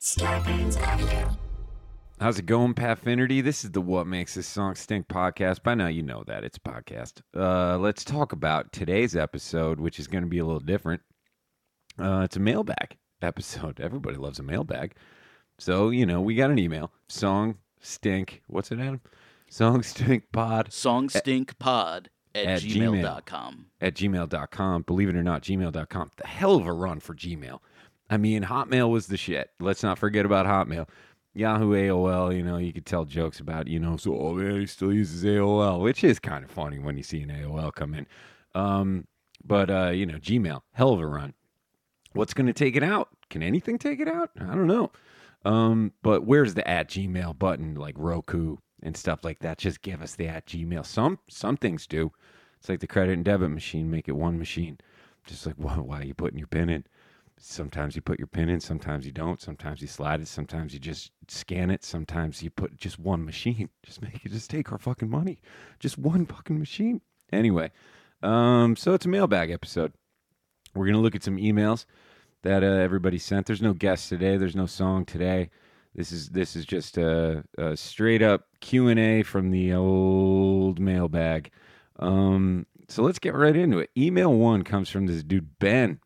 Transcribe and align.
Scarpins 0.00 0.76
Avenue. 0.80 1.28
How's 2.20 2.38
it 2.38 2.46
going, 2.46 2.74
Pat 2.74 2.98
Finnerty? 2.98 3.40
This 3.40 3.64
is 3.64 3.70
the 3.72 3.80
What 3.80 4.06
Makes 4.06 4.34
This 4.34 4.46
Song 4.46 4.74
Stink 4.74 5.08
podcast. 5.08 5.62
By 5.62 5.74
now, 5.74 5.86
you 5.88 6.02
know 6.02 6.24
that 6.26 6.44
it's 6.44 6.56
a 6.56 6.60
podcast. 6.60 7.20
Uh, 7.36 7.78
let's 7.78 8.04
talk 8.04 8.32
about 8.32 8.72
today's 8.72 9.16
episode, 9.16 9.80
which 9.80 9.98
is 9.98 10.06
going 10.08 10.22
to 10.24 10.28
be 10.30 10.38
a 10.38 10.44
little 10.44 10.60
different. 10.60 11.02
Uh, 11.98 12.20
it's 12.24 12.36
a 12.36 12.40
mailbag 12.40 12.96
episode. 13.22 13.80
Everybody 13.80 14.16
loves 14.16 14.38
a 14.38 14.42
mailbag. 14.44 14.94
So, 15.58 15.90
you 15.90 16.06
know, 16.06 16.20
we 16.20 16.34
got 16.36 16.50
an 16.50 16.58
email. 16.58 16.92
Song 17.08 17.56
Stink. 17.80 18.42
What's 18.46 18.70
it, 18.70 18.78
Adam? 18.78 19.00
Song 19.50 19.82
Stink 19.82 20.30
Pod 20.32 20.68
songstinkpod 20.70 22.06
at, 22.34 22.46
At 22.46 22.60
Gmail. 22.60 23.02
gmail.com. 23.02 23.66
at 23.80 23.94
gmail.com. 23.94 24.82
Believe 24.82 25.08
it 25.08 25.16
or 25.16 25.22
not, 25.22 25.42
gmail.com. 25.42 26.10
The 26.16 26.26
hell 26.26 26.54
of 26.56 26.66
a 26.66 26.72
run 26.72 27.00
for 27.00 27.14
Gmail. 27.14 27.58
I 28.10 28.16
mean, 28.16 28.42
Hotmail 28.44 28.90
was 28.90 29.06
the 29.06 29.16
shit. 29.16 29.50
Let's 29.60 29.82
not 29.82 29.98
forget 29.98 30.24
about 30.24 30.46
Hotmail. 30.46 30.88
Yahoo 31.34 31.72
AOL, 31.72 32.34
you 32.34 32.42
know, 32.42 32.56
you 32.56 32.72
could 32.72 32.86
tell 32.86 33.04
jokes 33.04 33.38
about, 33.38 33.68
you 33.68 33.78
know, 33.78 33.96
so 33.96 34.18
oh 34.18 34.32
man, 34.34 34.60
he 34.60 34.66
still 34.66 34.92
uses 34.92 35.24
AOL, 35.24 35.80
which 35.80 36.02
is 36.02 36.18
kind 36.18 36.44
of 36.44 36.50
funny 36.50 36.78
when 36.78 36.96
you 36.96 37.02
see 37.02 37.22
an 37.22 37.28
AOL 37.28 37.72
come 37.72 37.94
in. 37.94 38.06
Um, 38.54 39.06
but 39.44 39.70
uh, 39.70 39.90
you 39.90 40.06
know, 40.06 40.18
Gmail, 40.18 40.62
hell 40.72 40.92
of 40.92 41.00
a 41.00 41.06
run. 41.06 41.34
What's 42.12 42.34
gonna 42.34 42.52
take 42.52 42.76
it 42.76 42.82
out? 42.82 43.10
Can 43.30 43.42
anything 43.42 43.78
take 43.78 44.00
it 44.00 44.08
out? 44.08 44.30
I 44.40 44.46
don't 44.46 44.66
know. 44.66 44.90
Um, 45.44 45.92
but 46.02 46.24
where's 46.24 46.54
the 46.54 46.68
at 46.68 46.88
Gmail 46.88 47.38
button, 47.38 47.74
like 47.74 47.94
Roku 47.96 48.56
and 48.82 48.96
stuff 48.96 49.22
like 49.22 49.38
that? 49.40 49.58
Just 49.58 49.82
give 49.82 50.02
us 50.02 50.16
the 50.16 50.26
at 50.26 50.46
Gmail. 50.46 50.84
Some 50.84 51.18
some 51.28 51.56
things 51.56 51.86
do. 51.86 52.10
It's 52.58 52.68
like 52.68 52.80
the 52.80 52.86
credit 52.88 53.12
and 53.12 53.24
debit 53.24 53.50
machine, 53.50 53.90
make 53.90 54.08
it 54.08 54.16
one 54.16 54.38
machine. 54.38 54.78
Just 55.24 55.46
like 55.46 55.54
why, 55.58 55.74
why 55.74 56.00
are 56.00 56.04
you 56.04 56.14
putting 56.14 56.38
your 56.38 56.48
pin 56.48 56.68
in? 56.68 56.84
Sometimes 57.40 57.94
you 57.96 58.02
put 58.02 58.18
your 58.18 58.26
pin 58.26 58.48
in, 58.48 58.60
sometimes 58.60 59.06
you 59.06 59.12
don't. 59.12 59.40
Sometimes 59.40 59.80
you 59.80 59.86
slide 59.88 60.20
it, 60.20 60.28
sometimes 60.28 60.72
you 60.74 60.80
just 60.80 61.12
scan 61.28 61.70
it, 61.70 61.84
sometimes 61.84 62.42
you 62.42 62.50
put 62.50 62.76
just 62.76 62.98
one 62.98 63.24
machine. 63.24 63.68
Just 63.84 64.02
make 64.02 64.24
it 64.24 64.32
just 64.32 64.50
take 64.50 64.70
our 64.70 64.78
fucking 64.78 65.08
money. 65.08 65.40
Just 65.78 65.98
one 65.98 66.26
fucking 66.26 66.58
machine. 66.58 67.00
Anyway, 67.32 67.70
um, 68.22 68.76
so 68.76 68.92
it's 68.92 69.06
a 69.06 69.08
mailbag 69.08 69.50
episode. 69.50 69.92
We're 70.74 70.86
gonna 70.86 71.00
look 71.00 71.14
at 71.14 71.22
some 71.22 71.38
emails 71.38 71.86
that 72.42 72.62
uh, 72.62 72.66
everybody 72.66 73.18
sent. 73.18 73.46
There's 73.46 73.62
no 73.62 73.72
guest 73.72 74.08
today. 74.08 74.36
There's 74.36 74.56
no 74.56 74.66
song 74.66 75.04
today. 75.04 75.50
This 75.94 76.12
is 76.12 76.28
this 76.28 76.54
is 76.54 76.64
just 76.64 76.98
a, 76.98 77.44
a 77.56 77.76
straight 77.76 78.22
up 78.22 78.46
Q 78.60 78.88
and 78.88 79.00
A 79.00 79.22
from 79.22 79.50
the 79.50 79.72
old 79.72 80.78
mailbag. 80.78 81.50
Um, 81.98 82.66
so 82.88 83.02
let's 83.02 83.18
get 83.18 83.34
right 83.34 83.56
into 83.56 83.78
it. 83.78 83.90
Email 83.96 84.32
one 84.32 84.62
comes 84.62 84.88
from 84.90 85.06
this 85.06 85.22
dude 85.22 85.58
Ben, 85.58 86.00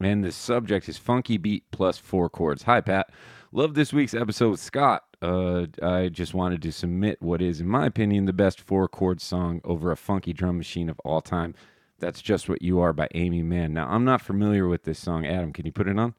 and 0.00 0.24
the 0.24 0.32
subject 0.32 0.88
is 0.88 0.98
funky 0.98 1.38
beat 1.38 1.64
plus 1.70 1.98
four 1.98 2.28
chords. 2.28 2.62
Hi 2.64 2.80
Pat, 2.80 3.10
love 3.52 3.74
this 3.74 3.92
week's 3.92 4.14
episode 4.14 4.50
with 4.50 4.60
Scott. 4.60 5.04
Uh, 5.22 5.66
I 5.82 6.08
just 6.08 6.34
wanted 6.34 6.60
to 6.62 6.72
submit 6.72 7.22
what 7.22 7.40
is, 7.40 7.60
in 7.60 7.68
my 7.68 7.86
opinion, 7.86 8.26
the 8.26 8.32
best 8.32 8.60
four 8.60 8.88
chord 8.88 9.20
song 9.20 9.60
over 9.64 9.90
a 9.90 9.96
funky 9.96 10.32
drum 10.32 10.58
machine 10.58 10.88
of 10.88 11.00
all 11.00 11.20
time. 11.20 11.54
That's 11.98 12.20
just 12.20 12.48
what 12.48 12.60
you 12.60 12.80
are 12.80 12.92
by 12.92 13.08
Aimee 13.14 13.42
Mann. 13.42 13.72
Now 13.72 13.88
I'm 13.88 14.04
not 14.04 14.20
familiar 14.20 14.68
with 14.68 14.82
this 14.82 14.98
song. 14.98 15.26
Adam, 15.26 15.52
can 15.52 15.64
you 15.64 15.72
put 15.72 15.88
it 15.88 15.98
on? 15.98 16.14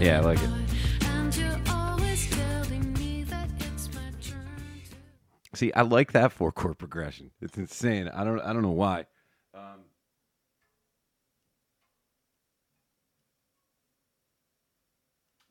Yeah, 0.00 0.18
I 0.18 0.20
like 0.20 0.38
we 0.38 0.57
See, 5.58 5.72
I 5.72 5.82
like 5.82 6.12
that 6.12 6.30
four 6.30 6.52
chord 6.52 6.78
progression. 6.78 7.32
It's 7.40 7.58
insane. 7.58 8.06
I 8.14 8.22
don't 8.22 8.40
I 8.42 8.52
don't 8.52 8.62
know 8.62 8.70
why. 8.70 9.06
Um, 9.52 9.80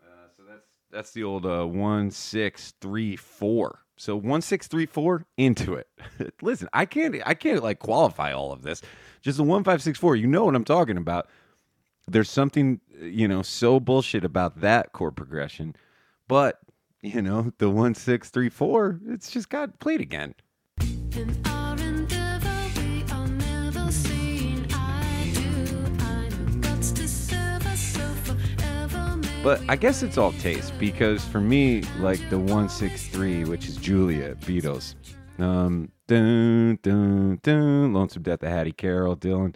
uh, 0.01 0.29
so 0.37 0.43
that's 0.49 0.67
that's 0.89 1.11
the 1.11 1.25
old 1.25 1.45
uh, 1.45 1.65
one 1.65 2.09
six 2.09 2.73
three 2.79 3.17
four. 3.17 3.79
So 3.97 4.15
one 4.15 4.41
six 4.41 4.69
three 4.69 4.85
four 4.85 5.25
into 5.35 5.73
it. 5.73 5.89
Listen, 6.41 6.69
I 6.71 6.85
can't 6.85 7.17
I 7.25 7.33
can't 7.33 7.61
like 7.61 7.79
qualify 7.79 8.31
all 8.31 8.53
of 8.53 8.61
this. 8.61 8.81
Just 9.21 9.35
the 9.35 9.43
one 9.43 9.65
five 9.65 9.83
six 9.83 9.99
four. 9.99 10.15
You 10.15 10.27
know 10.27 10.45
what 10.45 10.55
I'm 10.55 10.63
talking 10.63 10.95
about. 10.95 11.27
There's 12.07 12.29
something 12.29 12.79
you 12.97 13.27
know 13.27 13.41
so 13.41 13.81
bullshit 13.81 14.23
about 14.23 14.61
that 14.61 14.93
chord 14.93 15.17
progression, 15.17 15.75
but 16.29 16.59
you 17.13 17.21
know 17.21 17.51
the 17.57 17.69
one 17.69 17.95
six 17.95 18.29
three 18.29 18.49
four. 18.49 18.99
It's 19.07 19.31
just 19.31 19.49
got 19.49 19.79
played 19.79 20.01
again. 20.01 20.35
In 20.81 21.41
our 21.45 21.77
endeavor, 21.77 22.81
we 22.81 23.03
are 23.11 23.27
never 23.27 23.91
seen 23.91 24.67
eye 24.73 25.31
to 25.33 26.03
eye. 26.03 26.29
No 26.29 26.59
guts 26.59 26.91
to 26.91 27.07
sever, 27.07 27.75
so 27.75 28.01
forever 28.23 29.19
But 29.43 29.61
I 29.67 29.75
guess 29.75 30.03
it's 30.03 30.17
all 30.17 30.33
taste 30.33 30.73
because 30.79 31.23
for 31.25 31.39
me, 31.41 31.81
like 31.99 32.29
the 32.29 32.37
163, 32.37 33.45
which 33.45 33.67
is 33.67 33.77
Julia 33.77 34.35
Beatles, 34.35 34.95
um, 35.39 35.91
dun, 36.07 36.77
dun, 36.81 37.39
dun, 37.41 37.93
Lonesome 37.93 38.23
Death 38.23 38.43
of 38.43 38.49
Hattie 38.49 38.71
Carroll, 38.71 39.15
Dylan, 39.15 39.55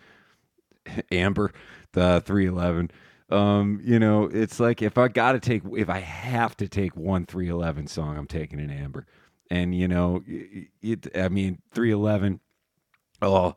Amber, 1.12 1.52
the 1.94 2.22
311. 2.26 2.92
Um, 3.32 3.80
you 3.84 4.00
know, 4.00 4.30
it's 4.32 4.60
like 4.60 4.82
if 4.82 4.98
I 4.98 5.08
got 5.08 5.34
to 5.34 5.40
take, 5.40 5.64
if 5.76 5.90
I 5.90 6.00
have 6.00 6.58
to 6.58 6.68
take 6.68 6.96
one 6.96 7.26
311 7.26 7.88
song, 7.88 8.18
I'm 8.18 8.28
taking 8.28 8.60
an 8.60 8.70
Amber. 8.70 9.06
And, 9.50 9.76
you 9.76 9.88
know, 9.88 10.24
it, 10.28 11.08
I 11.16 11.30
mean, 11.30 11.62
311, 11.74 12.40
oh, 13.22 13.56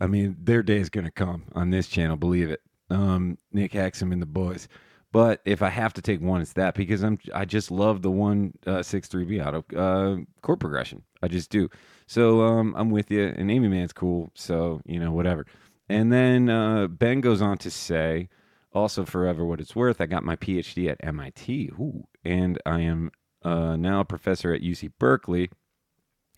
I 0.00 0.06
mean, 0.06 0.36
their 0.38 0.62
day 0.62 0.78
is 0.78 0.90
going 0.90 1.04
to 1.04 1.10
come 1.10 1.44
on 1.54 1.70
this 1.70 1.88
channel, 1.88 2.16
believe 2.16 2.50
it. 2.50 2.60
Um, 2.90 3.38
Nick 3.52 3.72
Hexum 3.72 4.12
and 4.12 4.22
the 4.22 4.26
boys. 4.26 4.68
But 5.12 5.40
if 5.44 5.62
I 5.62 5.70
have 5.70 5.94
to 5.94 6.02
take 6.02 6.20
one, 6.20 6.42
it's 6.42 6.52
that 6.54 6.74
because 6.74 7.02
I'm 7.02 7.18
I 7.32 7.46
just 7.46 7.70
love 7.70 8.02
the 8.02 8.10
one 8.10 8.52
uh, 8.66 8.82
six 8.82 9.08
three 9.08 9.24
B 9.24 9.40
auto 9.40 9.64
uh, 9.74 10.22
chord 10.42 10.60
progression. 10.60 11.02
I 11.22 11.28
just 11.28 11.48
do. 11.48 11.70
So 12.06 12.42
um, 12.42 12.74
I'm 12.76 12.90
with 12.90 13.10
you. 13.10 13.32
And 13.34 13.50
Aimee 13.50 13.68
Mann's 13.68 13.94
cool. 13.94 14.30
So 14.34 14.82
you 14.84 15.00
know 15.00 15.12
whatever. 15.12 15.46
And 15.88 16.12
then 16.12 16.50
uh, 16.50 16.88
Ben 16.88 17.22
goes 17.22 17.40
on 17.40 17.56
to 17.58 17.70
say, 17.70 18.28
also 18.72 19.04
forever 19.04 19.44
what 19.44 19.60
it's 19.60 19.76
worth. 19.76 20.00
I 20.00 20.06
got 20.06 20.24
my 20.24 20.36
PhD 20.36 20.90
at 20.90 21.02
MIT. 21.02 21.70
Ooh, 21.78 22.04
and 22.24 22.58
I 22.66 22.80
am 22.80 23.10
uh, 23.42 23.76
now 23.76 24.00
a 24.00 24.04
professor 24.04 24.52
at 24.52 24.62
UC 24.62 24.92
Berkeley. 24.98 25.50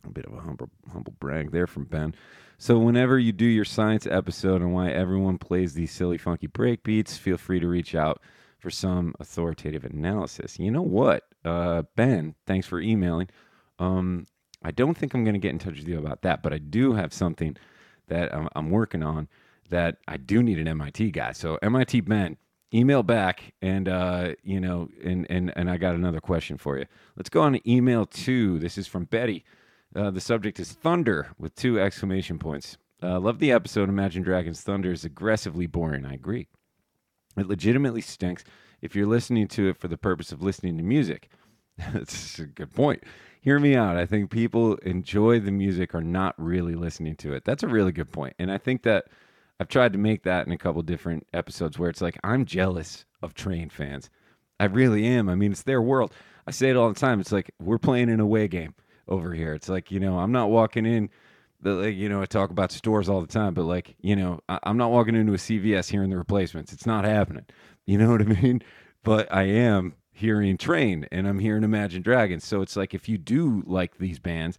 A 0.04 0.10
bit 0.10 0.26
of 0.26 0.32
a 0.32 0.40
humble 0.40 0.70
humble 0.92 1.14
brag 1.18 1.50
there 1.50 1.66
from 1.66 1.84
Ben. 1.84 2.14
So 2.56 2.78
whenever 2.78 3.18
you 3.18 3.32
do 3.32 3.44
your 3.44 3.64
science 3.64 4.06
episode 4.06 4.62
on 4.62 4.72
why 4.72 4.90
everyone 4.90 5.38
plays 5.38 5.74
these 5.74 5.92
silly 5.92 6.18
funky 6.18 6.46
break 6.46 6.82
beats, 6.82 7.16
feel 7.16 7.36
free 7.36 7.60
to 7.60 7.68
reach 7.68 7.94
out 7.94 8.20
for 8.58 8.70
some 8.70 9.14
authoritative 9.20 9.84
analysis. 9.84 10.58
You 10.58 10.70
know 10.70 10.82
what, 10.82 11.24
uh, 11.44 11.82
Ben? 11.96 12.34
Thanks 12.46 12.66
for 12.66 12.80
emailing. 12.80 13.28
Um, 13.78 14.26
I 14.62 14.72
don't 14.72 14.96
think 14.96 15.14
I'm 15.14 15.24
going 15.24 15.34
to 15.34 15.40
get 15.40 15.52
in 15.52 15.58
touch 15.58 15.78
with 15.78 15.88
you 15.88 15.98
about 15.98 16.22
that, 16.22 16.42
but 16.42 16.52
I 16.52 16.58
do 16.58 16.94
have 16.94 17.12
something 17.12 17.56
that 18.08 18.34
I'm, 18.34 18.48
I'm 18.56 18.70
working 18.70 19.04
on 19.04 19.28
that 19.68 19.98
I 20.06 20.16
do 20.16 20.42
need 20.42 20.58
an 20.58 20.68
MIT 20.68 21.10
guy. 21.12 21.32
So 21.32 21.58
MIT 21.62 22.00
Ben, 22.02 22.36
email 22.72 23.02
back, 23.02 23.54
and 23.62 23.88
uh, 23.88 24.34
you 24.42 24.60
know, 24.60 24.88
and 25.02 25.26
and 25.30 25.52
and 25.56 25.70
I 25.70 25.76
got 25.76 25.94
another 25.94 26.20
question 26.20 26.58
for 26.58 26.78
you. 26.78 26.86
Let's 27.16 27.30
go 27.30 27.42
on 27.42 27.52
to 27.54 27.70
email 27.70 28.06
two. 28.06 28.58
This 28.58 28.78
is 28.78 28.86
from 28.86 29.04
Betty. 29.04 29.44
Uh, 29.94 30.10
the 30.10 30.20
subject 30.20 30.60
is 30.60 30.72
thunder 30.72 31.28
with 31.38 31.54
two 31.54 31.80
exclamation 31.80 32.38
points. 32.38 32.76
Uh, 33.02 33.18
love 33.18 33.38
the 33.38 33.52
episode. 33.52 33.88
Imagine 33.88 34.22
Dragons 34.22 34.60
Thunder 34.60 34.92
is 34.92 35.04
aggressively 35.04 35.66
boring. 35.66 36.04
I 36.04 36.14
agree. 36.14 36.48
It 37.36 37.46
legitimately 37.46 38.00
stinks 38.00 38.44
if 38.82 38.94
you're 38.94 39.06
listening 39.06 39.48
to 39.48 39.68
it 39.68 39.76
for 39.78 39.88
the 39.88 39.96
purpose 39.96 40.32
of 40.32 40.42
listening 40.42 40.76
to 40.76 40.82
music. 40.82 41.30
That's 41.92 42.38
a 42.38 42.46
good 42.46 42.74
point. 42.74 43.04
Hear 43.40 43.60
me 43.60 43.76
out. 43.76 43.96
I 43.96 44.04
think 44.04 44.30
people 44.30 44.74
enjoy 44.76 45.38
the 45.40 45.52
music 45.52 45.94
are 45.94 46.02
not 46.02 46.34
really 46.38 46.74
listening 46.74 47.16
to 47.16 47.34
it. 47.34 47.44
That's 47.44 47.62
a 47.62 47.68
really 47.68 47.92
good 47.92 48.12
point. 48.12 48.34
And 48.38 48.50
I 48.50 48.58
think 48.58 48.82
that 48.82 49.06
I've 49.60 49.68
tried 49.68 49.92
to 49.92 49.98
make 49.98 50.22
that 50.22 50.46
in 50.46 50.52
a 50.52 50.58
couple 50.58 50.82
different 50.82 51.26
episodes 51.32 51.78
where 51.78 51.90
it's 51.90 52.00
like 52.00 52.18
I'm 52.22 52.44
jealous 52.44 53.04
of 53.22 53.34
train 53.34 53.70
fans. 53.70 54.10
I 54.60 54.64
really 54.64 55.06
am. 55.06 55.28
I 55.28 55.34
mean, 55.34 55.52
it's 55.52 55.62
their 55.62 55.82
world. 55.82 56.12
I 56.46 56.50
say 56.50 56.70
it 56.70 56.76
all 56.76 56.88
the 56.88 56.98
time. 56.98 57.20
It's 57.20 57.32
like 57.32 57.50
we're 57.60 57.78
playing 57.78 58.10
an 58.10 58.20
away 58.20 58.48
game 58.48 58.74
over 59.08 59.32
here. 59.32 59.54
It's 59.54 59.68
like, 59.68 59.90
you 59.90 60.00
know, 60.00 60.18
I'm 60.18 60.32
not 60.32 60.50
walking 60.50 60.86
in 60.86 61.10
the 61.60 61.72
like, 61.72 61.96
you 61.96 62.08
know, 62.08 62.22
I 62.22 62.26
talk 62.26 62.50
about 62.50 62.72
stores 62.72 63.08
all 63.08 63.20
the 63.20 63.26
time, 63.26 63.54
but 63.54 63.64
like, 63.64 63.96
you 64.00 64.16
know, 64.16 64.40
I, 64.48 64.58
I'm 64.62 64.76
not 64.76 64.90
walking 64.90 65.16
into 65.16 65.32
a 65.32 65.36
CVS 65.36 65.90
hearing 65.90 66.10
the 66.10 66.16
replacements. 66.16 66.72
It's 66.72 66.86
not 66.86 67.04
happening. 67.04 67.46
You 67.86 67.98
know 67.98 68.10
what 68.12 68.22
I 68.22 68.26
mean? 68.26 68.62
But 69.02 69.32
I 69.32 69.44
am 69.44 69.94
hearing 70.12 70.56
Train 70.56 71.06
and 71.12 71.26
I'm 71.26 71.38
hearing 71.38 71.64
Imagine 71.64 72.02
Dragons. 72.02 72.44
So 72.44 72.60
it's 72.60 72.76
like 72.76 72.94
if 72.94 73.08
you 73.08 73.18
do 73.18 73.62
like 73.66 73.98
these 73.98 74.18
bands, 74.18 74.58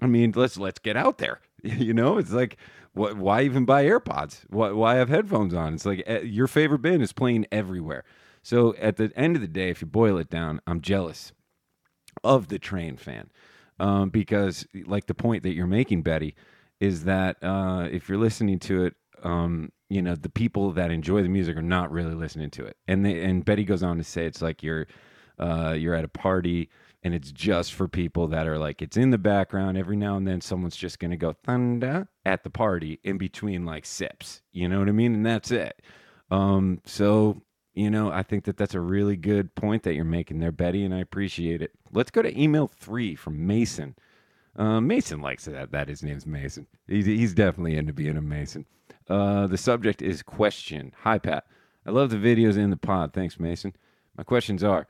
I 0.00 0.06
mean, 0.06 0.32
let's 0.36 0.56
let's 0.58 0.78
get 0.78 0.96
out 0.96 1.18
there. 1.18 1.40
You 1.62 1.92
know, 1.94 2.18
it's 2.18 2.30
like 2.32 2.58
what? 2.92 3.16
Why 3.16 3.42
even 3.42 3.64
buy 3.64 3.84
AirPods? 3.84 4.44
Why, 4.50 4.70
why 4.70 4.94
have 4.96 5.08
headphones 5.08 5.52
on? 5.52 5.74
It's 5.74 5.86
like 5.86 6.04
eh, 6.06 6.20
your 6.20 6.46
favorite 6.46 6.78
band 6.80 7.02
is 7.02 7.12
playing 7.12 7.46
everywhere. 7.50 8.04
So 8.42 8.74
at 8.76 8.96
the 8.98 9.10
end 9.16 9.34
of 9.34 9.42
the 9.42 9.48
day, 9.48 9.70
if 9.70 9.80
you 9.80 9.88
boil 9.88 10.16
it 10.18 10.30
down, 10.30 10.60
I'm 10.68 10.80
jealous 10.80 11.32
of 12.24 12.48
the 12.48 12.58
Train 12.58 12.96
fan. 12.96 13.30
um, 13.80 14.10
because 14.10 14.66
like 14.86 15.06
the 15.06 15.14
point 15.14 15.42
that 15.42 15.54
you're 15.54 15.66
making, 15.66 16.02
Betty, 16.02 16.34
is 16.80 17.04
that 17.04 17.42
uh, 17.42 17.88
if 17.90 18.08
you're 18.08 18.18
listening 18.18 18.58
to 18.60 18.84
it, 18.84 18.94
um, 19.22 19.70
you 19.88 20.02
know, 20.02 20.14
the 20.14 20.28
people 20.30 20.72
that 20.72 20.90
enjoy 20.90 21.22
the 21.22 21.28
music 21.28 21.56
are 21.56 21.62
not 21.62 21.90
really 21.90 22.14
listening 22.14 22.50
to 22.50 22.64
it. 22.64 22.76
And 22.88 23.04
they, 23.04 23.22
and 23.24 23.44
Betty 23.44 23.64
goes 23.64 23.82
on 23.82 23.98
to 23.98 24.04
say 24.04 24.26
it's 24.26 24.42
like 24.42 24.62
you're 24.62 24.86
uh, 25.38 25.74
you're 25.76 25.94
at 25.94 26.04
a 26.04 26.08
party 26.08 26.68
and 27.06 27.14
it's 27.14 27.30
just 27.30 27.74
for 27.74 27.86
people 27.86 28.26
that 28.26 28.48
are 28.48 28.58
like 28.58 28.82
it's 28.82 28.96
in 28.96 29.10
the 29.10 29.18
background 29.18 29.78
every 29.78 29.96
now 29.96 30.16
and 30.16 30.26
then 30.26 30.40
someone's 30.40 30.74
just 30.74 30.98
going 30.98 31.12
to 31.12 31.16
go 31.16 31.32
thunder 31.44 32.08
at 32.24 32.42
the 32.42 32.50
party 32.50 32.98
in 33.04 33.16
between 33.16 33.64
like 33.64 33.86
sips. 33.86 34.42
You 34.52 34.68
know 34.68 34.80
what 34.80 34.88
i 34.88 34.92
mean? 34.92 35.14
And 35.14 35.24
that's 35.24 35.52
it. 35.52 35.80
Um 36.30 36.80
so 36.84 37.40
you 37.74 37.90
know 37.90 38.10
i 38.10 38.22
think 38.22 38.44
that 38.44 38.56
that's 38.56 38.74
a 38.74 38.80
really 38.80 39.16
good 39.16 39.54
point 39.54 39.82
that 39.84 39.94
you're 39.94 40.04
making 40.04 40.40
there 40.40 40.50
betty 40.50 40.84
and 40.84 40.92
i 40.92 40.98
appreciate 40.98 41.62
it. 41.62 41.70
Let's 41.92 42.10
go 42.10 42.22
to 42.22 42.40
email 42.40 42.66
three 42.66 43.14
from 43.14 43.46
mason. 43.46 43.94
Uh, 44.56 44.80
mason 44.80 45.20
likes 45.20 45.44
that. 45.44 45.70
That 45.70 45.88
his 45.88 46.02
name's 46.02 46.26
mason. 46.26 46.66
He's, 46.88 47.06
he's 47.06 47.34
definitely 47.34 47.76
into 47.76 47.92
being 47.92 48.16
a 48.16 48.22
mason. 48.22 48.66
Uh, 49.08 49.46
the 49.46 49.58
subject 49.58 50.02
is 50.02 50.22
question. 50.22 50.92
Hi 51.02 51.18
pat. 51.18 51.44
I 51.86 51.90
love 51.90 52.10
the 52.10 52.16
videos 52.16 52.56
in 52.56 52.70
the 52.70 52.76
pod. 52.76 53.12
Thanks 53.12 53.38
mason. 53.38 53.74
My 54.16 54.24
questions 54.24 54.64
are 54.64 54.88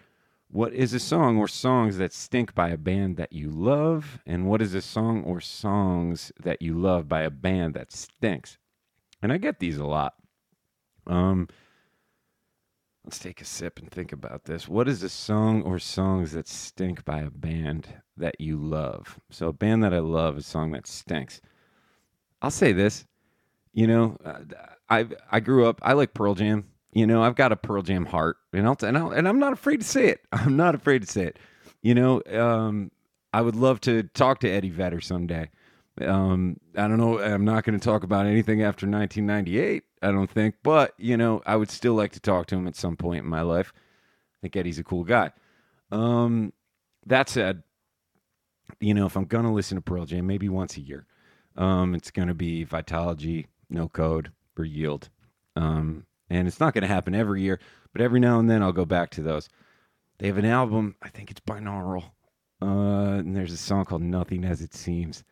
what 0.49 0.73
is 0.73 0.95
a 0.95 1.01
song 1.01 1.39
or 1.39 1.49
songs 1.49 1.99
that 1.99 2.13
stink 2.13 2.55
by 2.55 2.71
a 2.71 2.77
band 2.77 3.17
that 3.17 3.33
you 3.33 3.51
love? 3.51 4.21
And 4.27 4.47
what 4.47 4.63
is 4.63 4.75
a 4.75 4.83
song 4.83 5.25
or 5.25 5.41
songs 5.41 6.33
that 6.41 6.63
you 6.63 6.75
love 6.79 7.09
by 7.09 7.23
a 7.23 7.31
band 7.31 7.75
that 7.75 7.93
stinks? 7.93 8.59
And 9.23 9.33
I 9.33 9.39
get 9.39 9.59
these 9.59 9.79
a 9.79 9.85
lot. 9.85 10.15
Um, 11.07 11.49
let's 13.05 13.19
take 13.19 13.41
a 13.41 13.45
sip 13.45 13.79
and 13.79 13.91
think 13.91 14.13
about 14.13 14.45
this. 14.45 14.69
What 14.69 14.89
is 14.89 15.03
a 15.03 15.09
song 15.09 15.63
or 15.63 15.79
songs 15.79 16.33
that 16.33 16.49
stink 16.49 17.05
by 17.05 17.21
a 17.21 17.31
band 17.31 17.89
that 18.17 18.41
you 18.41 18.57
love? 18.57 19.19
So, 19.31 19.49
a 19.49 19.53
band 19.53 19.83
that 19.85 19.95
I 19.95 20.01
love, 20.01 20.37
a 20.37 20.43
song 20.43 20.73
that 20.73 20.87
stinks. 20.87 21.41
I'll 22.43 22.51
say 22.51 22.73
this. 22.73 23.05
You 23.73 23.87
know, 23.87 24.17
uh, 24.25 24.41
I 24.89 25.07
I 25.31 25.41
grew 25.41 25.67
up. 25.67 25.81
I 25.83 25.93
like 25.93 26.15
Pearl 26.15 26.35
Jam. 26.35 26.65
You 26.97 27.07
know, 27.07 27.23
I've 27.23 27.35
got 27.35 27.53
a 27.53 27.57
Pearl 27.57 27.83
Jam 27.83 28.07
heart, 28.07 28.39
and 28.55 28.67
I'll, 28.67 28.77
and, 28.81 28.97
I'll, 28.97 29.11
and 29.11 29.29
I'm 29.29 29.39
not 29.39 29.53
afraid 29.53 29.83
to 29.83 29.87
say 29.87 30.09
it. 30.09 30.23
I'm 30.33 30.57
not 30.57 30.75
afraid 30.75 31.03
to 31.03 31.07
say 31.07 31.25
it. 31.25 31.39
You 31.83 31.95
know, 31.95 32.23
um, 32.33 32.91
I 33.35 33.43
would 33.43 33.55
love 33.55 33.83
to 33.83 34.05
talk 34.05 34.41
to 34.41 34.49
Eddie 34.49 34.71
Vedder 34.71 35.03
someday. 35.03 35.51
Um, 36.01 36.59
I 36.75 36.89
don't 36.89 36.97
know. 36.97 37.21
I'm 37.21 37.45
not 37.45 37.65
going 37.65 37.79
to 37.79 37.85
talk 37.85 38.03
about 38.03 38.25
anything 38.25 38.63
after 38.63 38.87
1998. 38.87 39.83
I 40.01 40.11
don't 40.11 40.31
think, 40.31 40.55
but 40.63 40.95
you 40.97 41.19
know, 41.19 41.43
I 41.45 41.57
would 41.57 41.71
still 41.71 41.93
like 41.93 42.13
to 42.13 42.21
talk 42.21 42.47
to 42.47 42.55
him 42.55 42.67
at 42.67 42.77
some 42.77 42.97
point 42.97 43.25
in 43.25 43.31
my 43.31 43.43
life. 43.43 43.75
I 43.77 44.37
think 44.41 44.57
Eddie's 44.57 44.79
a 44.79 44.85
cool 44.85 45.05
guy. 45.05 45.33
Um, 45.93 46.55
that 47.05 47.29
said, 47.29 47.63
you 48.81 48.95
know, 48.95 49.05
if 49.05 49.19
I'm 49.19 49.27
gonna 49.27 49.53
listen 49.53 49.77
to 49.77 49.83
Pearl 49.83 50.07
Jam, 50.07 50.27
maybe 50.27 50.49
once 50.49 50.79
a 50.79 50.81
year, 50.81 51.05
um, 51.59 51.95
it's 51.95 52.11
gonna 52.11 52.35
be 52.35 52.65
Vitalogy, 52.65 53.49
No 53.69 53.87
Code, 53.87 54.33
or 54.57 54.65
Yield. 54.65 55.11
Um, 55.57 56.07
and 56.31 56.47
it's 56.49 56.61
not 56.61 56.75
going 56.75 56.83
to 56.83 56.89
happen 56.89 57.15
every 57.15 57.43
year, 57.43 57.61
but 57.93 58.03
every 58.03 58.21
now 58.21 58.39
and 58.39 58.49
then 58.51 58.63
I'll 58.63 58.73
go 58.73 58.85
back 58.85 59.11
to 59.11 59.23
those. 59.23 59.49
They 60.19 60.27
have 60.29 60.39
an 60.39 60.45
album, 60.47 60.97
I 61.03 61.09
think 61.09 61.31
it's 61.31 61.41
binaural, 61.41 62.05
uh, 62.63 63.19
and 63.19 63.37
there's 63.37 63.53
a 63.53 63.57
song 63.57 63.85
called 63.85 64.03
"Nothing 64.03 64.45
as 64.45 64.63
It 64.63 64.75
Seems," 64.75 65.25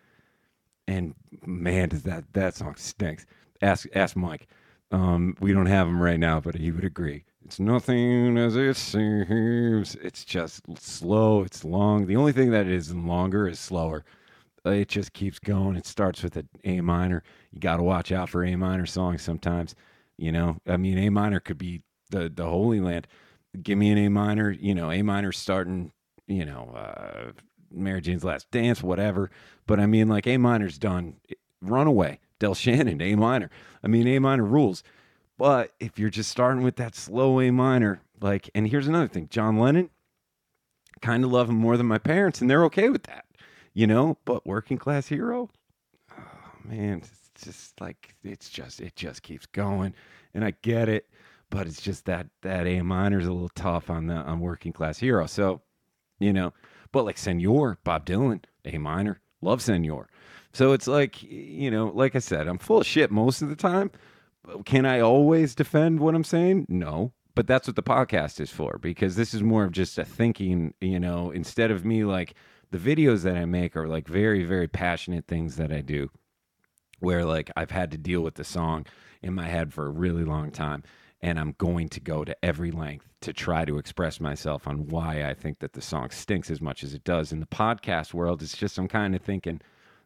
and 0.86 1.14
man, 1.46 1.88
does 1.88 2.02
that 2.04 2.24
that 2.34 2.54
song 2.54 2.74
stinks. 2.76 3.26
Ask 3.62 3.86
ask 3.94 4.16
Mike. 4.16 4.46
Um, 4.90 5.34
we 5.40 5.52
don't 5.52 5.66
have 5.66 5.88
him 5.88 6.00
right 6.00 6.20
now, 6.20 6.40
but 6.40 6.54
he 6.54 6.70
would 6.70 6.84
agree. 6.84 7.24
It's 7.44 7.58
nothing 7.58 8.38
as 8.38 8.56
it 8.56 8.76
seems. 8.76 9.96
It's 9.96 10.24
just 10.24 10.62
slow. 10.78 11.42
It's 11.42 11.64
long. 11.64 12.06
The 12.06 12.16
only 12.16 12.32
thing 12.32 12.50
that 12.50 12.66
is 12.66 12.94
longer 12.94 13.48
is 13.48 13.58
slower. 13.58 14.04
Uh, 14.64 14.70
It 14.70 14.88
just 14.88 15.12
keeps 15.12 15.38
going. 15.38 15.76
It 15.76 15.86
starts 15.86 16.22
with 16.22 16.36
an 16.36 16.48
A 16.64 16.80
minor. 16.80 17.22
You 17.52 17.60
got 17.60 17.78
to 17.78 17.82
watch 17.82 18.12
out 18.12 18.28
for 18.30 18.44
A 18.44 18.54
minor 18.56 18.86
songs 18.86 19.22
sometimes. 19.22 19.74
You 20.16 20.32
know, 20.32 20.58
I 20.66 20.76
mean, 20.76 20.98
A 20.98 21.10
minor 21.10 21.40
could 21.40 21.58
be 21.58 21.82
the 22.10 22.28
the 22.28 22.44
Holy 22.44 22.80
Land. 22.80 23.06
Give 23.62 23.78
me 23.78 23.90
an 23.90 23.98
A 23.98 24.08
minor. 24.08 24.50
You 24.50 24.74
know, 24.74 24.90
A 24.90 25.02
minor 25.02 25.32
starting. 25.32 25.92
You 26.26 26.44
know, 26.46 26.72
uh, 26.74 27.32
Mary 27.70 28.00
Jane's 28.00 28.24
Last 28.24 28.50
Dance, 28.50 28.82
whatever. 28.82 29.30
But 29.66 29.80
I 29.80 29.86
mean, 29.86 30.08
like 30.08 30.26
A 30.26 30.36
minor's 30.38 30.78
done. 30.78 31.16
Runaway, 31.60 32.20
Del 32.38 32.54
Shannon, 32.54 33.00
A 33.00 33.14
minor. 33.14 33.50
I 33.82 33.88
mean, 33.88 34.06
A 34.06 34.18
minor 34.18 34.44
rules. 34.44 34.82
But 35.36 35.72
if 35.80 35.98
you're 35.98 36.10
just 36.10 36.30
starting 36.30 36.62
with 36.62 36.76
that 36.76 36.94
slow 36.94 37.40
A 37.40 37.50
minor, 37.50 38.00
like, 38.20 38.48
and 38.54 38.68
here's 38.68 38.86
another 38.86 39.08
thing, 39.08 39.28
John 39.30 39.58
Lennon, 39.58 39.90
kind 41.02 41.24
of 41.24 41.32
love 41.32 41.48
him 41.48 41.56
more 41.56 41.76
than 41.76 41.86
my 41.86 41.98
parents, 41.98 42.40
and 42.40 42.48
they're 42.48 42.64
okay 42.66 42.88
with 42.88 43.02
that, 43.04 43.24
you 43.72 43.86
know. 43.86 44.16
But 44.24 44.46
Working 44.46 44.78
Class 44.78 45.08
Hero, 45.08 45.50
oh 46.16 46.52
man, 46.64 47.02
just 47.42 47.80
like 47.80 48.14
it's 48.22 48.48
just 48.48 48.80
it 48.80 48.96
just 48.96 49.22
keeps 49.22 49.46
going, 49.46 49.94
and 50.34 50.44
I 50.44 50.52
get 50.62 50.88
it, 50.88 51.08
but 51.50 51.66
it's 51.66 51.80
just 51.80 52.04
that 52.06 52.26
that 52.42 52.66
A 52.66 52.82
minor 52.82 53.18
is 53.18 53.26
a 53.26 53.32
little 53.32 53.48
tough 53.50 53.90
on 53.90 54.06
the 54.06 54.14
on 54.14 54.40
Working 54.40 54.72
Class 54.72 54.98
Hero. 54.98 55.26
So, 55.26 55.62
you 56.18 56.32
know, 56.32 56.52
but 56.92 57.04
like 57.04 57.18
Senor, 57.18 57.78
Bob 57.84 58.06
Dylan, 58.06 58.44
A 58.64 58.78
minor, 58.78 59.20
love 59.40 59.62
Senor. 59.62 60.08
So 60.52 60.72
it's 60.72 60.86
like 60.86 61.22
you 61.22 61.70
know, 61.70 61.90
like 61.94 62.14
I 62.14 62.20
said, 62.20 62.46
I'm 62.46 62.58
full 62.58 62.78
of 62.78 62.86
shit 62.86 63.10
most 63.10 63.42
of 63.42 63.48
the 63.48 63.56
time. 63.56 63.90
Can 64.64 64.84
I 64.84 65.00
always 65.00 65.54
defend 65.54 66.00
what 66.00 66.14
I'm 66.14 66.24
saying? 66.24 66.66
No. 66.68 67.12
But 67.34 67.48
that's 67.48 67.66
what 67.66 67.74
the 67.74 67.82
podcast 67.82 68.40
is 68.40 68.50
for 68.50 68.78
because 68.80 69.16
this 69.16 69.34
is 69.34 69.42
more 69.42 69.64
of 69.64 69.72
just 69.72 69.98
a 69.98 70.04
thinking, 70.04 70.72
you 70.80 71.00
know, 71.00 71.32
instead 71.32 71.72
of 71.72 71.84
me 71.84 72.04
like 72.04 72.34
the 72.70 72.78
videos 72.78 73.22
that 73.22 73.36
I 73.36 73.44
make 73.44 73.76
are 73.76 73.88
like 73.88 74.06
very, 74.06 74.44
very 74.44 74.68
passionate 74.68 75.26
things 75.26 75.56
that 75.56 75.72
I 75.72 75.80
do 75.80 76.10
where 77.00 77.24
like 77.24 77.50
I've 77.56 77.70
had 77.70 77.90
to 77.92 77.98
deal 77.98 78.20
with 78.20 78.34
the 78.34 78.44
song 78.44 78.86
in 79.22 79.34
my 79.34 79.46
head 79.46 79.72
for 79.72 79.86
a 79.86 79.90
really 79.90 80.24
long 80.24 80.50
time 80.50 80.82
and 81.24 81.40
I'm 81.40 81.54
going 81.56 81.88
to 81.88 82.00
go 82.00 82.22
to 82.22 82.36
every 82.44 82.70
length 82.70 83.08
to 83.22 83.32
try 83.32 83.64
to 83.64 83.78
express 83.78 84.20
myself 84.20 84.68
on 84.68 84.88
why 84.88 85.24
I 85.24 85.32
think 85.32 85.60
that 85.60 85.72
the 85.72 85.80
song 85.80 86.10
stinks 86.10 86.50
as 86.50 86.60
much 86.60 86.84
as 86.84 86.92
it 86.92 87.02
does. 87.02 87.32
In 87.32 87.40
the 87.40 87.46
podcast 87.46 88.12
world, 88.12 88.42
it's 88.42 88.54
just 88.54 88.76
I'm 88.76 88.88
kind 88.88 89.14
of 89.14 89.22
thinking 89.22 89.62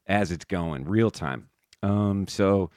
as 0.07 0.31
it's 0.31 0.45
going, 0.45 0.85
real 0.85 1.11
time. 1.11 1.49
Um, 1.83 2.29
so 2.29 2.71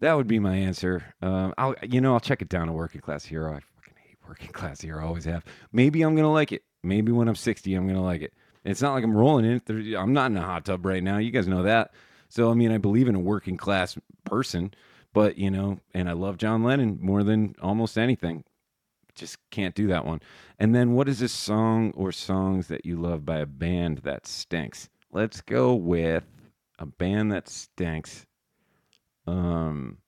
that 0.00 0.14
would 0.14 0.26
be 0.26 0.38
my 0.38 0.56
answer. 0.56 1.14
Um, 1.22 1.54
I'll 1.56 1.74
you 1.82 2.02
know 2.02 2.12
I'll 2.12 2.20
check 2.20 2.42
it 2.42 2.50
down 2.50 2.66
to 2.66 2.72
Working 2.74 3.00
Class 3.00 3.24
Hero. 3.24 3.52
I 3.52 3.60
fucking 3.60 3.94
hate 3.96 4.18
Working 4.28 4.52
Class 4.52 4.82
Hero. 4.82 5.06
Always 5.06 5.24
have. 5.24 5.44
Maybe 5.72 6.02
I'm 6.02 6.14
gonna 6.14 6.32
like 6.32 6.52
it. 6.52 6.62
Maybe 6.82 7.12
when 7.12 7.28
I'm 7.28 7.34
60, 7.34 7.74
I'm 7.74 7.86
gonna 7.86 8.04
like 8.04 8.20
it. 8.20 8.34
It's 8.62 8.82
not 8.82 8.92
like 8.92 9.04
I'm 9.04 9.16
rolling 9.16 9.46
in 9.46 9.52
it. 9.52 9.96
I'm 9.96 10.12
not 10.12 10.30
in 10.30 10.36
a 10.36 10.42
hot 10.42 10.66
tub 10.66 10.84
right 10.84 11.02
now. 11.02 11.16
You 11.16 11.30
guys 11.30 11.48
know 11.48 11.62
that. 11.62 11.92
So 12.30 12.50
I 12.50 12.54
mean, 12.54 12.72
I 12.72 12.78
believe 12.78 13.08
in 13.08 13.14
a 13.14 13.20
working 13.20 13.58
class 13.58 13.98
person, 14.24 14.72
but 15.12 15.36
you 15.36 15.50
know, 15.50 15.78
and 15.92 16.08
I 16.08 16.12
love 16.12 16.38
John 16.38 16.62
Lennon 16.64 16.98
more 17.02 17.22
than 17.22 17.54
almost 17.60 17.98
anything. 17.98 18.44
Just 19.14 19.36
can't 19.50 19.74
do 19.74 19.88
that 19.88 20.06
one. 20.06 20.20
And 20.58 20.74
then, 20.74 20.94
what 20.94 21.08
is 21.08 21.20
a 21.20 21.28
song 21.28 21.92
or 21.96 22.12
songs 22.12 22.68
that 22.68 22.86
you 22.86 22.96
love 22.96 23.26
by 23.26 23.38
a 23.38 23.46
band 23.46 23.98
that 23.98 24.26
stinks? 24.26 24.88
Let's 25.12 25.40
go 25.42 25.74
with 25.74 26.24
a 26.78 26.86
band 26.86 27.32
that 27.32 27.48
stinks. 27.48 28.24
Um. 29.26 29.98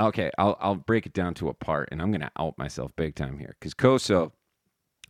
Okay, 0.00 0.30
I'll 0.38 0.56
I'll 0.60 0.74
break 0.74 1.06
it 1.06 1.12
down 1.12 1.34
to 1.34 1.48
a 1.48 1.54
part, 1.54 1.90
and 1.92 2.02
I'm 2.02 2.10
gonna 2.10 2.32
out 2.38 2.58
myself 2.58 2.90
big 2.96 3.14
time 3.14 3.38
here 3.38 3.54
because 3.60 3.74
Koso 3.74 4.32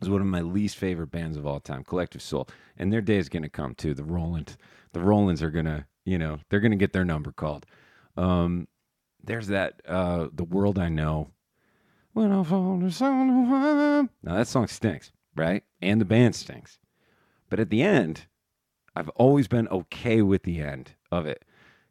is 0.03 0.11
one 0.11 0.21
of 0.21 0.27
my 0.27 0.41
least 0.41 0.77
favorite 0.77 1.11
bands 1.11 1.37
of 1.37 1.47
all 1.47 1.61
time, 1.61 1.85
Collective 1.85 2.21
Soul, 2.21 2.49
and 2.77 2.93
their 2.93 3.01
day 3.01 3.17
is 3.17 3.29
gonna 3.29 3.49
come 3.49 3.75
too. 3.75 3.95
The 3.95 4.05
Roland, 4.05 4.57
the 4.93 5.01
Rollins 5.01 5.43
are 5.43 5.51
gonna, 5.51 5.87
you 6.05 6.19
know, 6.19 6.39
they're 6.49 6.61
gonna 6.61 6.77
get 6.77 6.93
their 6.93 7.05
number 7.05 7.33
called. 7.33 7.67
Um, 8.17 8.69
there's 9.23 9.49
that 9.49 9.81
uh, 9.87 10.29
the 10.33 10.45
world 10.45 10.79
I 10.79 10.89
know. 10.89 11.31
When 12.13 12.31
I 12.31 12.43
fall 12.43 12.79
to 12.81 12.91
someone. 12.91 14.11
Now 14.23 14.35
that 14.35 14.49
song 14.49 14.67
stinks, 14.67 15.13
right? 15.35 15.65
And 15.81 16.01
the 16.01 16.05
band 16.05 16.35
stinks. 16.35 16.79
But 17.49 17.59
at 17.61 17.71
the 17.71 17.83
end, 17.83 18.27
I've 18.95 19.09
always 19.11 19.49
been 19.49 19.69
okay 19.69 20.21
with 20.23 20.43
the 20.43 20.61
end 20.61 20.93
of 21.11 21.27
it 21.27 21.45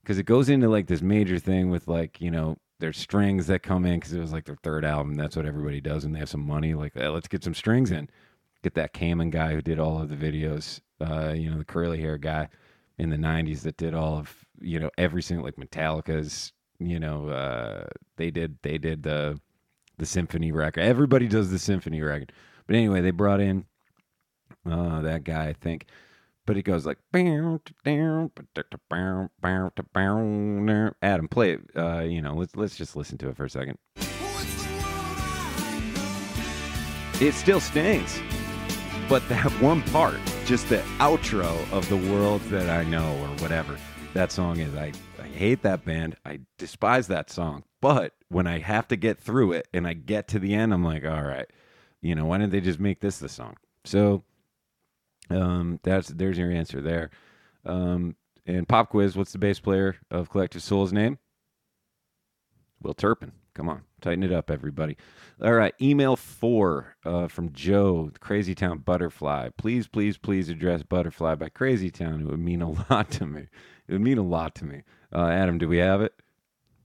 because 0.04 0.20
it 0.20 0.24
goes 0.24 0.50
into 0.50 0.70
like 0.70 0.88
this 0.88 1.02
major 1.02 1.40
thing 1.40 1.70
with 1.70 1.88
like 1.88 2.22
you 2.22 2.30
know 2.30 2.58
there's 2.80 2.98
strings 2.98 3.48
that 3.48 3.64
come 3.64 3.86
in 3.86 4.00
because 4.00 4.14
it 4.14 4.20
was 4.20 4.34
like 4.34 4.46
their 4.46 4.58
third 4.64 4.86
album. 4.86 5.16
That's 5.16 5.36
what 5.36 5.46
everybody 5.46 5.82
does 5.82 6.04
when 6.04 6.14
they 6.14 6.20
have 6.20 6.30
some 6.30 6.46
money. 6.46 6.74
Like 6.74 6.94
"Eh, 6.96 7.08
let's 7.08 7.28
get 7.28 7.44
some 7.44 7.56
strings 7.56 7.92
in. 7.92 8.10
Get 8.64 8.76
that 8.76 8.94
Kamen 8.94 9.32
guy 9.32 9.54
who 9.54 9.62
did 9.62 9.80
all 9.80 10.02
of 10.02 10.10
the 10.10 10.16
videos. 10.16 10.82
Uh, 11.00 11.34
you 11.34 11.50
know 11.50 11.58
the 11.58 11.66
curly 11.66 12.00
hair 12.00 12.18
guy 12.18 12.48
in 13.02 13.10
the 13.10 13.18
'90s 13.18 13.62
that 13.64 13.78
did 13.78 13.94
all 13.96 14.20
of 14.20 14.46
you 14.62 14.80
know 14.80 14.92
every 14.98 15.22
single 15.22 15.44
like 15.44 15.56
Metallica's. 15.56 16.54
You 16.80 17.00
know 17.00 17.30
uh, 17.30 17.86
they 18.18 18.32
did 18.32 18.58
they 18.64 18.78
did 18.78 19.04
the 19.04 19.40
the 19.98 20.06
symphony 20.06 20.52
record. 20.52 20.82
Everybody 20.82 21.28
does 21.28 21.52
the 21.52 21.60
symphony 21.60 22.02
record. 22.02 22.32
But 22.66 22.76
anyway, 22.76 23.02
they 23.02 23.12
brought 23.12 23.40
in 23.40 23.66
uh, 24.66 25.02
that 25.02 25.24
guy, 25.24 25.48
I 25.48 25.54
think. 25.54 25.88
But 26.46 26.58
it 26.58 26.64
goes 26.64 26.86
like 26.86 26.98
Adam, 31.04 31.28
play 31.28 31.54
it. 31.54 31.62
Uh, 31.76 32.00
you 32.00 32.22
know, 32.22 32.34
let's 32.34 32.56
let's 32.56 32.76
just 32.76 32.96
listen 32.96 33.18
to 33.20 33.30
it 33.30 33.38
for 33.38 33.46
a 33.46 33.50
second. 33.50 33.78
It 37.20 37.34
still 37.34 37.60
stinks, 37.60 38.20
but 39.08 39.28
that 39.30 39.52
one 39.62 39.84
part 39.84 40.20
just 40.52 40.68
the 40.68 40.84
outro 40.98 41.72
of 41.72 41.88
the 41.88 41.96
world 41.96 42.42
that 42.50 42.70
I 42.70 42.84
know 42.84 43.10
or 43.22 43.28
whatever 43.42 43.78
that 44.14 44.34
song 44.34 44.60
is. 44.60 44.76
I, 44.76 44.92
I 45.18 45.28
hate 45.28 45.62
that 45.62 45.86
band. 45.86 46.18
I 46.26 46.42
despise 46.58 47.08
that 47.08 47.30
song. 47.30 47.64
But 47.80 48.16
when 48.28 48.48
I 48.48 48.60
have 48.60 48.86
to 48.90 48.98
get 48.98 49.18
through 49.18 49.54
it 49.54 49.70
and 49.74 49.88
I 49.88 49.94
get 49.94 50.28
to 50.28 50.40
the 50.40 50.54
end, 50.54 50.74
I'm 50.74 50.84
like, 50.84 51.06
all 51.06 51.24
right, 51.24 51.50
you 52.02 52.16
know, 52.16 52.26
why 52.26 52.38
didn't 52.38 52.52
they 52.52 52.60
just 52.60 52.82
make 52.82 53.00
this 53.00 53.18
the 53.18 53.30
song? 53.30 53.56
So 53.86 54.26
um, 55.30 55.80
that's 55.84 56.10
there's 56.10 56.38
your 56.38 56.52
answer 56.52 56.82
there. 56.82 57.12
Um, 57.66 58.18
and 58.46 58.68
pop 58.68 58.90
quiz, 58.90 59.16
what's 59.16 59.32
the 59.32 59.38
bass 59.38 59.62
player 59.62 59.96
of 60.10 60.30
Collective 60.30 60.64
Soul's 60.64 60.92
name? 60.92 61.18
Will 62.82 62.94
Turpin. 62.94 63.32
Come 63.54 63.70
on, 63.70 63.84
tighten 64.02 64.24
it 64.24 64.32
up, 64.32 64.52
everybody. 64.52 64.98
All 65.44 65.54
right, 65.54 65.74
email 65.82 66.16
four 66.16 66.96
uh, 67.06 67.28
from 67.28 67.52
Joe, 67.54 68.12
Crazy 68.20 68.54
Town 68.54 68.80
Butterfly. 68.80 69.50
Please, 69.58 69.88
please, 69.88 70.18
please 70.18 70.50
address 70.50 70.84
Butterfly 70.84 71.36
by 71.36 71.50
Crazy 71.50 71.90
Town. 71.90 72.22
It 72.22 72.28
would 72.28 72.40
mean 72.40 72.62
a 72.62 72.72
lot 72.90 73.12
to 73.12 73.26
me. 73.26 73.48
It 73.88 73.94
would 73.94 74.02
mean 74.02 74.18
a 74.18 74.24
lot 74.24 74.56
to 74.56 74.66
me. 74.66 74.84
Uh, 75.14 75.28
Adam, 75.28 75.58
do 75.58 75.68
we 75.68 75.78
have 75.78 76.02
it? 76.02 76.14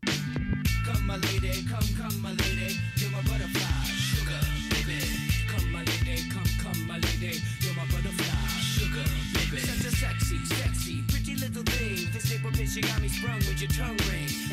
Come, 0.07 1.07
my 1.07 1.17
lady, 1.17 1.65
come, 1.69 1.83
come, 1.99 2.23
my 2.23 2.31
lady, 2.31 2.77
you're 2.97 3.11
my 3.11 3.23
butterfly, 3.23 3.85
sugar, 3.85 4.41
baby. 4.71 5.01
Come, 5.49 5.73
my 5.73 5.81
lady, 5.81 6.29
come, 6.31 6.45
come, 6.63 6.87
my 6.87 6.95
lady, 6.95 7.41
you're 7.61 7.75
my 7.75 7.85
butterfly, 7.87 8.61
sugar, 8.61 9.05
baby. 9.35 9.63
Sexy, 9.97 10.45
sexy, 10.45 11.03
pretty 11.09 11.35
little 11.37 11.63
thing. 11.63 12.11
This 12.13 12.77
you 12.77 12.83
got 12.83 13.01
me 13.01 13.09
sprung 13.09 13.39
with 13.39 13.61
your 13.61 13.71
tongue 13.71 13.97
ring. 14.11 14.46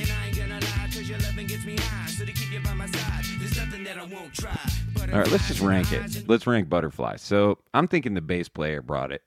Your 1.13 1.22
loving 1.22 1.46
gets 1.46 1.65
me 1.65 1.77
high. 1.77 2.08
So 2.08 2.25
to 2.25 2.32
keep 2.32 2.51
you 2.51 2.60
by 2.62 2.74
my 2.74 2.88
side, 2.88 3.24
there's 3.39 3.55
nothing 3.55 3.84
that 3.84 3.98
I 3.98 4.03
won't 4.03 4.34
try. 4.34 4.58
All 5.12 5.20
right, 5.20 5.32
let's 5.32 5.48
just 5.48 5.62
rank 5.62 5.91
it. 5.91 6.27
Let's 6.27 6.48
rank 6.48 6.70
Butterfly. 6.70 7.17
So 7.17 7.60
I'm 7.74 7.88
thinking 7.88 8.15
the 8.15 8.22
bass 8.22 8.50
player 8.50 8.82
brought 8.82 9.12
it, 9.12 9.22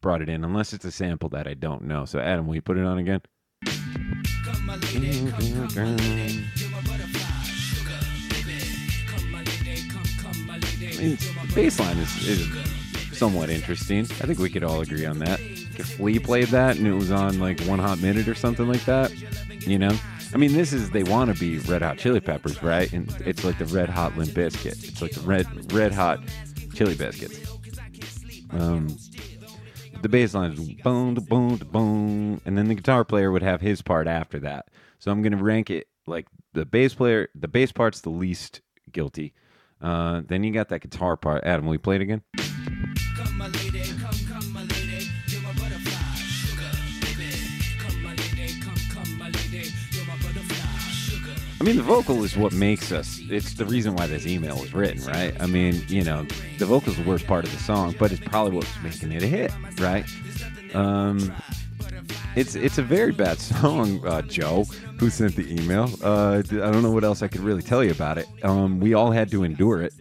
brought 0.00 0.20
it 0.20 0.28
in, 0.28 0.44
unless 0.44 0.72
it's 0.72 0.84
a 0.84 0.90
sample 0.90 1.28
that 1.30 1.46
I 1.46 1.54
don't 1.54 1.84
know. 1.84 2.04
So 2.06 2.18
Adam, 2.18 2.46
will 2.46 2.56
you 2.56 2.62
put 2.62 2.76
it 2.76 2.84
on 2.84 2.98
again? 2.98 3.20
Come, 3.64 4.66
my 4.66 4.76
lady, 4.76 5.30
come, 5.30 5.30
come, 5.30 5.58
my 5.58 5.66
lady, 5.68 6.44
you're 6.56 6.70
my 6.70 6.80
butterfly, 6.80 7.42
sugar, 7.44 8.00
baby. 8.30 8.58
Come, 9.06 9.30
my 9.30 9.38
lady, 9.38 9.88
come, 9.88 10.02
come, 10.20 10.46
my 10.46 10.54
lady, 10.54 10.88
I 10.88 11.00
mean, 11.00 11.16
the 11.16 11.52
bass 11.54 11.78
line 11.78 11.98
is, 11.98 12.28
is 12.28 13.16
somewhat 13.16 13.48
interesting. 13.48 14.00
I 14.00 14.26
think 14.26 14.40
we 14.40 14.50
could 14.50 14.64
all 14.64 14.80
agree 14.80 15.06
on 15.06 15.20
that. 15.20 15.40
If 15.40 15.94
Flea 15.94 16.18
played 16.18 16.48
that 16.48 16.78
and 16.78 16.86
it 16.86 16.94
was 16.94 17.12
on 17.12 17.38
like 17.38 17.60
one 17.60 17.78
hot 17.78 18.00
minute 18.00 18.26
or 18.26 18.34
something 18.34 18.66
like 18.66 18.84
that, 18.86 19.12
you 19.60 19.78
know? 19.78 19.96
I 20.34 20.38
mean, 20.38 20.54
this 20.54 20.72
is 20.72 20.90
they 20.90 21.02
want 21.02 21.32
to 21.32 21.38
be 21.38 21.58
Red 21.58 21.82
Hot 21.82 21.98
Chili 21.98 22.20
Peppers, 22.20 22.62
right? 22.62 22.90
And 22.92 23.14
it's 23.20 23.44
like 23.44 23.58
the 23.58 23.66
Red 23.66 23.90
Hot 23.90 24.16
Limp 24.16 24.32
Biscuit. 24.34 24.82
It's 24.82 25.02
like 25.02 25.12
the 25.12 25.20
Red 25.20 25.72
Red 25.72 25.92
Hot 25.92 26.20
Chili 26.74 26.94
Biscuits. 26.94 27.38
Um, 28.50 28.96
the 30.00 30.08
bass 30.08 30.34
line 30.34 30.52
is 30.52 30.60
boom, 30.82 31.14
boom, 31.14 31.56
boom, 31.56 32.40
and 32.44 32.56
then 32.56 32.68
the 32.68 32.74
guitar 32.74 33.04
player 33.04 33.30
would 33.30 33.42
have 33.42 33.60
his 33.60 33.82
part 33.82 34.06
after 34.06 34.38
that. 34.40 34.68
So 34.98 35.10
I'm 35.10 35.22
gonna 35.22 35.42
rank 35.42 35.70
it 35.70 35.88
like 36.06 36.26
the 36.54 36.64
bass 36.64 36.94
player. 36.94 37.28
The 37.34 37.48
bass 37.48 37.70
part's 37.70 38.00
the 38.00 38.10
least 38.10 38.62
guilty. 38.90 39.34
Uh, 39.80 40.22
then 40.26 40.44
you 40.44 40.52
got 40.52 40.68
that 40.70 40.80
guitar 40.80 41.16
part. 41.16 41.44
Adam, 41.44 41.66
will 41.66 41.74
you 41.74 41.78
play 41.78 41.96
it 41.96 42.02
again? 42.02 42.22
Come, 43.16 43.31
I 51.62 51.64
mean, 51.64 51.76
the 51.76 51.82
vocal 51.84 52.24
is 52.24 52.36
what 52.36 52.52
makes 52.52 52.90
us. 52.90 53.20
It's 53.30 53.54
the 53.54 53.64
reason 53.64 53.94
why 53.94 54.08
this 54.08 54.26
email 54.26 54.58
was 54.58 54.74
written, 54.74 55.04
right? 55.04 55.32
I 55.40 55.46
mean, 55.46 55.84
you 55.86 56.02
know, 56.02 56.26
the 56.58 56.66
vocal's 56.66 56.96
the 56.96 57.04
worst 57.04 57.24
part 57.28 57.44
of 57.44 57.52
the 57.52 57.58
song, 57.60 57.94
but 58.00 58.10
it's 58.10 58.20
probably 58.20 58.56
what's 58.56 58.82
making 58.82 59.12
it 59.12 59.22
a 59.22 59.28
hit, 59.28 59.52
right? 59.78 60.04
Um, 60.74 61.32
it's 62.34 62.56
it's 62.56 62.78
a 62.78 62.82
very 62.82 63.12
bad 63.12 63.38
song, 63.38 64.04
uh, 64.04 64.22
Joe, 64.22 64.64
who 64.98 65.08
sent 65.08 65.36
the 65.36 65.48
email. 65.52 65.88
Uh, 66.02 66.38
I 66.38 66.72
don't 66.72 66.82
know 66.82 66.90
what 66.90 67.04
else 67.04 67.22
I 67.22 67.28
could 67.28 67.42
really 67.42 67.62
tell 67.62 67.84
you 67.84 67.92
about 67.92 68.18
it. 68.18 68.26
Um, 68.42 68.80
we 68.80 68.94
all 68.94 69.12
had 69.12 69.30
to 69.30 69.44
endure 69.44 69.82
it. 69.82 69.94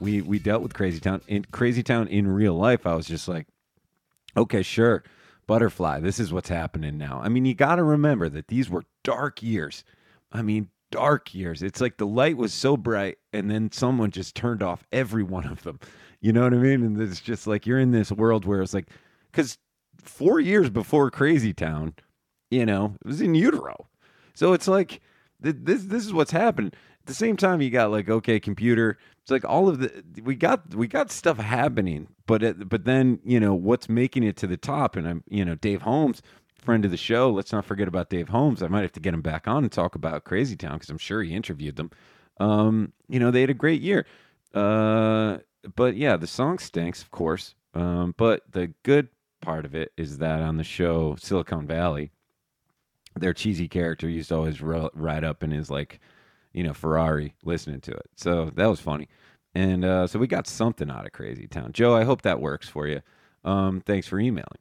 We 0.00 0.20
we 0.20 0.38
dealt 0.38 0.62
with 0.62 0.74
Crazy 0.74 1.00
Town 1.00 1.22
in 1.28 1.46
Crazy 1.50 1.82
Town 1.82 2.08
in 2.08 2.28
real 2.28 2.56
life. 2.56 2.86
I 2.86 2.94
was 2.94 3.06
just 3.06 3.26
like, 3.26 3.46
okay, 4.36 4.60
sure, 4.60 5.02
Butterfly. 5.46 6.00
This 6.00 6.20
is 6.20 6.30
what's 6.30 6.50
happening 6.50 6.98
now. 6.98 7.22
I 7.24 7.30
mean, 7.30 7.46
you 7.46 7.54
got 7.54 7.76
to 7.76 7.84
remember 7.84 8.28
that 8.28 8.48
these 8.48 8.68
were 8.68 8.84
dark 9.02 9.42
years. 9.42 9.82
I 10.30 10.42
mean, 10.42 10.68
dark 10.90 11.34
years. 11.34 11.62
It's 11.62 11.80
like 11.80 11.96
the 11.96 12.06
light 12.06 12.36
was 12.36 12.52
so 12.52 12.76
bright, 12.76 13.18
and 13.32 13.50
then 13.50 13.70
someone 13.72 14.10
just 14.10 14.34
turned 14.34 14.62
off 14.62 14.84
every 14.92 15.22
one 15.22 15.46
of 15.46 15.62
them. 15.62 15.80
You 16.20 16.32
know 16.32 16.42
what 16.42 16.54
I 16.54 16.58
mean? 16.58 16.82
And 16.82 17.00
it's 17.00 17.20
just 17.20 17.46
like 17.46 17.66
you're 17.66 17.78
in 17.78 17.92
this 17.92 18.10
world 18.10 18.44
where 18.44 18.62
it's 18.62 18.74
like, 18.74 18.88
because 19.30 19.58
four 20.02 20.40
years 20.40 20.70
before 20.70 21.10
Crazy 21.10 21.52
Town, 21.52 21.94
you 22.50 22.64
know, 22.64 22.94
it 23.04 23.06
was 23.06 23.20
in 23.20 23.34
utero. 23.34 23.88
So 24.34 24.52
it's 24.52 24.68
like 24.68 25.00
th- 25.42 25.56
this. 25.60 25.84
This 25.84 26.04
is 26.06 26.12
what's 26.12 26.30
happened. 26.30 26.74
At 27.00 27.06
the 27.06 27.14
same 27.14 27.36
time, 27.36 27.60
you 27.60 27.70
got 27.70 27.90
like 27.90 28.08
okay, 28.08 28.40
computer. 28.40 28.98
It's 29.22 29.30
like 29.30 29.44
all 29.44 29.68
of 29.68 29.80
the 29.80 30.02
we 30.22 30.36
got 30.36 30.74
we 30.74 30.86
got 30.86 31.10
stuff 31.10 31.38
happening, 31.38 32.08
but 32.26 32.42
it, 32.42 32.68
but 32.68 32.84
then 32.84 33.20
you 33.24 33.40
know 33.40 33.54
what's 33.54 33.88
making 33.88 34.22
it 34.22 34.36
to 34.38 34.46
the 34.46 34.56
top, 34.56 34.96
and 34.96 35.08
I'm 35.08 35.24
you 35.28 35.44
know 35.44 35.54
Dave 35.54 35.82
Holmes, 35.82 36.22
friend 36.66 36.84
of 36.84 36.90
the 36.90 36.96
show. 36.98 37.30
Let's 37.30 37.52
not 37.52 37.64
forget 37.64 37.88
about 37.88 38.10
Dave 38.10 38.28
Holmes. 38.28 38.62
I 38.62 38.68
might 38.68 38.82
have 38.82 38.92
to 38.92 39.00
get 39.00 39.14
him 39.14 39.22
back 39.22 39.48
on 39.48 39.64
and 39.64 39.72
talk 39.72 39.94
about 39.94 40.24
Crazy 40.24 40.56
Town 40.56 40.74
because 40.74 40.90
I'm 40.90 40.98
sure 40.98 41.22
he 41.22 41.34
interviewed 41.34 41.76
them. 41.76 41.90
Um, 42.38 42.92
you 43.08 43.18
know 43.18 43.30
they 43.30 43.40
had 43.40 43.50
a 43.50 43.54
great 43.54 43.80
year. 43.80 44.04
Uh, 44.52 45.38
but 45.74 45.96
yeah, 45.96 46.16
the 46.16 46.26
song 46.26 46.58
stinks, 46.58 47.00
of 47.00 47.10
course. 47.10 47.54
Um, 47.74 48.14
but 48.18 48.42
the 48.50 48.72
good 48.82 49.08
part 49.40 49.64
of 49.64 49.74
it 49.74 49.92
is 49.96 50.18
that 50.18 50.42
on 50.42 50.56
the 50.56 50.64
show 50.64 51.16
Silicon 51.18 51.66
Valley, 51.66 52.10
their 53.14 53.32
cheesy 53.32 53.68
character 53.68 54.08
used 54.08 54.28
to 54.28 54.36
always 54.36 54.60
ride 54.60 55.24
up 55.24 55.42
in 55.42 55.50
his 55.50 55.70
like, 55.70 56.00
you 56.52 56.62
know, 56.62 56.74
Ferrari 56.74 57.34
listening 57.44 57.80
to 57.82 57.92
it. 57.92 58.10
So 58.16 58.50
that 58.56 58.66
was 58.66 58.80
funny. 58.80 59.08
And 59.54 59.84
uh, 59.84 60.06
so 60.06 60.18
we 60.18 60.26
got 60.26 60.46
something 60.46 60.90
out 60.90 61.06
of 61.06 61.12
Crazy 61.12 61.46
Town. 61.46 61.72
Joe, 61.72 61.94
I 61.94 62.04
hope 62.04 62.22
that 62.22 62.40
works 62.40 62.68
for 62.68 62.86
you. 62.86 63.00
Um, 63.44 63.80
thanks 63.80 64.06
for 64.06 64.18
emailing. 64.18 64.58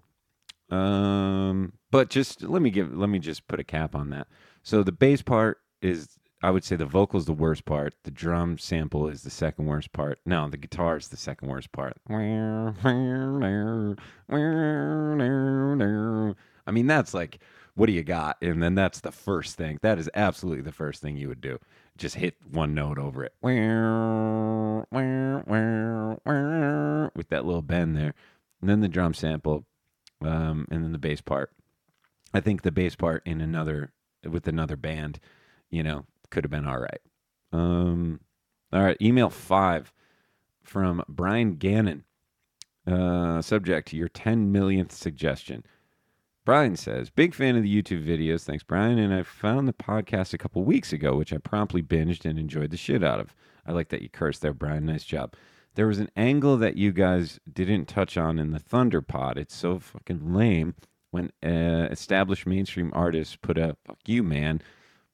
Um, 0.70 1.74
but 1.92 2.10
just 2.10 2.42
let 2.42 2.62
me 2.62 2.70
give 2.70 2.96
let 2.96 3.10
me 3.10 3.20
just 3.20 3.48
put 3.48 3.60
a 3.60 3.64
cap 3.64 3.96
on 3.96 4.10
that. 4.10 4.28
So 4.64 4.84
the 4.84 4.92
bass 4.92 5.22
part 5.22 5.60
is 5.82 6.18
I 6.42 6.52
would 6.52 6.64
say 6.64 6.76
the 6.76 6.86
vocal 6.86 7.20
is 7.20 7.26
the 7.26 7.34
worst 7.34 7.66
part. 7.66 7.96
The 8.04 8.12
drum 8.12 8.58
sample 8.58 9.08
is 9.08 9.24
the 9.24 9.30
second 9.30 9.66
worst 9.66 9.92
part. 9.94 10.20
No, 10.26 10.50
the 10.50 10.58
guitar 10.58 10.98
is 10.98 11.08
the 11.08 11.18
second 11.18 11.48
worst 11.48 11.72
part. 11.72 11.98
I 16.68 16.72
mean, 16.72 16.88
that's 16.88 17.14
like, 17.14 17.40
what 17.76 17.88
do 17.88 17.94
you 17.94 18.04
got? 18.04 18.38
And 18.42 18.62
then 18.62 18.76
that's 18.76 19.00
the 19.02 19.12
first 19.12 19.56
thing. 19.56 19.80
That 19.82 19.98
is 19.98 20.10
absolutely 20.14 20.62
the 20.62 20.72
first 20.72 21.02
thing 21.02 21.18
you 21.18 21.30
would 21.30 21.42
do. 21.42 21.60
Just 21.98 22.16
hit 22.16 22.36
one 22.52 22.74
note 22.74 23.00
over 23.00 23.24
it 23.24 23.34
with 27.16 27.30
that 27.30 27.46
little 27.46 27.62
bend 27.62 27.96
there. 27.96 28.14
And 28.62 28.70
then 28.70 28.82
the 28.82 28.88
drum 28.88 29.14
sample, 29.14 29.66
um, 30.24 30.68
and 30.72 30.84
then 30.84 30.92
the 30.92 30.98
bass 30.98 31.22
part. 31.22 31.52
I 32.34 32.40
think 32.40 32.62
the 32.62 32.72
bass 32.72 32.96
part 32.96 33.24
in 33.26 33.42
another 33.42 33.92
with 34.28 34.48
another 34.48 34.76
band, 34.76 35.20
you 35.70 35.84
know, 35.84 36.06
could 36.30 36.44
have 36.44 36.52
been 36.52 36.68
all 36.68 36.80
right. 36.80 37.02
Um, 37.54 38.20
all 38.74 38.84
right, 38.84 38.98
email 39.02 39.30
five 39.30 39.94
from 40.64 41.04
Brian 41.08 41.56
Gannon. 41.56 42.04
Uh, 42.88 43.42
subject 43.42 43.94
your 43.94 44.10
10 44.10 44.52
millionth 44.52 44.92
suggestion. 44.92 45.64
Brian 46.46 46.76
says, 46.76 47.10
big 47.10 47.34
fan 47.34 47.56
of 47.56 47.64
the 47.64 47.82
YouTube 47.82 48.06
videos. 48.06 48.44
Thanks, 48.44 48.64
Brian. 48.64 49.00
And 49.00 49.14
I 49.14 49.24
found 49.24 49.68
the 49.68 49.74
podcast 49.74 50.34
a 50.34 50.38
couple 50.38 50.64
weeks 50.64 50.94
ago, 50.94 51.16
which 51.16 51.34
I 51.34 51.40
promptly 51.40 51.82
binged 51.82 52.26
and 52.26 52.38
enjoyed 52.38 52.70
the 52.70 52.78
shit 52.78 53.04
out 53.04 53.20
of. 53.20 53.34
I 53.66 53.72
like 53.72 53.90
that 53.90 54.04
you 54.04 54.10
cursed 54.10 54.44
there, 54.44 54.54
Brian. 54.54 54.86
Nice 54.86 55.04
job. 55.04 55.34
There 55.76 55.88
was 55.88 56.00
an 56.00 56.10
angle 56.16 56.58
that 56.58 56.78
you 56.78 56.92
guys 56.92 57.40
didn't 57.52 57.86
touch 57.86 58.18
on 58.18 58.40
in 58.40 58.52
the 58.52 58.60
Thunder 58.60 59.02
Pod. 59.02 59.38
It's 59.38 59.56
so 59.56 59.80
fucking 59.80 60.34
lame 60.34 60.76
when 61.12 61.32
uh, 61.44 61.90
established 61.92 62.48
mainstream 62.48 62.92
artists 62.94 63.36
put 63.36 63.58
a 63.58 63.76
fuck 63.86 64.00
you, 64.06 64.24
man. 64.24 64.62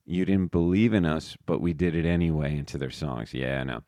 You 0.05 0.23
didn't 0.23 0.51
believe 0.51 0.93
in 0.93 1.05
us, 1.05 1.35
but 1.45 1.61
we 1.61 1.73
did 1.73 1.95
it 1.95 2.05
anyway 2.05 2.57
into 2.57 2.77
their 2.77 2.91
songs. 2.91 3.33
Yeah, 3.33 3.61
I 3.61 3.63
know. 3.63 3.81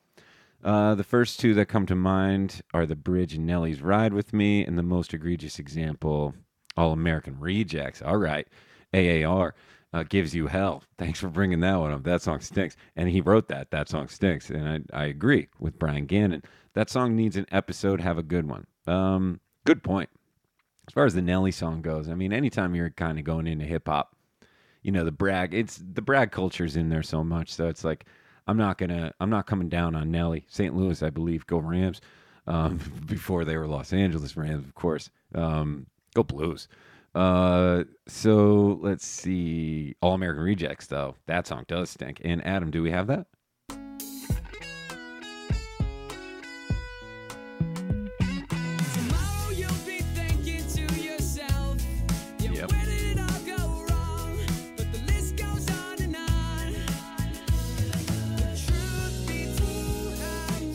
Uh, 0.64 0.96
the 0.96 1.04
first 1.04 1.40
two 1.40 1.54
that 1.54 1.68
come 1.68 1.86
to 1.86 1.96
mind 1.96 2.62
are 2.74 2.86
The 2.86 2.96
Bridge 2.96 3.34
and 3.36 3.46
Nelly's 3.46 3.82
Ride 3.82 4.14
with 4.14 4.34
Me, 4.34 4.66
and 4.66 4.78
the 4.78 4.84
most 4.84 5.14
egregious 5.14 5.60
example, 5.60 6.34
All 6.76 6.92
American 6.92 7.40
Rejects. 7.40 8.02
All 8.02 8.18
right. 8.18 8.48
AAR 8.94 9.54
uh, 9.94 10.04
gives 10.04 10.34
you 10.34 10.48
hell. 10.48 10.84
Thanks 10.98 11.20
for 11.20 11.28
bringing 11.28 11.60
that 11.60 11.76
one 11.76 11.92
up. 11.92 12.04
That 12.04 12.22
song 12.22 12.40
stinks. 12.40 12.76
And 12.96 13.10
he 13.10 13.22
wrote 13.22 13.48
that. 13.50 13.72
That 13.72 13.90
song 13.90 14.08
stinks. 14.08 14.50
And 14.50 14.88
I, 14.94 15.04
I 15.04 15.06
agree 15.06 15.50
with 15.60 15.78
Brian 15.78 16.06
Gannon. 16.06 16.44
That 16.74 16.90
song 16.90 17.16
needs 17.16 17.36
an 17.36 17.46
episode. 17.52 18.02
Have 18.02 18.18
a 18.18 18.24
good 18.24 18.48
one. 18.48 18.66
Um, 18.88 19.40
good 19.66 19.84
point. 19.84 20.10
As 20.88 20.94
far 20.94 21.06
as 21.06 21.14
the 21.14 21.22
Nelly 21.22 21.52
song 21.52 21.82
goes, 21.82 22.10
I 22.10 22.16
mean, 22.16 22.34
anytime 22.34 22.76
you're 22.76 22.90
kind 22.90 23.18
of 23.18 23.24
going 23.26 23.48
into 23.48 23.66
hip 23.66 23.88
hop, 23.88 24.16
you 24.82 24.92
know, 24.92 25.06
the 25.06 25.12
brag, 25.12 25.54
it's 25.54 25.82
the 25.94 26.02
brag 26.02 26.32
culture's 26.32 26.76
in 26.76 26.90
there 26.90 27.04
so 27.04 27.24
much. 27.24 27.54
So 27.54 27.68
it's 27.68 27.84
like, 27.86 28.06
I'm 28.48 28.58
not 28.58 28.78
gonna, 28.78 29.14
I'm 29.22 29.30
not 29.30 29.48
coming 29.48 29.70
down 29.70 29.96
on 29.96 30.12
Nelly. 30.12 30.46
St. 30.50 30.76
Louis, 30.76 31.02
I 31.02 31.10
believe, 31.10 31.48
go 31.48 31.60
Rams. 31.60 32.02
um, 32.48 32.80
before 33.06 33.46
they 33.46 33.56
were 33.56 33.68
Los 33.68 33.94
Angeles 33.94 34.36
Rams, 34.36 34.66
of 34.66 34.76
course. 34.76 35.10
Um, 35.34 35.86
go 36.14 36.24
Blues. 36.24 36.68
Uh, 37.16 37.84
so 38.08 38.80
let's 38.82 39.06
see. 39.06 39.96
All 40.02 40.16
American 40.16 40.44
Rejects, 40.44 40.88
though. 40.88 41.16
That 41.28 41.48
song 41.48 41.64
does 41.68 41.92
stink. 41.92 42.20
And 42.26 42.46
Adam, 42.46 42.72
do 42.72 42.82
we 42.84 42.92
have 42.92 43.08
that? 43.08 43.28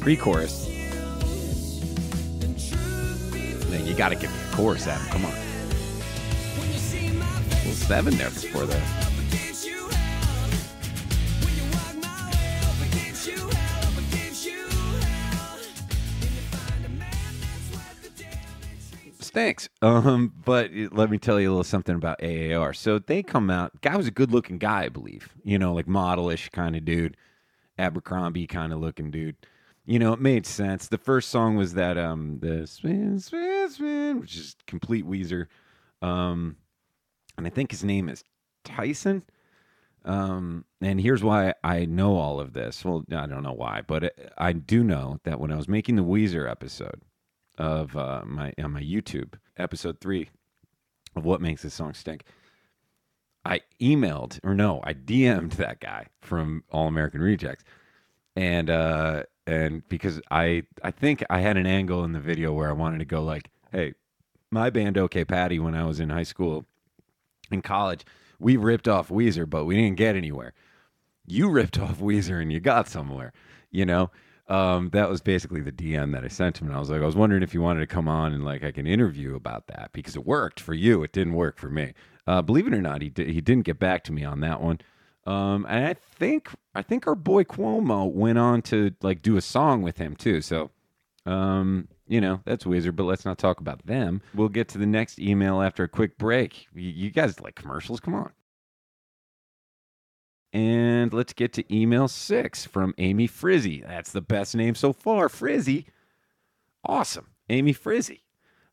I'm 0.09 0.15
Pre 0.15 0.25
chorus. 0.25 0.65
the 2.39 2.47
truth 2.47 3.31
be 3.31 3.53
told, 3.53 3.63
Then 3.65 3.87
you 3.87 3.93
got 3.93 4.09
to 4.09 4.15
give 4.15 4.31
me 4.31 4.39
a 4.51 4.57
chorus, 4.57 4.87
Adam. 4.87 5.07
Come 5.09 5.27
on. 5.27 5.33
Well, 7.63 7.75
seven 7.75 8.17
there 8.17 8.31
before 8.31 8.65
that. 8.65 8.83
stinks. 19.21 19.69
Um, 19.83 20.33
but 20.43 20.71
let 20.93 21.11
me 21.11 21.19
tell 21.19 21.39
you 21.39 21.51
a 21.51 21.51
little 21.51 21.65
something 21.65 21.95
about 21.95 22.23
AAR. 22.25 22.73
So 22.73 22.99
they 22.99 23.23
come 23.23 23.51
out. 23.51 23.79
Guy 23.83 23.95
was 23.95 24.07
a 24.07 24.11
good 24.11 24.33
looking 24.33 24.57
guy, 24.57 24.85
I 24.85 24.89
believe. 24.89 25.29
You 25.45 25.59
know, 25.59 25.75
like 25.75 25.85
modelish 25.85 26.51
kind 26.51 26.77
of 26.77 26.87
dude, 26.87 27.15
Abercrombie 27.79 28.47
kind 28.47 28.73
of 28.73 28.81
looking 28.81 29.11
dude. 29.11 29.37
You 29.89 29.99
know, 29.99 30.13
it 30.13 30.21
made 30.21 30.45
sense. 30.45 30.87
The 30.89 30.99
first 30.99 31.31
song 31.31 31.57
was 31.57 31.73
that 31.73 31.97
um 31.97 32.41
the 32.41 32.67
spin 32.67 33.19
spin 33.21 33.71
spin, 33.71 34.21
which 34.21 34.37
is 34.37 34.55
complete 34.67 35.07
Weezer. 35.07 35.47
Um, 36.03 36.57
and 37.39 37.47
I 37.47 37.51
think 37.51 37.71
his 37.71 37.83
name 37.83 38.11
is 38.11 38.23
Tyson. 38.65 39.23
Um, 40.05 40.67
and 40.83 41.01
here's 41.01 41.25
why 41.25 41.55
I 41.65 41.87
know 41.87 42.17
all 42.17 42.39
of 42.39 42.53
this. 42.53 42.85
Well, 42.85 43.03
I 43.11 43.25
don't 43.25 43.43
know 43.43 43.55
why, 43.55 43.81
but 43.81 44.13
I 44.37 44.53
do 44.53 44.85
know 44.85 45.21
that 45.25 45.41
when 45.41 45.51
I 45.51 45.57
was 45.57 45.69
making 45.69 45.97
the 45.97 46.05
Weezer 46.05 46.51
episode 46.51 47.01
of 47.57 47.97
uh, 47.97 48.25
my 48.27 48.53
on 48.63 48.73
my 48.73 48.83
YouTube 48.83 49.37
episode 49.57 50.03
three 50.03 50.29
of 51.17 51.25
what 51.25 51.41
makes 51.41 51.63
this 51.63 51.73
song 51.73 51.95
stink, 51.95 52.25
I 53.43 53.63
emailed 53.81 54.39
or 54.45 54.55
no, 54.55 54.83
I 54.85 54.93
DM'd 54.93 55.53
that 55.53 55.81
guy 55.81 56.09
from 56.21 56.63
All 56.69 56.89
American 56.89 57.23
Rejects, 57.23 57.65
and 58.37 58.69
uh, 58.69 59.23
and 59.49 59.89
because 59.89 60.21
I 60.31 60.63
I 60.85 60.91
think 60.91 61.25
I 61.31 61.41
had 61.41 61.57
an 61.57 61.67
angle 61.67 62.05
in 62.05 62.13
the 62.13 62.21
video 62.21 62.53
where 62.53 62.69
I 62.69 62.73
wanted 62.73 62.99
to 62.99 63.05
go 63.05 63.23
like, 63.23 63.51
hey, 63.73 63.95
my 64.51 64.71
band 64.71 64.97
OK 64.97 65.25
Patty 65.25 65.59
when 65.59 65.75
I 65.75 65.85
was 65.85 65.99
in 66.01 66.11
high 66.11 66.23
school, 66.23 66.67
in 67.51 67.63
college, 67.63 68.05
we 68.39 68.57
ripped 68.57 68.87
off 68.87 69.09
Weezer, 69.09 69.49
but 69.49 69.65
we 69.65 69.75
didn't 69.75 69.97
get 69.97 70.15
anywhere 70.15 70.55
you 71.29 71.51
ripped 71.51 71.79
off 71.81 71.99
Weezer 71.99 72.41
and 72.41 72.53
you 72.53 72.61
got 72.61 72.89
somewhere, 72.89 73.33
you 73.71 73.87
know? 73.87 74.11
Um, 74.49 74.89
that 74.95 75.11
was 75.11 75.21
basically 75.21 75.61
the 75.61 75.71
DM 75.71 76.13
that 76.13 76.25
I 76.25 76.29
sent 76.29 76.59
him. 76.59 76.69
And 76.69 76.77
I 76.77 76.81
was 76.81 76.89
like, 76.89 77.03
I 77.03 77.07
was 77.07 77.15
wondering 77.15 77.43
if 77.43 77.53
you 77.53 77.61
wanted 77.61 77.81
to 77.81 77.87
come 77.87 78.09
on 78.09 78.33
and 78.33 78.47
like 78.47 78.65
I 78.65 78.73
can 78.73 78.87
interview 78.87 79.37
about 79.37 79.67
that 79.67 79.91
because 79.93 80.17
it 80.17 80.25
worked 80.25 80.59
for 80.59 80.73
you. 80.73 81.03
It 81.03 81.13
didn't 81.13 81.35
work 81.35 81.59
for 81.59 81.69
me. 81.69 81.93
Uh, 82.27 82.41
believe 82.41 82.67
it 82.67 82.73
or 82.73 82.81
not, 82.81 83.03
he 83.03 83.13
he 83.15 83.43
didn't 83.43 83.65
get 83.65 83.79
back 83.79 84.05
to 84.05 84.13
me 84.13 84.25
on 84.25 84.41
that 84.41 84.63
one. 84.63 84.81
Um, 85.29 85.67
and 85.69 85.87
I 85.87 85.95
think 85.95 86.49
I 86.75 86.81
think 86.81 87.07
our 87.07 87.15
boy 87.15 87.45
Cuomo 87.45 88.11
went 88.11 88.39
on 88.39 88.63
to 88.63 88.93
like 89.03 89.21
do 89.21 89.37
a 89.37 89.43
song 89.43 89.83
with 89.83 89.99
him 89.99 90.17
too. 90.17 90.41
So 90.41 90.71
um, 91.27 91.89
you 92.07 92.21
know, 92.23 92.41
that's 92.47 92.65
Weezer, 92.65 92.97
but 92.97 93.05
let's 93.05 93.27
not 93.27 93.37
talk 93.37 93.61
about 93.61 93.87
them. 93.87 94.23
We'll 94.35 94.49
get 94.49 94.69
to 94.69 94.79
the 94.79 94.87
next 94.87 95.19
email 95.19 95.61
after 95.61 95.85
a 95.85 95.89
quick 95.89 96.17
break. 96.17 96.67
You, 96.75 96.89
you 96.89 97.11
guys 97.11 97.41
like 97.41 97.55
commercials? 97.55 98.01
Come 98.01 98.15
on. 98.15 98.33
And 100.55 101.13
let's 101.13 101.35
get 101.35 101.53
to 101.55 101.75
email 101.75 102.09
six 102.09 102.65
from 102.65 102.95
Amy 102.97 103.27
Frizzy. 103.27 103.85
That's 103.87 104.13
the 104.13 104.23
best 104.23 104.55
name 104.55 104.75
so 104.75 104.95
far. 104.95 105.29
Frizzy. 105.29 105.87
Awesome. 106.83 107.27
Amy 107.51 107.75
Frizzy. 107.75 108.23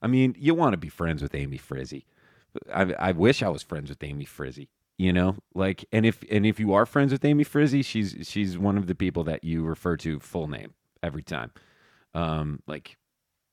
I 0.01 0.07
mean, 0.07 0.35
you 0.39 0.53
want 0.53 0.71
to 0.71 0.77
be 0.77 0.87
friends 0.87 1.21
with 1.21 1.35
Amy 1.35 1.57
Frizzy. 1.57 2.05
I, 2.73 2.93
I 2.97 3.11
wish 3.11 3.43
I 3.43 3.49
was 3.49 3.61
friends 3.61 3.89
with 3.89 4.01
Amy 4.01 4.23
Frizzy. 4.23 4.69
You 4.97 5.11
know, 5.11 5.35
like, 5.53 5.83
and 5.91 6.05
if 6.05 6.23
and 6.31 6.45
if 6.45 6.59
you 6.59 6.73
are 6.73 6.85
friends 6.85 7.11
with 7.11 7.25
Amy 7.25 7.43
Frizzy, 7.43 7.81
she's 7.81 8.15
she's 8.23 8.57
one 8.57 8.77
of 8.77 8.87
the 8.87 8.95
people 8.95 9.25
that 9.25 9.43
you 9.43 9.63
refer 9.63 9.97
to 9.97 10.19
full 10.21 10.47
name 10.47 10.73
every 11.03 11.21
time. 11.21 11.51
Um, 12.13 12.61
like, 12.65 12.95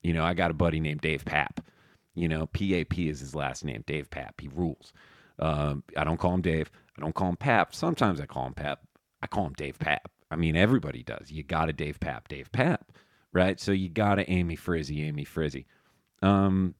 you 0.01 0.13
know, 0.13 0.23
I 0.23 0.33
got 0.35 0.51
a 0.51 0.53
buddy 0.53 0.79
named 0.79 1.01
Dave 1.01 1.25
Pap. 1.25 1.59
You 2.15 2.29
know, 2.29 2.45
PAP 2.47 2.97
is 2.97 3.19
his 3.19 3.35
last 3.35 3.65
name, 3.65 3.83
Dave 3.85 4.09
Pap. 4.09 4.39
He 4.39 4.47
rules. 4.47 4.93
Um, 5.39 5.83
I 5.97 6.03
don't 6.03 6.17
call 6.17 6.33
him 6.33 6.41
Dave. 6.41 6.71
I 6.97 7.01
don't 7.01 7.15
call 7.15 7.29
him 7.29 7.37
Pap. 7.37 7.75
Sometimes 7.75 8.21
I 8.21 8.25
call 8.25 8.47
him 8.47 8.53
Pap. 8.53 8.79
I 9.21 9.27
call 9.27 9.47
him 9.47 9.53
Dave 9.53 9.79
Pap. 9.79 10.11
I 10.31 10.35
mean, 10.35 10.55
everybody 10.55 11.03
does. 11.03 11.31
You 11.31 11.43
got 11.43 11.65
to 11.65 11.73
Dave 11.73 11.99
Pap, 11.99 12.27
Dave 12.27 12.51
Pap, 12.51 12.91
right? 13.33 13.59
So 13.59 13.71
you 13.71 13.89
got 13.89 14.15
to 14.15 14.29
Amy 14.29 14.55
Frizzy, 14.55 15.03
Amy 15.03 15.25
Frizzy. 15.25 15.65
Um, 16.21 16.75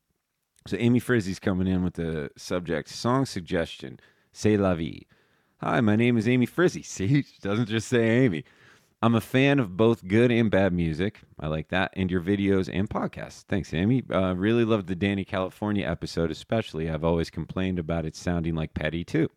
so 0.65 0.77
Amy 0.77 0.99
Frizzy's 0.99 1.39
coming 1.39 1.67
in 1.67 1.83
with 1.83 1.95
the 1.95 2.31
subject 2.37 2.89
song 2.89 3.25
suggestion, 3.25 3.99
C'est 4.33 4.57
la 4.57 4.73
vie. 4.73 5.05
Hi, 5.61 5.79
my 5.79 5.95
name 5.95 6.17
is 6.17 6.27
Amy 6.27 6.47
Frizzy. 6.47 6.81
See, 6.83 7.21
she 7.21 7.39
doesn't 7.41 7.69
just 7.69 7.87
say 7.87 8.25
Amy. 8.25 8.43
I'm 9.03 9.13
a 9.15 9.21
fan 9.21 9.59
of 9.59 9.77
both 9.77 10.07
good 10.07 10.31
and 10.31 10.49
bad 10.49 10.73
music. 10.73 11.19
I 11.39 11.47
like 11.47 11.67
that. 11.69 11.91
And 11.95 12.09
your 12.09 12.21
videos 12.21 12.67
and 12.73 12.89
podcasts. 12.89 13.43
Thanks, 13.43 13.73
Amy. 13.73 14.01
Uh, 14.11 14.33
really 14.33 14.65
loved 14.65 14.87
the 14.87 14.95
Dani 14.95 15.27
California 15.27 15.85
episode, 15.85 16.31
especially. 16.31 16.89
I've 16.89 17.03
always 17.03 17.29
complained 17.29 17.77
about 17.77 18.05
it 18.05 18.15
sounding 18.15 18.55
like 18.55 18.73
Petty, 18.73 19.03
too. 19.03 19.29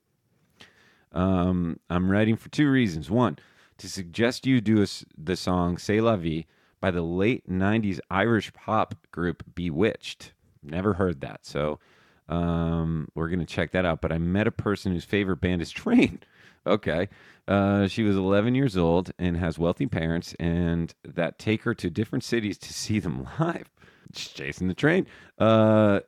Um, 1.13 1.79
I'm 1.91 2.11
writing 2.11 2.37
for 2.37 2.49
two 2.49 2.71
reasons. 2.71 3.11
One, 3.11 3.39
to 3.79 3.89
suggest 3.91 4.47
you 4.47 4.61
do 4.61 4.83
a 4.83 4.87
the 5.19 5.37
song 5.37 5.77
C'est 5.77 6.01
la 6.01 6.17
vie 6.17 6.47
by 6.81 6.91
the 6.91 7.03
late 7.03 7.49
90s 7.51 8.01
Irish 8.11 8.53
pop 8.55 8.95
group 9.11 9.43
B*Witched. 9.55 10.33
Never 10.63 10.95
heard 10.95 11.21
that. 11.21 11.45
So 11.45 11.81
um, 12.29 13.09
we're 13.15 13.29
going 13.29 13.41
to 13.41 13.47
check 13.47 13.73
that 13.73 13.85
out. 13.85 14.01
But 14.01 14.13
I 14.13 14.19
met 14.19 14.47
a 14.47 14.53
person 14.53 14.93
whose 14.93 15.05
favorite 15.05 15.41
band 15.41 15.63
is 15.63 15.71
Train. 15.73 16.21
Okay. 16.67 17.09
Uh, 17.47 17.87
she 17.87 18.03
was 18.03 18.17
11 18.17 18.55
years 18.55 18.77
old 18.77 19.13
and 19.19 19.37
has 19.37 19.59
wealthy 19.59 19.87
parents, 19.87 20.35
and 20.41 20.95
that 21.05 21.39
take 21.39 21.63
her 21.63 21.75
to 21.75 21.89
different 21.89 22.25
cities 22.25 22.59
to 22.59 22.73
see 22.73 22.99
them 22.99 23.27
live. 23.41 23.71
Just 24.13 24.37
chasing 24.37 24.69
the 24.69 24.75
train. 24.75 25.07
Uh, 25.39 26.01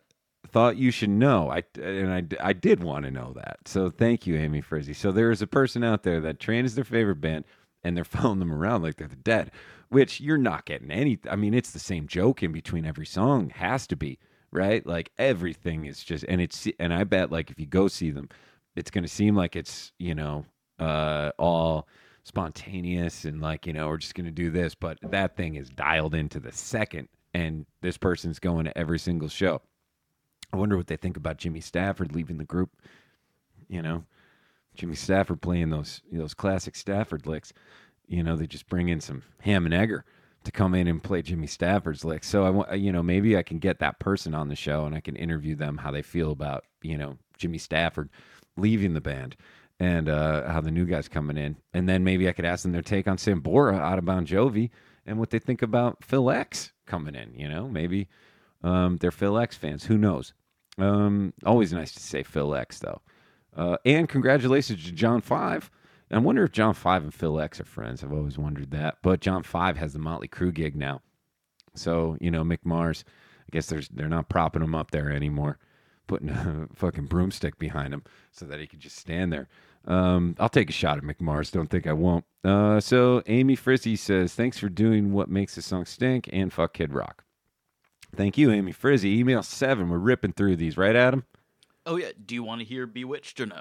thought 0.48 0.76
you 0.76 0.90
should 0.90 1.10
know. 1.10 1.50
I 1.50 1.62
and 1.80 2.12
I, 2.12 2.48
I 2.48 2.52
did 2.52 2.82
want 2.82 3.04
to 3.04 3.10
know 3.10 3.32
that. 3.36 3.58
So 3.66 3.90
thank 3.90 4.26
you, 4.26 4.36
Amy 4.36 4.60
Frizzy. 4.60 4.94
So 4.94 5.12
there 5.12 5.30
is 5.30 5.42
a 5.42 5.46
person 5.46 5.84
out 5.84 6.02
there 6.02 6.20
that 6.20 6.40
Train 6.40 6.64
is 6.64 6.74
their 6.74 6.84
favorite 6.84 7.20
band, 7.20 7.44
and 7.84 7.96
they're 7.96 8.04
following 8.04 8.38
them 8.38 8.52
around 8.52 8.82
like 8.82 8.96
they're 8.96 9.08
the 9.08 9.16
dead. 9.16 9.50
Which 9.90 10.20
you're 10.20 10.36
not 10.36 10.66
getting 10.66 10.90
any. 10.90 11.18
I 11.30 11.36
mean, 11.36 11.54
it's 11.54 11.70
the 11.70 11.78
same 11.78 12.06
joke 12.06 12.42
in 12.42 12.52
between 12.52 12.84
every 12.84 13.06
song. 13.06 13.50
Has 13.50 13.86
to 13.86 13.96
be 13.96 14.18
right. 14.50 14.86
Like 14.86 15.10
everything 15.18 15.84
is 15.84 16.02
just, 16.02 16.24
and 16.28 16.40
it's 16.40 16.66
and 16.78 16.92
I 16.92 17.04
bet 17.04 17.30
like 17.30 17.50
if 17.50 17.58
you 17.58 17.66
go 17.66 17.88
see 17.88 18.10
them, 18.10 18.28
it's 18.76 18.90
going 18.90 19.04
to 19.04 19.08
seem 19.08 19.34
like 19.34 19.56
it's 19.56 19.92
you 19.98 20.14
know 20.14 20.44
uh 20.78 21.32
all 21.38 21.88
spontaneous 22.24 23.24
and 23.24 23.40
like 23.40 23.66
you 23.66 23.72
know 23.72 23.88
we're 23.88 23.96
just 23.96 24.14
going 24.14 24.26
to 24.26 24.30
do 24.30 24.50
this 24.50 24.74
but 24.74 24.98
that 25.02 25.34
thing 25.34 25.56
is 25.56 25.70
dialed 25.70 26.14
into 26.14 26.38
the 26.38 26.52
second 26.52 27.08
and 27.34 27.66
this 27.80 27.96
person's 27.96 28.38
going 28.38 28.64
to 28.66 28.78
every 28.78 28.98
single 28.98 29.28
show. 29.28 29.60
I 30.52 30.56
wonder 30.56 30.76
what 30.76 30.86
they 30.86 30.96
think 30.96 31.16
about 31.16 31.38
jimmy 31.38 31.60
stafford 31.60 32.14
leaving 32.14 32.38
the 32.38 32.44
group 32.44 32.70
you 33.68 33.82
know? 33.82 34.04
Jimmy 34.74 34.94
stafford 34.94 35.40
playing 35.42 35.70
those 35.70 36.02
those 36.12 36.34
classic 36.34 36.76
stafford 36.76 37.26
licks. 37.26 37.52
You 38.06 38.22
know 38.22 38.36
they 38.36 38.46
just 38.46 38.68
bring 38.68 38.88
in 38.88 39.00
some 39.00 39.22
ham 39.40 39.64
and 39.64 39.74
egger 39.74 40.04
to 40.44 40.52
come 40.52 40.74
in 40.74 40.88
and 40.88 41.02
play 41.02 41.22
Jimmy 41.22 41.46
Stafford's 41.46 42.04
lick. 42.04 42.24
So 42.24 42.44
I 42.44 42.50
want, 42.50 42.78
you 42.78 42.92
know, 42.92 43.02
maybe 43.02 43.36
I 43.36 43.42
can 43.42 43.58
get 43.58 43.80
that 43.80 43.98
person 43.98 44.34
on 44.34 44.48
the 44.48 44.56
show 44.56 44.84
and 44.84 44.94
I 44.94 45.00
can 45.00 45.16
interview 45.16 45.54
them 45.54 45.78
how 45.78 45.90
they 45.90 46.02
feel 46.02 46.30
about, 46.30 46.64
you 46.82 46.96
know, 46.96 47.18
Jimmy 47.36 47.58
Stafford 47.58 48.08
leaving 48.56 48.94
the 48.94 49.00
band 49.00 49.36
and 49.80 50.08
uh, 50.08 50.48
how 50.48 50.60
the 50.60 50.70
new 50.70 50.84
guys 50.84 51.08
coming 51.08 51.36
in. 51.36 51.56
And 51.72 51.88
then 51.88 52.04
maybe 52.04 52.28
I 52.28 52.32
could 52.32 52.44
ask 52.44 52.62
them 52.62 52.72
their 52.72 52.82
take 52.82 53.06
on 53.06 53.16
Sambora 53.16 53.78
out 53.78 53.98
of 53.98 54.04
Bon 54.04 54.26
Jovi 54.26 54.70
and 55.06 55.18
what 55.18 55.30
they 55.30 55.38
think 55.38 55.62
about 55.62 56.04
Phil 56.04 56.30
X 56.30 56.72
coming 56.86 57.14
in. 57.14 57.34
You 57.34 57.48
know, 57.48 57.68
maybe 57.68 58.08
um, 58.62 58.96
they're 58.96 59.10
Phil 59.10 59.38
X 59.38 59.56
fans. 59.56 59.84
Who 59.84 59.98
knows? 59.98 60.34
Um, 60.78 61.32
always 61.44 61.72
nice 61.72 61.92
to 61.92 62.00
say 62.00 62.22
Phil 62.22 62.54
X 62.54 62.78
though. 62.78 63.00
Uh, 63.56 63.76
and 63.84 64.08
congratulations 64.08 64.84
to 64.84 64.92
John 64.92 65.20
Five. 65.20 65.70
I 66.10 66.18
wonder 66.18 66.44
if 66.44 66.52
John 66.52 66.74
Five 66.74 67.02
and 67.02 67.12
Phil 67.12 67.38
X 67.40 67.60
are 67.60 67.64
friends. 67.64 68.02
I've 68.02 68.12
always 68.12 68.38
wondered 68.38 68.70
that. 68.70 68.98
But 69.02 69.20
John 69.20 69.42
Five 69.42 69.76
has 69.76 69.92
the 69.92 69.98
Motley 69.98 70.28
Crue 70.28 70.52
gig 70.54 70.74
now, 70.74 71.02
so 71.74 72.16
you 72.20 72.30
know 72.30 72.44
Mick 72.44 72.60
Mars. 72.64 73.04
I 73.42 73.50
guess 73.52 73.66
there's 73.66 73.88
they're 73.88 74.08
not 74.08 74.28
propping 74.28 74.62
him 74.62 74.74
up 74.74 74.90
there 74.90 75.10
anymore. 75.10 75.58
putting 76.06 76.28
a 76.30 76.68
fucking 76.74 77.06
broomstick 77.06 77.58
behind 77.58 77.92
him 77.92 78.04
so 78.32 78.46
that 78.46 78.58
he 78.60 78.66
could 78.66 78.80
just 78.80 78.96
stand 78.96 79.32
there. 79.32 79.48
Um, 79.86 80.34
I'll 80.38 80.48
take 80.48 80.68
a 80.68 80.72
shot 80.72 80.98
at 80.98 81.04
Mick 81.04 81.20
Mars. 81.20 81.50
Don't 81.50 81.70
think 81.70 81.86
I 81.86 81.92
won't. 81.92 82.24
Uh, 82.44 82.80
so 82.80 83.22
Amy 83.26 83.54
Frizzy 83.56 83.96
says, 83.96 84.34
"Thanks 84.34 84.58
for 84.58 84.68
doing 84.68 85.12
what 85.12 85.28
makes 85.30 85.54
the 85.54 85.62
song 85.62 85.84
stink 85.84 86.28
and 86.32 86.52
fuck 86.52 86.74
Kid 86.74 86.92
Rock." 86.92 87.24
Thank 88.16 88.38
you, 88.38 88.50
Amy 88.50 88.72
Frizzy. 88.72 89.18
Email 89.18 89.42
seven. 89.42 89.90
We're 89.90 89.98
ripping 89.98 90.32
through 90.32 90.56
these, 90.56 90.78
right, 90.78 90.96
Adam? 90.96 91.24
Oh 91.84 91.96
yeah. 91.96 92.12
Do 92.24 92.34
you 92.34 92.42
want 92.42 92.60
to 92.60 92.64
hear 92.66 92.86
B*Witched 92.86 93.38
or 93.40 93.46
no? 93.46 93.60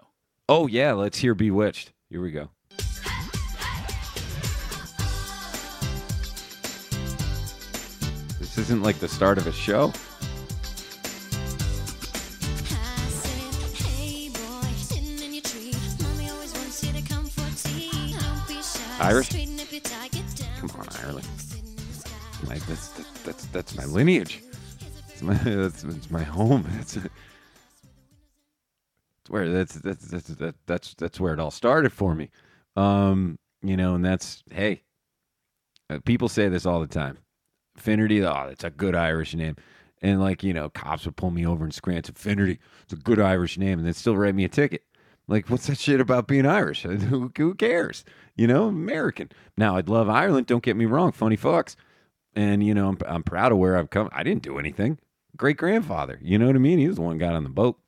Oh 0.50 0.68
yeah, 0.68 0.94
let's 0.94 1.18
hear 1.20 1.34
B*Witched. 1.36 1.92
Here 2.10 2.22
we 2.22 2.32
go. 2.32 2.50
This 8.39 8.58
isn't 8.58 8.82
like 8.82 9.00
the 9.00 9.10
start 9.10 9.38
of 9.38 9.46
a 9.46 9.52
show. 9.52 9.91
Irish? 19.00 19.30
Come 20.60 20.72
on, 20.80 20.88
Ireland. 21.04 21.28
Like 22.46 22.65
that's 22.67 22.88
that's 23.24 23.46
that's 23.48 23.76
my 23.76 23.84
lineage. 23.84 24.43
It's 25.10 25.22
my 25.22 25.34
that's, 25.43 25.84
it's 25.84 26.10
my 26.10 26.24
home. 26.24 26.63
That's 26.78 26.98
where 29.30 29.50
that's 29.52 29.76
that's 29.76 30.08
that's 30.08 30.28
that, 30.28 30.56
that's 30.66 30.94
that's 30.96 31.20
where 31.20 31.34
it 31.34 31.40
all 31.40 31.52
started 31.52 31.92
for 31.92 32.16
me. 32.16 32.30
Um, 32.76 33.38
you 33.62 33.78
know, 33.78 33.96
and 33.96 34.06
that's 34.06 34.44
hey, 34.52 34.84
uh, 35.90 36.00
people 36.06 36.30
say 36.30 36.50
this 36.50 36.66
all 36.66 36.80
the 36.80 36.88
time. 36.88 37.18
Finnerty, 37.76 38.24
oh, 38.24 38.46
that's 38.48 38.63
a 38.63 38.70
good 38.70 38.96
Irish 38.96 39.36
name. 39.36 39.56
And 40.02 40.20
like 40.20 40.44
you 40.44 40.54
know, 40.54 40.70
cops 40.70 41.06
would 41.06 41.16
pull 41.16 41.32
me 41.32 41.46
over 41.46 41.66
in 41.66 41.72
Scranton. 41.72 42.16
Finnerty, 42.16 42.60
it's 42.84 42.94
a 42.94 42.98
good 42.98 43.20
Irish 43.20 43.58
name, 43.58 43.80
and 43.80 43.88
they'd 43.88 43.96
still 43.96 44.18
write 44.18 44.36
me 44.36 44.46
a 44.46 44.50
ticket. 44.50 44.84
Like, 45.28 45.50
what's 45.50 45.68
that 45.68 45.78
shit 45.78 46.00
about 46.00 46.28
being 46.28 46.46
Irish? 46.46 46.84
who, 46.84 47.32
who 47.36 47.56
cares? 47.56 48.06
You 48.38 48.48
know, 48.48 48.68
American. 48.68 49.30
Now, 49.58 49.76
I'd 49.76 49.90
love 49.90 50.08
Ireland. 50.08 50.48
Don't 50.48 50.63
get 50.63 50.78
me 50.78 50.86
wrong. 50.86 51.12
Funny 51.12 51.36
fucks 51.36 51.76
and 52.38 52.63
you 52.63 52.74
know 52.74 52.90
I'm, 52.90 52.98
I'm 53.08 53.24
proud 53.24 53.52
of 53.52 53.58
where 53.58 53.78
I've 53.78 53.90
come. 53.90 54.10
I 54.13 54.24
didn't 54.24 54.44
do 54.44 54.60
anything. 54.60 55.00
Great 55.36 55.58
grandfather, 55.58 56.20
you 56.22 56.38
know 56.38 56.46
what 56.46 56.56
I 56.56 56.60
mean? 56.60 56.80
He 56.80 56.88
was 56.88 56.96
the 56.96 57.02
one 57.02 57.18
got 57.18 57.34
on 57.34 57.44
the 57.44 57.50
boat. 57.50 57.80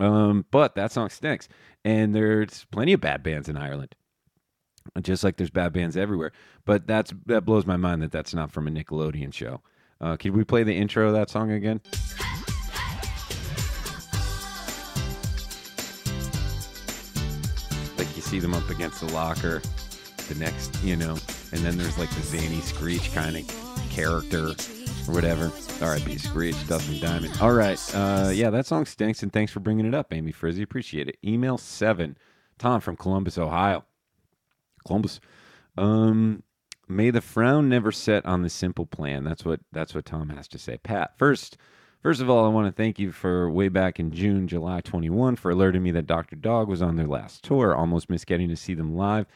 Um, 0.00 0.44
but 0.50 0.74
that 0.74 0.92
song 0.92 1.08
stinks, 1.08 1.48
and 1.84 2.14
there's 2.14 2.66
plenty 2.70 2.92
of 2.92 3.00
bad 3.00 3.22
bands 3.22 3.48
in 3.48 3.56
Ireland, 3.56 3.94
just 5.02 5.22
like 5.22 5.36
there's 5.36 5.50
bad 5.50 5.72
bands 5.72 5.96
everywhere. 5.96 6.32
But 6.64 6.86
that's 6.86 7.12
that 7.26 7.44
blows 7.44 7.66
my 7.66 7.76
mind 7.76 8.02
that 8.02 8.12
that's 8.12 8.34
not 8.34 8.50
from 8.50 8.66
a 8.66 8.70
Nickelodeon 8.70 9.32
show. 9.32 9.60
Uh, 10.00 10.16
could 10.16 10.34
we 10.34 10.44
play 10.44 10.64
the 10.64 10.74
intro 10.74 11.06
of 11.06 11.12
that 11.14 11.30
song 11.30 11.52
again? 11.52 11.80
Like 17.96 18.16
you 18.16 18.22
see 18.22 18.40
them 18.40 18.54
up 18.54 18.68
against 18.68 19.00
the 19.00 19.12
locker, 19.12 19.62
the 20.28 20.34
next, 20.34 20.82
you 20.82 20.96
know, 20.96 21.16
and 21.52 21.60
then 21.60 21.78
there's 21.78 21.98
like 21.98 22.10
the 22.10 22.22
zany 22.22 22.60
screech 22.60 23.14
kind 23.14 23.36
of 23.36 23.90
character 23.90 24.54
or 25.08 25.12
whatever. 25.12 25.52
R.I.P. 25.80 26.18
Screech, 26.18 26.66
Dustin 26.66 27.00
Diamond. 27.00 27.36
All 27.40 27.52
right, 27.52 27.78
uh, 27.94 28.30
yeah, 28.32 28.50
that 28.50 28.66
song 28.66 28.86
stinks, 28.86 29.22
and 29.22 29.32
thanks 29.32 29.52
for 29.52 29.60
bringing 29.60 29.86
it 29.86 29.94
up, 29.94 30.12
Amy 30.12 30.32
Frizzy. 30.32 30.62
Appreciate 30.62 31.08
it. 31.08 31.18
Email 31.24 31.58
seven, 31.58 32.16
Tom 32.58 32.80
from 32.80 32.96
Columbus, 32.96 33.38
Ohio. 33.38 33.84
Columbus. 34.86 35.20
Um, 35.76 36.42
may 36.88 37.10
the 37.10 37.20
frown 37.20 37.68
never 37.68 37.90
set 37.92 38.24
on 38.26 38.42
the 38.42 38.50
simple 38.50 38.86
plan. 38.86 39.24
That's 39.24 39.44
what 39.44 39.60
that's 39.72 39.94
what 39.94 40.04
Tom 40.04 40.28
has 40.30 40.48
to 40.48 40.58
say. 40.58 40.78
Pat, 40.78 41.18
first, 41.18 41.56
first 42.02 42.20
of 42.20 42.30
all, 42.30 42.44
I 42.44 42.48
want 42.48 42.66
to 42.66 42.72
thank 42.72 42.98
you 42.98 43.12
for 43.12 43.50
way 43.50 43.68
back 43.68 43.98
in 43.98 44.12
June, 44.12 44.46
July 44.46 44.80
21, 44.80 45.36
for 45.36 45.50
alerting 45.50 45.82
me 45.82 45.90
that 45.92 46.06
Dr. 46.06 46.36
Dog 46.36 46.68
was 46.68 46.82
on 46.82 46.96
their 46.96 47.06
last 47.08 47.42
tour. 47.42 47.74
Almost 47.74 48.10
missed 48.10 48.26
getting 48.26 48.48
to 48.48 48.56
see 48.56 48.74
them 48.74 48.96
live. 48.96 49.26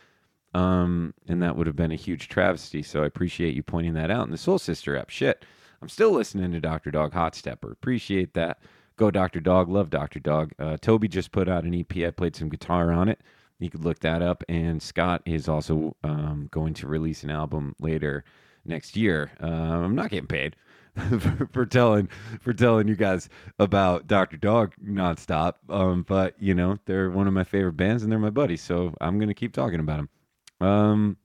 Um, 0.55 1.15
and 1.27 1.43
that 1.43 1.57
would 1.57 1.67
have 1.67 1.77
been 1.77 1.93
a 1.93 1.97
huge 1.97 2.29
travesty. 2.29 2.83
So 2.83 3.03
I 3.03 3.07
appreciate 3.07 3.55
you 3.55 3.63
pointing 3.63 3.95
that 3.95 4.11
out. 4.11 4.25
And 4.25 4.33
the 4.33 4.39
Soul 4.39 4.59
Sister 4.59 4.97
app, 4.97 5.11
shit. 5.11 5.45
I'm 5.81 5.89
still 5.89 6.11
listening 6.11 6.53
to 6.53 6.61
Dr. 6.61 6.91
Dog 6.91 7.13
Hot 7.13 7.35
Stepper. 7.35 7.73
Appreciate 7.73 8.35
that. 8.35 8.61
Go 8.97 9.11
Dr. 9.11 9.41
Dog. 9.41 9.69
Love 9.69 9.91
Dr. 9.91 10.19
Dog. 10.19 10.53
Uh, 10.59 10.77
Toby 10.81 11.09
just 11.09 11.31
put 11.31 11.49
out 11.49 11.65
an 11.65 11.75
EP. 11.75 12.05
I 12.05 12.11
played 12.11 12.35
some 12.35 12.49
guitar 12.49 12.93
on 12.93 13.09
it. 13.09 13.21
You 13.61 13.71
could 13.71 13.85
look 13.85 14.01
that 14.01 14.23
up. 14.23 14.43
And 14.49 14.83
Scott 14.83 15.23
is 15.25 15.49
also 15.49 15.97
um, 16.03 16.49
going 16.51 16.75
to 16.75 16.89
release 16.89 17.23
an 17.23 17.31
album 17.31 17.77
later 17.81 18.25
next 18.65 18.97
year. 18.97 19.31
Uh, 19.43 19.47
I'm 19.47 19.95
not 19.95 20.11
getting 20.11 20.27
paid 20.27 20.57
for, 21.53 21.67
telling 21.67 22.09
for 22.41 22.53
telling 22.53 22.89
you 22.89 22.97
guys 22.97 23.29
about 23.59 24.07
Dr. 24.07 24.37
Dog 24.37 24.75
nonstop. 24.85 25.55
Um, 25.69 26.05
but 26.07 26.35
you 26.39 26.55
know 26.55 26.79
they're 26.87 27.11
one 27.11 27.27
of 27.27 27.33
my 27.33 27.45
favorite 27.45 27.77
bands 27.77 28.03
and 28.03 28.11
they're 28.11 28.19
my 28.19 28.31
buddies, 28.31 28.63
so 28.63 28.95
I'm 29.01 29.19
gonna 29.19 29.35
keep 29.35 29.53
talking 29.53 29.81
about 29.81 29.99
them. 29.99 30.69
Um, 30.69 31.17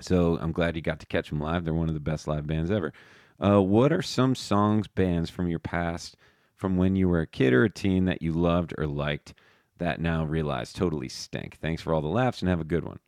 so 0.00 0.38
I'm 0.40 0.52
glad 0.52 0.76
you 0.76 0.82
got 0.82 1.00
to 1.00 1.06
catch 1.06 1.30
them 1.30 1.40
live. 1.40 1.64
They're 1.64 1.74
one 1.74 1.88
of 1.88 1.94
the 1.94 2.00
best 2.00 2.28
live 2.28 2.46
bands 2.46 2.70
ever. 2.70 2.92
Uh, 3.42 3.62
what 3.62 3.92
are 3.92 4.02
some 4.02 4.34
songs, 4.34 4.88
bands 4.88 5.30
from 5.30 5.48
your 5.48 5.58
past, 5.58 6.16
from 6.54 6.76
when 6.76 6.96
you 6.96 7.08
were 7.08 7.20
a 7.20 7.26
kid 7.26 7.52
or 7.52 7.64
a 7.64 7.70
teen 7.70 8.04
that 8.06 8.22
you 8.22 8.32
loved 8.32 8.74
or 8.76 8.86
liked 8.86 9.34
that 9.78 10.00
now 10.00 10.24
realize 10.24 10.72
totally 10.72 11.08
stink? 11.08 11.56
Thanks 11.60 11.82
for 11.82 11.94
all 11.94 12.00
the 12.00 12.08
laughs 12.08 12.42
and 12.42 12.48
have 12.48 12.60
a 12.60 12.64
good 12.64 12.84
one. 12.84 12.98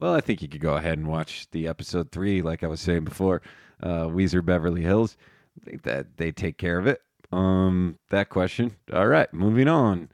Well, 0.00 0.14
I 0.14 0.20
think 0.20 0.42
you 0.42 0.48
could 0.48 0.60
go 0.60 0.76
ahead 0.76 0.98
and 0.98 1.08
watch 1.08 1.48
the 1.50 1.68
episode 1.68 2.10
three, 2.10 2.42
like 2.42 2.62
I 2.62 2.68
was 2.68 2.80
saying 2.80 3.04
before, 3.04 3.42
uh, 3.82 4.06
Weezer 4.06 4.44
Beverly 4.44 4.82
Hills. 4.82 5.16
I 5.60 5.70
think 5.70 5.82
that 5.82 6.16
they 6.16 6.32
take 6.32 6.58
care 6.58 6.78
of 6.78 6.86
it. 6.86 7.00
Um, 7.32 7.98
that 8.10 8.28
question. 8.28 8.76
All 8.92 9.06
right, 9.06 9.32
moving 9.32 9.68
on. 9.68 10.10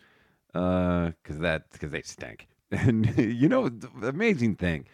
Uh, 0.54 1.12
cause 1.24 1.38
that 1.38 1.70
because 1.72 1.90
they 1.90 2.02
stink. 2.02 2.48
And 2.70 3.16
you 3.18 3.48
know, 3.48 3.68
the 3.68 4.08
amazing 4.08 4.56
thing 4.56 4.86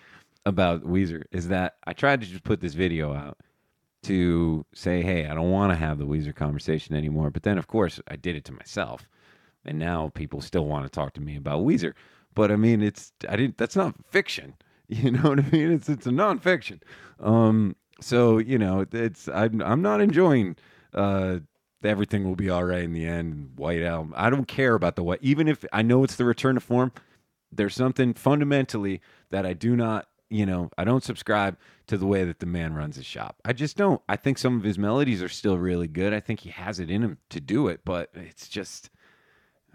about 0.46 0.84
Weezer 0.84 1.24
is 1.32 1.48
that 1.48 1.76
I 1.86 1.92
tried 1.92 2.20
to 2.22 2.26
just 2.26 2.44
put 2.44 2.60
this 2.60 2.74
video 2.74 3.12
out 3.14 3.38
to 4.02 4.64
say, 4.74 5.02
hey, 5.02 5.26
I 5.26 5.34
don't 5.34 5.50
want 5.50 5.72
to 5.72 5.78
have 5.78 5.98
the 5.98 6.06
Weezer 6.06 6.34
conversation 6.34 6.94
anymore. 6.94 7.30
But 7.30 7.42
then, 7.42 7.58
of 7.58 7.66
course, 7.66 8.00
I 8.08 8.16
did 8.16 8.36
it 8.36 8.44
to 8.46 8.52
myself, 8.52 9.08
and 9.64 9.78
now 9.78 10.10
people 10.14 10.40
still 10.40 10.66
want 10.66 10.84
to 10.84 10.90
talk 10.90 11.14
to 11.14 11.20
me 11.20 11.36
about 11.36 11.64
Weezer. 11.64 11.94
But 12.34 12.50
I 12.50 12.56
mean, 12.56 12.82
it's 12.82 13.12
I 13.28 13.36
didn't. 13.36 13.58
That's 13.58 13.76
not 13.76 13.94
fiction. 14.10 14.54
You 14.90 15.10
know 15.10 15.28
what 15.28 15.38
I 15.38 15.50
mean? 15.50 15.70
It's 15.70 15.90
it's 15.90 16.06
a 16.06 16.10
nonfiction. 16.10 16.80
Um, 17.20 17.76
so 18.00 18.38
you 18.38 18.58
know, 18.58 18.86
it's 18.90 19.28
I'm 19.28 19.60
I'm 19.60 19.82
not 19.82 20.00
enjoying. 20.00 20.56
Uh, 20.94 21.40
everything 21.84 22.24
will 22.24 22.36
be 22.36 22.48
all 22.48 22.64
right 22.64 22.84
in 22.84 22.94
the 22.94 23.04
end. 23.04 23.52
White 23.56 23.82
album. 23.82 24.14
I 24.16 24.30
don't 24.30 24.48
care 24.48 24.74
about 24.74 24.96
the 24.96 25.02
white. 25.02 25.18
Even 25.20 25.46
if 25.46 25.62
I 25.74 25.82
know 25.82 26.04
it's 26.04 26.16
the 26.16 26.24
return 26.24 26.54
to 26.54 26.62
form, 26.62 26.92
there's 27.52 27.74
something 27.74 28.14
fundamentally 28.14 29.02
that 29.30 29.44
I 29.44 29.52
do 29.52 29.76
not, 29.76 30.08
you 30.30 30.46
know, 30.46 30.70
I 30.76 30.84
don't 30.84 31.02
subscribe 31.02 31.56
to 31.86 31.96
the 31.96 32.06
way 32.06 32.24
that 32.24 32.38
the 32.38 32.46
man 32.46 32.74
runs 32.74 32.96
his 32.96 33.06
shop. 33.06 33.36
I 33.44 33.52
just 33.52 33.76
don't. 33.76 34.00
I 34.08 34.16
think 34.16 34.38
some 34.38 34.56
of 34.56 34.62
his 34.64 34.78
melodies 34.78 35.22
are 35.22 35.28
still 35.28 35.58
really 35.58 35.88
good. 35.88 36.12
I 36.12 36.20
think 36.20 36.40
he 36.40 36.50
has 36.50 36.80
it 36.80 36.90
in 36.90 37.02
him 37.02 37.18
to 37.30 37.40
do 37.40 37.68
it, 37.68 37.80
but 37.84 38.10
it's 38.14 38.48
just, 38.48 38.90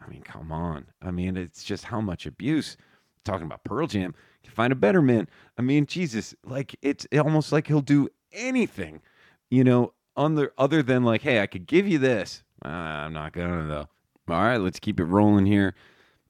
I 0.03 0.09
mean, 0.09 0.21
come 0.21 0.51
on. 0.51 0.85
I 1.01 1.11
mean, 1.11 1.37
it's 1.37 1.63
just 1.63 1.85
how 1.85 2.01
much 2.01 2.25
abuse. 2.25 2.77
Talking 3.25 3.45
about 3.45 3.63
Pearl 3.63 3.87
Jam, 3.87 4.13
you 4.43 4.51
find 4.51 4.73
a 4.73 4.75
better 4.75 5.01
man. 5.01 5.29
I 5.57 5.61
mean, 5.61 5.85
Jesus, 5.85 6.35
like 6.43 6.75
it's 6.81 7.07
almost 7.17 7.53
like 7.53 7.67
he'll 7.67 7.79
do 7.79 8.09
anything, 8.33 9.01
you 9.49 9.63
know, 9.63 9.93
the 10.15 10.51
other 10.57 10.83
than 10.83 11.03
like, 11.03 11.21
hey, 11.21 11.39
I 11.41 11.47
could 11.47 11.65
give 11.65 11.87
you 11.87 11.97
this. 11.99 12.43
Ah, 12.65 13.05
I'm 13.05 13.13
not 13.13 13.31
gonna 13.33 13.65
though. 13.67 13.87
All 14.33 14.41
right, 14.41 14.57
let's 14.57 14.79
keep 14.79 14.99
it 14.99 15.05
rolling 15.05 15.45
here. 15.45 15.73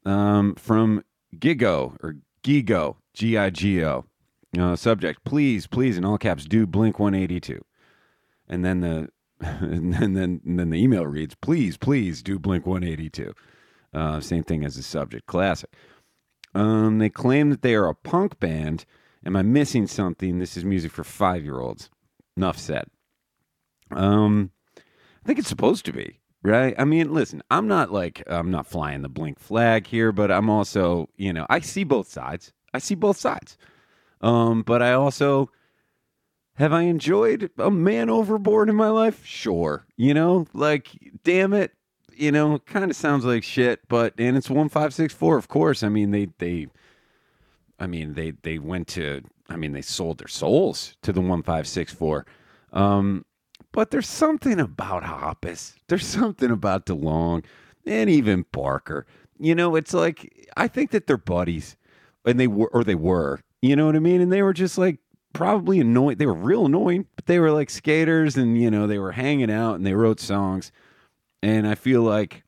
Um, 0.05 0.55
from 0.55 1.03
Gigo 1.35 1.97
or 2.03 2.17
Gigo, 2.43 2.97
G 3.13 3.37
I 3.37 3.49
G 3.49 3.83
O. 3.83 4.05
Uh, 4.57 4.75
subject, 4.75 5.23
please, 5.23 5.65
please, 5.67 5.97
in 5.97 6.05
all 6.05 6.17
caps, 6.17 6.45
do 6.45 6.67
Blink 6.67 6.99
182. 6.99 7.63
And 8.47 8.63
then 8.63 8.81
the 8.81 9.09
and 9.39 9.93
then, 9.93 10.13
then 10.13 10.41
and 10.45 10.59
then 10.59 10.69
the 10.69 10.81
email 10.81 11.05
reads, 11.05 11.35
please, 11.35 11.75
please 11.77 12.21
do 12.21 12.39
Blink 12.39 12.65
182. 12.65 13.33
Uh, 13.93 14.19
same 14.19 14.43
thing 14.43 14.63
as 14.63 14.75
the 14.75 14.83
subject, 14.83 15.25
classic. 15.25 15.71
Um, 16.55 16.99
they 16.99 17.09
claim 17.09 17.49
that 17.49 17.61
they 17.61 17.75
are 17.75 17.87
a 17.87 17.95
punk 17.95 18.39
band. 18.39 18.85
Am 19.25 19.35
I 19.35 19.41
missing 19.41 19.87
something? 19.87 20.39
This 20.39 20.55
is 20.55 20.63
music 20.65 20.91
for 20.91 21.03
five 21.03 21.43
year 21.43 21.59
olds. 21.59 21.89
Enough 22.37 22.57
said. 22.57 22.85
Um, 23.91 24.51
I 24.77 25.27
think 25.27 25.39
it's 25.39 25.49
supposed 25.49 25.85
to 25.85 25.93
be 25.93 26.19
right. 26.43 26.75
I 26.77 26.85
mean, 26.85 27.13
listen, 27.13 27.41
I'm 27.49 27.67
not 27.67 27.91
like 27.91 28.23
I'm 28.27 28.51
not 28.51 28.67
flying 28.67 29.01
the 29.01 29.09
blink 29.09 29.39
flag 29.39 29.87
here, 29.87 30.11
but 30.11 30.31
I'm 30.31 30.49
also, 30.49 31.09
you 31.15 31.31
know, 31.31 31.45
I 31.49 31.59
see 31.59 31.83
both 31.83 32.07
sides. 32.07 32.53
I 32.73 32.79
see 32.79 32.95
both 32.95 33.17
sides. 33.17 33.57
Um, 34.23 34.63
but 34.63 34.81
I 34.81 34.93
also 34.93 35.51
have 36.55 36.73
I 36.73 36.83
enjoyed 36.83 37.51
a 37.57 37.71
man 37.71 38.09
overboard 38.09 38.69
in 38.69 38.75
my 38.75 38.89
life? 38.89 39.25
Sure. 39.25 39.85
You 39.97 40.13
know, 40.13 40.47
like 40.53 40.89
damn 41.23 41.53
it, 41.53 41.73
you 42.15 42.31
know, 42.31 42.59
kind 42.59 42.89
of 42.89 42.95
sounds 42.95 43.25
like 43.25 43.43
shit, 43.43 43.81
but 43.87 44.13
and 44.17 44.37
it's 44.37 44.49
1564, 44.49 45.37
of 45.37 45.47
course. 45.47 45.83
I 45.83 45.89
mean, 45.89 46.11
they 46.11 46.27
they 46.39 46.67
I 47.79 47.87
mean, 47.87 48.13
they 48.13 48.31
they 48.31 48.59
went 48.59 48.87
to 48.89 49.21
I 49.49 49.57
mean, 49.57 49.73
they 49.73 49.81
sold 49.81 50.19
their 50.19 50.27
souls 50.27 50.95
to 51.03 51.11
the 51.13 51.21
1564. 51.21 52.25
Um 52.71 53.25
but 53.71 53.89
there's 53.91 54.07
something 54.09 54.59
about 54.59 55.03
Hoppus. 55.03 55.75
There's 55.87 56.05
something 56.07 56.51
about 56.51 56.85
DeLong. 56.85 57.43
and 57.85 58.09
even 58.09 58.45
Barker. 58.51 59.05
You 59.39 59.55
know, 59.55 59.75
it's 59.75 59.93
like 59.93 60.47
I 60.55 60.67
think 60.67 60.91
that 60.91 61.07
they're 61.07 61.17
buddies, 61.17 61.75
and 62.25 62.39
they 62.39 62.47
were 62.47 62.67
or 62.67 62.83
they 62.83 62.95
were. 62.95 63.41
You 63.63 63.77
know 63.77 63.85
what 63.85 63.95
I 63.95 63.99
mean? 63.99 64.19
And 64.19 64.29
they 64.29 64.41
were 64.41 64.51
just 64.51 64.77
like 64.77 64.99
probably 65.31 65.79
annoying. 65.79 66.17
They 66.17 66.25
were 66.25 66.33
real 66.33 66.65
annoying, 66.65 67.07
but 67.15 67.27
they 67.27 67.39
were 67.39 67.49
like 67.49 67.69
skaters, 67.69 68.35
and 68.35 68.61
you 68.61 68.69
know 68.69 68.87
they 68.87 68.99
were 68.99 69.13
hanging 69.13 69.49
out 69.49 69.75
and 69.75 69.85
they 69.85 69.93
wrote 69.93 70.19
songs. 70.19 70.73
And 71.41 71.65
I 71.65 71.75
feel 71.75 72.01
like, 72.01 72.43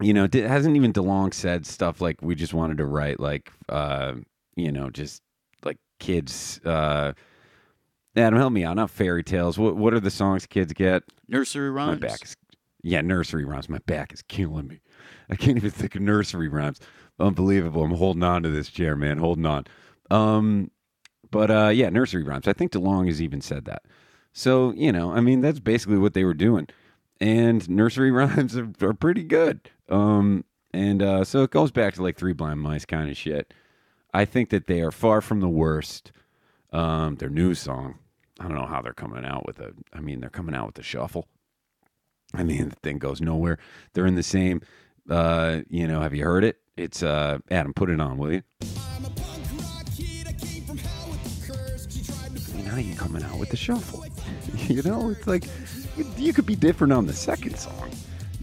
you 0.00 0.14
know, 0.14 0.26
di- 0.26 0.40
hasn't 0.40 0.74
even 0.74 0.90
DeLong 0.90 1.34
said 1.34 1.66
stuff 1.66 2.00
like 2.00 2.22
we 2.22 2.34
just 2.34 2.54
wanted 2.54 2.78
to 2.78 2.86
write 2.86 3.20
like, 3.20 3.52
uh, 3.68 4.14
you 4.56 4.72
know, 4.72 4.88
just 4.88 5.20
like 5.66 5.76
kids. 6.00 6.62
Uh, 6.64 7.12
Adam, 8.16 8.38
help 8.38 8.54
me 8.54 8.64
out. 8.64 8.76
Not 8.76 8.88
fairy 8.88 9.22
tales. 9.22 9.58
What 9.58 9.76
what 9.76 9.92
are 9.92 10.00
the 10.00 10.10
songs 10.10 10.46
kids 10.46 10.72
get? 10.72 11.02
Nursery 11.28 11.68
rhymes. 11.68 12.00
My 12.00 12.08
back 12.08 12.24
is 12.24 12.36
yeah, 12.82 13.02
nursery 13.02 13.44
rhymes. 13.44 13.68
My 13.68 13.80
back 13.84 14.14
is 14.14 14.22
killing 14.22 14.66
me. 14.66 14.80
I 15.28 15.36
can't 15.36 15.58
even 15.58 15.70
think 15.70 15.94
of 15.94 16.00
nursery 16.00 16.48
rhymes. 16.48 16.80
Unbelievable. 17.20 17.84
I'm 17.84 17.90
holding 17.90 18.22
on 18.22 18.42
to 18.44 18.48
this 18.48 18.70
chair, 18.70 18.96
man. 18.96 19.18
Holding 19.18 19.44
on. 19.44 19.66
Um, 20.12 20.70
but 21.30 21.50
uh, 21.50 21.68
yeah, 21.68 21.88
nursery 21.88 22.22
rhymes. 22.22 22.46
I 22.46 22.52
think 22.52 22.72
DeLong 22.72 23.06
has 23.06 23.22
even 23.22 23.40
said 23.40 23.64
that. 23.64 23.82
So 24.32 24.72
you 24.72 24.92
know, 24.92 25.12
I 25.12 25.20
mean, 25.20 25.40
that's 25.40 25.60
basically 25.60 25.98
what 25.98 26.14
they 26.14 26.24
were 26.24 26.34
doing, 26.34 26.68
and 27.20 27.68
nursery 27.68 28.10
rhymes 28.12 28.56
are, 28.56 28.70
are 28.82 28.94
pretty 28.94 29.24
good. 29.24 29.60
Um, 29.88 30.44
and 30.72 31.02
uh, 31.02 31.24
so 31.24 31.42
it 31.42 31.50
goes 31.50 31.70
back 31.70 31.94
to 31.94 32.02
like 32.02 32.16
three 32.16 32.32
blind 32.32 32.60
mice 32.60 32.84
kind 32.84 33.10
of 33.10 33.16
shit. 33.16 33.52
I 34.14 34.24
think 34.26 34.50
that 34.50 34.66
they 34.66 34.80
are 34.82 34.90
far 34.90 35.20
from 35.20 35.40
the 35.40 35.48
worst. 35.48 36.12
Um, 36.72 37.16
their 37.16 37.28
new 37.28 37.54
song. 37.54 37.98
I 38.40 38.44
don't 38.44 38.54
know 38.54 38.66
how 38.66 38.80
they're 38.80 38.92
coming 38.94 39.24
out 39.24 39.46
with 39.46 39.60
a. 39.60 39.72
I 39.92 40.00
mean, 40.00 40.20
they're 40.20 40.30
coming 40.30 40.54
out 40.54 40.66
with 40.66 40.74
the 40.74 40.82
shuffle. 40.82 41.26
I 42.34 42.44
mean, 42.44 42.70
the 42.70 42.76
thing 42.76 42.98
goes 42.98 43.20
nowhere. 43.20 43.58
They're 43.92 44.06
in 44.06 44.14
the 44.14 44.22
same. 44.22 44.62
Uh, 45.08 45.60
you 45.68 45.86
know, 45.86 46.00
have 46.00 46.14
you 46.14 46.24
heard 46.24 46.44
it? 46.44 46.58
It's 46.76 47.02
uh, 47.02 47.38
Adam. 47.50 47.74
Put 47.74 47.90
it 47.90 48.00
on, 48.00 48.16
will 48.16 48.32
you? 48.32 48.42
Now 52.72 52.78
you 52.78 52.94
coming 52.94 53.22
out 53.22 53.38
with 53.38 53.50
the 53.50 53.56
shuffle. 53.58 54.02
you 54.56 54.82
know, 54.82 55.10
it's 55.10 55.26
like 55.26 55.44
you, 56.16 56.32
could 56.32 56.46
be 56.46 56.56
different 56.56 56.94
on 56.94 57.04
the 57.04 57.12
second 57.12 57.58
song. 57.58 57.90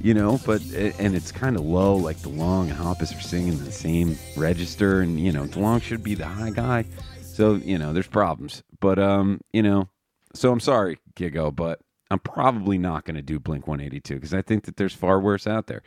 You 0.04 0.14
know, 0.14 0.40
but 0.46 0.62
and 0.72 1.16
it's 1.16 1.32
kind 1.32 1.56
of 1.56 1.64
low. 1.64 1.96
Like 1.96 2.18
DeLong 2.18 2.70
and 2.70 2.78
Hoppus 2.78 3.18
are 3.18 3.22
singing 3.22 3.58
the 3.58 3.72
same 3.72 4.20
register, 4.38 5.02
and 5.02 5.20
you 5.20 5.32
know, 5.32 5.46
DeLong 5.46 5.82
should 5.82 6.04
be 6.04 6.14
the 6.14 6.28
high 6.28 6.52
guy. 6.52 6.86
So 7.24 7.56
you 7.56 7.80
know, 7.80 7.92
there's 7.92 8.06
problems. 8.06 8.62
But 8.80 9.00
um, 9.00 9.42
you 9.52 9.64
know, 9.64 9.90
so 10.36 10.52
I'm 10.52 10.60
sorry, 10.60 11.00
Gigo, 11.16 11.54
but 11.54 11.80
I'm 12.12 12.20
probably 12.20 12.78
not 12.78 13.06
going 13.06 13.16
to 13.16 13.24
do 13.24 13.40
Blink 13.40 13.66
182 13.66 14.14
because 14.14 14.36
I 14.36 14.44
think 14.44 14.66
that 14.66 14.78
there's 14.78 14.94
far 14.94 15.20
worse 15.20 15.48
out 15.48 15.66
there. 15.66 15.82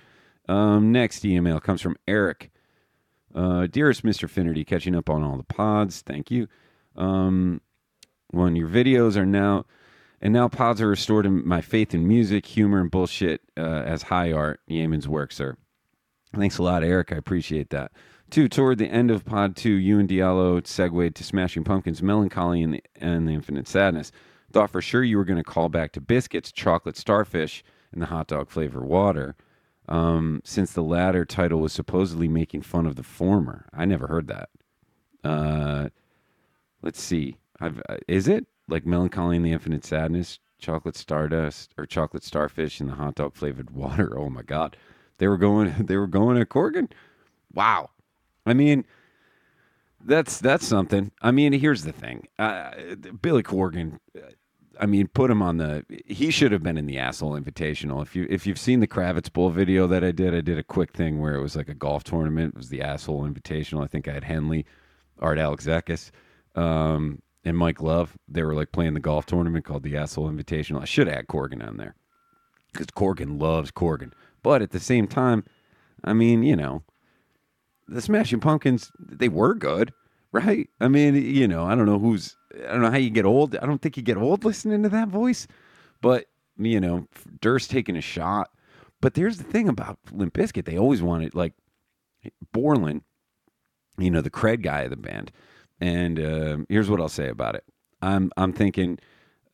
Um, 0.48 0.90
next 0.90 1.24
email 1.24 1.60
comes 1.60 1.80
from 1.80 1.96
Eric. 2.08 2.50
Uh, 3.32 3.68
dearest 3.68 4.02
Mr. 4.02 4.28
Finnerty, 4.28 4.64
catching 4.64 4.96
up 4.96 5.08
on 5.08 5.22
all 5.22 5.36
the 5.36 5.44
pods. 5.44 6.02
Thank 6.02 6.32
you. 6.32 6.48
Um, 6.96 7.60
when 8.32 8.56
your 8.56 8.68
videos 8.68 9.16
are 9.16 9.26
now, 9.26 9.64
and 10.20 10.32
now 10.32 10.48
pods 10.48 10.80
are 10.80 10.88
restored 10.88 11.26
in 11.26 11.46
my 11.46 11.60
faith 11.60 11.94
in 11.94 12.08
music, 12.08 12.46
humor, 12.46 12.80
and 12.80 12.90
bullshit 12.90 13.42
uh, 13.56 13.60
as 13.60 14.02
high 14.02 14.32
art. 14.32 14.60
Yemen's 14.66 15.08
work, 15.08 15.30
sir. 15.32 15.56
Thanks 16.34 16.58
a 16.58 16.62
lot, 16.62 16.82
Eric. 16.82 17.12
I 17.12 17.16
appreciate 17.16 17.70
that. 17.70 17.92
Two, 18.30 18.48
toward 18.48 18.78
the 18.78 18.86
end 18.86 19.10
of 19.10 19.26
Pod 19.26 19.56
2, 19.56 19.70
you 19.70 19.98
and 19.98 20.08
Diallo 20.08 20.66
segued 20.66 21.14
to 21.16 21.24
Smashing 21.24 21.64
Pumpkins' 21.64 22.02
Melancholy 22.02 22.62
and 22.62 22.74
the, 22.74 22.82
and 22.98 23.28
the 23.28 23.32
Infinite 23.32 23.68
Sadness. 23.68 24.10
Thought 24.50 24.70
for 24.70 24.80
sure 24.80 25.02
you 25.02 25.18
were 25.18 25.26
going 25.26 25.36
to 25.36 25.44
call 25.44 25.68
back 25.68 25.92
to 25.92 26.00
Bizkit's, 26.00 26.50
Chocolate 26.50 26.96
Starfish, 26.96 27.62
and 27.92 28.00
the 28.00 28.06
hot 28.06 28.28
dog 28.28 28.48
flavor 28.48 28.80
water, 28.80 29.36
um, 29.86 30.40
since 30.44 30.72
the 30.72 30.82
latter 30.82 31.26
title 31.26 31.60
was 31.60 31.74
supposedly 31.74 32.28
making 32.28 32.62
fun 32.62 32.86
of 32.86 32.96
the 32.96 33.02
former. 33.02 33.66
I 33.72 33.84
never 33.84 34.06
heard 34.06 34.28
that. 34.28 34.48
Uh, 35.22 35.88
let's 36.80 37.02
see. 37.02 37.36
I've, 37.62 37.82
uh, 37.88 37.96
is 38.08 38.28
it 38.28 38.46
like 38.68 38.84
Melancholy 38.84 39.36
and 39.36 39.44
the 39.46 39.52
Infinite 39.52 39.84
Sadness, 39.84 40.38
Chocolate 40.58 40.96
Stardust, 40.96 41.72
or 41.78 41.86
Chocolate 41.86 42.24
Starfish, 42.24 42.80
and 42.80 42.88
the 42.90 42.94
hot 42.94 43.14
dog 43.14 43.34
flavored 43.34 43.70
water? 43.74 44.18
Oh 44.18 44.28
my 44.30 44.42
God, 44.42 44.76
they 45.18 45.28
were 45.28 45.38
going. 45.38 45.72
They 45.86 45.96
were 45.96 46.06
going 46.06 46.38
at 46.38 46.48
Corgan. 46.48 46.90
Wow. 47.54 47.90
I 48.44 48.54
mean, 48.54 48.84
that's 50.04 50.38
that's 50.38 50.66
something. 50.66 51.12
I 51.22 51.30
mean, 51.30 51.52
here's 51.52 51.84
the 51.84 51.92
thing. 51.92 52.26
Uh, 52.38 52.72
Billy 53.20 53.42
Corgan. 53.42 53.98
uh, 54.16 54.22
I 54.80 54.86
mean, 54.86 55.06
put 55.06 55.30
him 55.30 55.42
on 55.42 55.58
the. 55.58 55.84
He 56.06 56.30
should 56.30 56.50
have 56.50 56.62
been 56.62 56.78
in 56.78 56.86
the 56.86 56.98
asshole 56.98 57.38
invitational. 57.38 58.02
If 58.02 58.16
you 58.16 58.26
if 58.30 58.46
you've 58.46 58.58
seen 58.58 58.80
the 58.80 58.86
Kravitz 58.88 59.32
Bowl 59.32 59.50
video 59.50 59.86
that 59.86 60.02
I 60.02 60.10
did, 60.10 60.34
I 60.34 60.40
did 60.40 60.58
a 60.58 60.62
quick 60.64 60.92
thing 60.92 61.20
where 61.20 61.34
it 61.34 61.42
was 61.42 61.54
like 61.54 61.68
a 61.68 61.74
golf 61.74 62.04
tournament. 62.04 62.54
It 62.54 62.58
was 62.58 62.70
the 62.70 62.82
asshole 62.82 63.22
invitational. 63.22 63.84
I 63.84 63.86
think 63.86 64.08
I 64.08 64.12
had 64.12 64.24
Henley, 64.24 64.64
Art 65.18 65.38
Alexakis, 65.38 66.10
um, 66.54 67.20
and 67.44 67.56
Mike 67.56 67.80
Love. 67.80 68.16
They 68.28 68.42
were 68.42 68.54
like 68.54 68.72
playing 68.72 68.94
the 68.94 69.00
golf 69.00 69.26
tournament 69.26 69.64
called 69.64 69.82
the 69.82 69.96
asshole 69.96 70.30
invitational. 70.30 70.82
I 70.82 70.86
should 70.86 71.08
add 71.08 71.26
Corgan 71.26 71.66
on 71.66 71.76
there 71.76 71.94
because 72.72 72.86
Corgan 72.86 73.40
loves 73.40 73.70
Corgan. 73.70 74.12
But 74.42 74.62
at 74.62 74.70
the 74.70 74.80
same 74.80 75.06
time, 75.06 75.44
I 76.04 76.12
mean, 76.12 76.42
you 76.42 76.56
know, 76.56 76.82
the 77.88 78.00
Smashing 78.00 78.40
Pumpkins, 78.40 78.90
they 78.98 79.28
were 79.28 79.54
good, 79.54 79.92
right? 80.32 80.68
I 80.80 80.88
mean, 80.88 81.14
you 81.14 81.46
know, 81.46 81.64
I 81.64 81.74
don't 81.74 81.86
know 81.86 81.98
who's, 81.98 82.36
I 82.54 82.72
don't 82.72 82.82
know 82.82 82.90
how 82.90 82.96
you 82.96 83.10
get 83.10 83.26
old. 83.26 83.56
I 83.56 83.66
don't 83.66 83.80
think 83.80 83.96
you 83.96 84.02
get 84.02 84.16
old 84.16 84.44
listening 84.44 84.82
to 84.82 84.88
that 84.90 85.08
voice, 85.08 85.46
but 86.00 86.26
you 86.58 86.80
know, 86.80 87.06
Durst 87.40 87.70
taking 87.70 87.96
a 87.96 88.00
shot. 88.00 88.50
But 89.00 89.14
there's 89.14 89.38
the 89.38 89.44
thing 89.44 89.68
about 89.68 89.98
Limp 90.12 90.34
Bizkit, 90.34 90.64
they 90.64 90.78
always 90.78 91.02
wanted 91.02 91.34
like 91.34 91.54
Borland, 92.52 93.02
you 93.98 94.10
know, 94.10 94.20
the 94.20 94.30
cred 94.30 94.62
guy 94.62 94.82
of 94.82 94.90
the 94.90 94.96
band. 94.96 95.32
And 95.82 96.18
um 96.20 96.66
here's 96.68 96.88
what 96.88 97.00
I'll 97.00 97.08
say 97.08 97.28
about 97.28 97.56
it. 97.56 97.64
I'm 98.00 98.30
I'm 98.36 98.52
thinking 98.52 98.98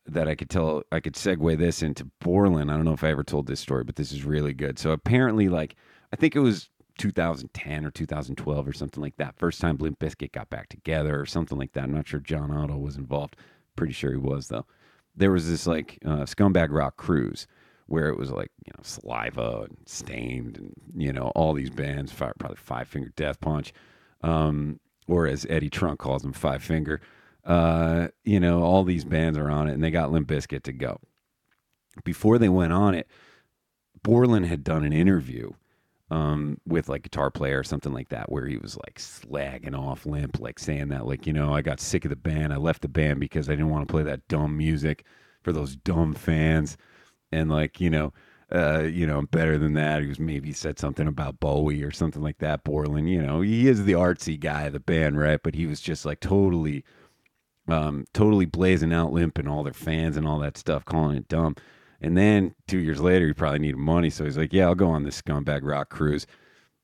that 0.05 0.27
I 0.27 0.35
could 0.35 0.49
tell 0.49 0.83
I 0.91 0.99
could 0.99 1.15
segue 1.15 1.57
this 1.57 1.81
into 1.81 2.05
Borland. 2.21 2.71
I 2.71 2.75
don't 2.75 2.85
know 2.85 2.93
if 2.93 3.03
I 3.03 3.09
ever 3.09 3.23
told 3.23 3.47
this 3.47 3.59
story, 3.59 3.83
but 3.83 3.95
this 3.95 4.11
is 4.11 4.23
really 4.23 4.53
good. 4.53 4.77
So 4.77 4.91
apparently, 4.91 5.49
like 5.49 5.75
I 6.13 6.15
think 6.15 6.35
it 6.35 6.39
was 6.39 6.69
2010 6.99 7.85
or 7.85 7.91
2012 7.91 8.67
or 8.67 8.73
something 8.73 9.01
like 9.01 9.17
that. 9.17 9.37
First 9.37 9.59
time 9.59 9.77
Limp 9.77 9.99
Bizkit 9.99 10.31
got 10.31 10.49
back 10.49 10.69
together 10.69 11.19
or 11.19 11.25
something 11.25 11.57
like 11.57 11.73
that. 11.73 11.85
I'm 11.85 11.93
not 11.93 12.07
sure 12.07 12.19
John 12.19 12.51
Otto 12.51 12.77
was 12.77 12.97
involved. 12.97 13.35
Pretty 13.75 13.93
sure 13.93 14.11
he 14.11 14.17
was 14.17 14.49
though. 14.49 14.67
There 15.15 15.31
was 15.31 15.49
this 15.49 15.65
like 15.65 15.97
uh, 16.05 16.25
scumbag 16.25 16.67
rock 16.69 16.97
cruise 16.97 17.47
where 17.87 18.09
it 18.09 18.19
was 18.19 18.29
like 18.29 18.51
you 18.67 18.71
know 18.77 18.83
Saliva 18.83 19.61
and 19.67 19.77
Staind 19.87 20.57
and 20.57 20.73
you 20.95 21.11
know 21.11 21.31
all 21.35 21.53
these 21.53 21.71
bands, 21.71 22.13
probably 22.13 22.55
Five 22.55 22.87
Finger 22.87 23.11
Death 23.15 23.39
Punch, 23.39 23.73
um, 24.21 24.79
or 25.09 25.27
as 25.27 25.45
Eddie 25.49 25.69
Trunk 25.69 25.99
calls 25.99 26.21
them, 26.21 26.33
Five 26.33 26.63
Finger. 26.63 27.01
Uh, 27.45 28.09
you 28.23 28.39
know 28.39 28.61
all 28.61 28.83
these 28.83 29.05
bands 29.05 29.37
are 29.37 29.49
on 29.49 29.67
it, 29.67 29.73
and 29.73 29.83
they 29.83 29.91
got 29.91 30.11
Limp 30.11 30.27
Bizkit 30.27 30.63
to 30.63 30.73
go. 30.73 30.99
Before 32.03 32.37
they 32.37 32.49
went 32.49 32.73
on 32.73 32.95
it, 32.95 33.07
Borland 34.03 34.45
had 34.45 34.63
done 34.63 34.83
an 34.83 34.93
interview 34.93 35.51
um, 36.11 36.59
with 36.65 36.89
like 36.89 37.03
guitar 37.03 37.29
player 37.29 37.59
or 37.59 37.63
something 37.63 37.93
like 37.93 38.09
that, 38.09 38.31
where 38.31 38.45
he 38.45 38.57
was 38.57 38.77
like 38.77 38.99
slagging 38.99 39.77
off 39.77 40.05
Limp, 40.05 40.39
like 40.39 40.59
saying 40.59 40.89
that, 40.89 41.05
like, 41.05 41.27
you 41.27 41.33
know, 41.33 41.53
I 41.53 41.61
got 41.61 41.79
sick 41.79 42.05
of 42.05 42.09
the 42.09 42.15
band. 42.15 42.53
I 42.53 42.57
left 42.57 42.81
the 42.81 42.87
band 42.87 43.19
because 43.19 43.49
I 43.49 43.53
didn't 43.53 43.69
want 43.69 43.87
to 43.87 43.91
play 43.91 44.03
that 44.03 44.27
dumb 44.27 44.57
music 44.57 45.05
for 45.43 45.51
those 45.51 45.75
dumb 45.75 46.13
fans. 46.13 46.77
And 47.31 47.49
like, 47.49 47.79
you 47.79 47.89
know, 47.89 48.13
uh, 48.51 48.81
you 48.81 49.05
know, 49.05 49.21
better 49.23 49.57
than 49.57 49.73
that. 49.73 50.01
He 50.01 50.07
was 50.07 50.19
maybe 50.19 50.51
said 50.53 50.79
something 50.79 51.07
about 51.07 51.39
Bowie 51.39 51.83
or 51.83 51.91
something 51.91 52.21
like 52.21 52.39
that. 52.39 52.63
Borland, 52.63 53.09
you 53.09 53.21
know, 53.21 53.41
he 53.41 53.67
is 53.67 53.85
the 53.85 53.93
artsy 53.93 54.39
guy 54.39 54.63
of 54.63 54.73
the 54.73 54.79
band, 54.79 55.19
right? 55.19 55.39
But 55.41 55.55
he 55.55 55.65
was 55.67 55.79
just 55.79 56.05
like 56.05 56.19
totally, 56.19 56.83
um, 57.67 58.05
totally 58.13 58.45
blazing 58.45 58.93
out 58.93 59.13
Limp 59.13 59.37
and 59.37 59.47
all 59.47 59.63
their 59.63 59.73
fans 59.73 60.17
and 60.17 60.27
all 60.27 60.39
that 60.39 60.57
stuff, 60.57 60.85
calling 60.85 61.17
it 61.17 61.27
dumb. 61.27 61.55
And 62.01 62.17
then 62.17 62.55
two 62.67 62.79
years 62.79 63.01
later, 63.01 63.27
he 63.27 63.33
probably 63.33 63.59
needed 63.59 63.77
money, 63.77 64.09
so 64.09 64.23
he's 64.23 64.37
like, 64.37 64.53
"Yeah, 64.53 64.67
I'll 64.67 64.75
go 64.75 64.89
on 64.89 65.03
this 65.03 65.21
scumbag 65.21 65.61
rock 65.63 65.89
cruise." 65.89 66.25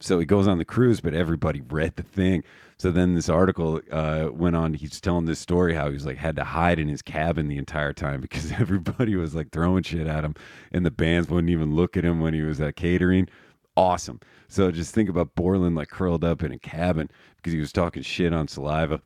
So 0.02 0.20
he 0.20 0.26
goes 0.26 0.48
on 0.48 0.58
the 0.58 0.66
cruise, 0.66 1.00
but 1.00 1.14
everybody 1.14 1.62
read 1.62 1.96
the 1.96 2.04
thing. 2.04 2.44
So 2.78 2.92
then 2.92 3.16
this 3.16 3.30
article 3.30 3.80
uh, 3.92 4.30
went 4.32 4.56
on. 4.56 4.74
He's 4.74 5.00
telling 5.00 5.26
this 5.26 5.40
story 5.40 5.74
how 5.74 5.88
he 5.88 5.94
was 5.94 6.06
like 6.06 6.18
had 6.18 6.36
to 6.36 6.44
hide 6.44 6.80
in 6.80 6.90
his 6.90 7.02
cabin 7.02 7.48
the 7.48 7.58
entire 7.58 7.94
time 7.94 8.22
because 8.22 8.52
everybody 8.52 9.16
was 9.16 9.36
like 9.36 9.52
throwing 9.52 9.84
shit 9.84 10.08
at 10.08 10.26
him, 10.26 10.36
and 10.72 10.86
the 10.86 10.92
bands 10.92 11.30
wouldn't 11.30 11.50
even 11.52 11.76
look 11.76 11.96
at 11.96 12.06
him 12.06 12.20
when 12.20 12.34
he 12.34 12.42
was 12.42 12.60
at 12.60 12.76
catering. 12.76 13.30
Awesome. 13.78 14.20
So 14.48 14.72
just 14.72 14.94
think 14.94 15.10
about 15.10 15.36
Borland 15.36 15.76
like 15.76 15.90
curled 15.90 16.24
up 16.24 16.44
in 16.44 16.52
a 16.52 16.60
cabin 16.60 17.10
because 17.38 17.54
he 17.54 17.60
was 17.60 17.74
talking 17.74 18.04
shit 18.04 18.34
on 18.34 18.48
Saliva 18.48 19.02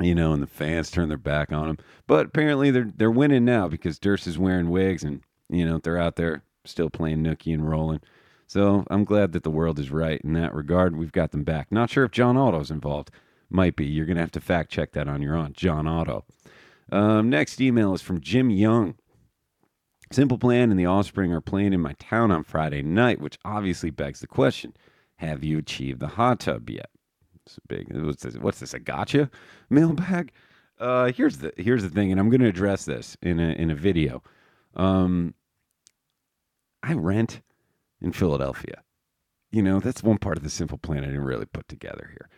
you 0.00 0.14
know, 0.14 0.32
and 0.32 0.42
the 0.42 0.46
fans 0.46 0.90
turn 0.90 1.08
their 1.08 1.18
back 1.18 1.52
on 1.52 1.68
him. 1.68 1.78
But 2.06 2.26
apparently 2.26 2.70
they're 2.70 2.90
they're 2.96 3.10
winning 3.10 3.44
now 3.44 3.68
because 3.68 3.98
Durst 3.98 4.26
is 4.26 4.38
wearing 4.38 4.70
wigs 4.70 5.04
and 5.04 5.22
you 5.48 5.64
know 5.64 5.78
they're 5.78 5.98
out 5.98 6.16
there 6.16 6.42
still 6.64 6.90
playing 6.90 7.22
nookie 7.22 7.52
and 7.52 7.68
rolling. 7.68 8.00
So 8.48 8.84
I'm 8.90 9.04
glad 9.04 9.32
that 9.32 9.42
the 9.42 9.50
world 9.50 9.78
is 9.78 9.90
right 9.90 10.20
in 10.24 10.32
that 10.32 10.54
regard. 10.54 10.96
We've 10.96 11.12
got 11.12 11.32
them 11.32 11.44
back. 11.44 11.70
Not 11.70 11.90
sure 11.90 12.04
if 12.04 12.12
John 12.12 12.38
Otto's 12.38 12.70
involved. 12.70 13.10
Might 13.50 13.76
be. 13.76 13.84
You're 13.84 14.06
gonna 14.06 14.20
have 14.20 14.32
to 14.32 14.40
fact 14.40 14.70
check 14.70 14.92
that 14.92 15.06
on 15.06 15.20
your 15.20 15.36
own. 15.36 15.52
John 15.52 15.86
Otto. 15.86 16.24
Um, 16.90 17.28
next 17.28 17.60
email 17.60 17.92
is 17.92 18.00
from 18.00 18.20
Jim 18.20 18.48
Young. 18.48 18.94
Simple 20.10 20.38
Plan 20.38 20.70
and 20.70 20.80
the 20.80 20.86
Offspring 20.86 21.30
are 21.34 21.42
playing 21.42 21.74
in 21.74 21.82
my 21.82 21.92
town 21.98 22.30
on 22.30 22.42
Friday 22.42 22.80
night, 22.80 23.20
which 23.20 23.38
obviously 23.44 23.90
begs 23.90 24.20
the 24.20 24.26
question: 24.26 24.72
Have 25.16 25.44
you 25.44 25.58
achieved 25.58 26.00
the 26.00 26.08
hot 26.08 26.40
tub 26.40 26.70
yet? 26.70 26.88
It's 27.44 27.58
big. 27.68 27.86
What's 27.94 28.22
this? 28.22 28.36
What's 28.36 28.60
this? 28.60 28.72
A 28.72 28.78
gotcha 28.78 29.30
mailbag? 29.68 30.32
Uh, 30.78 31.12
here's 31.12 31.38
the 31.38 31.52
here's 31.58 31.82
the 31.82 31.90
thing, 31.90 32.12
and 32.12 32.18
I'm 32.18 32.30
going 32.30 32.40
to 32.40 32.48
address 32.48 32.86
this 32.86 33.16
in 33.20 33.40
a 33.40 33.50
in 33.50 33.70
a 33.70 33.74
video. 33.74 34.22
Um, 34.74 35.34
I 36.82 36.94
rent 36.94 37.42
in 38.00 38.12
Philadelphia. 38.12 38.82
You 39.50 39.62
know, 39.62 39.80
that's 39.80 40.02
one 40.02 40.18
part 40.18 40.36
of 40.36 40.42
the 40.42 40.50
simple 40.50 40.78
plan 40.78 41.04
I 41.04 41.06
didn't 41.06 41.24
really 41.24 41.46
put 41.46 41.68
together 41.68 42.10
here. 42.12 42.28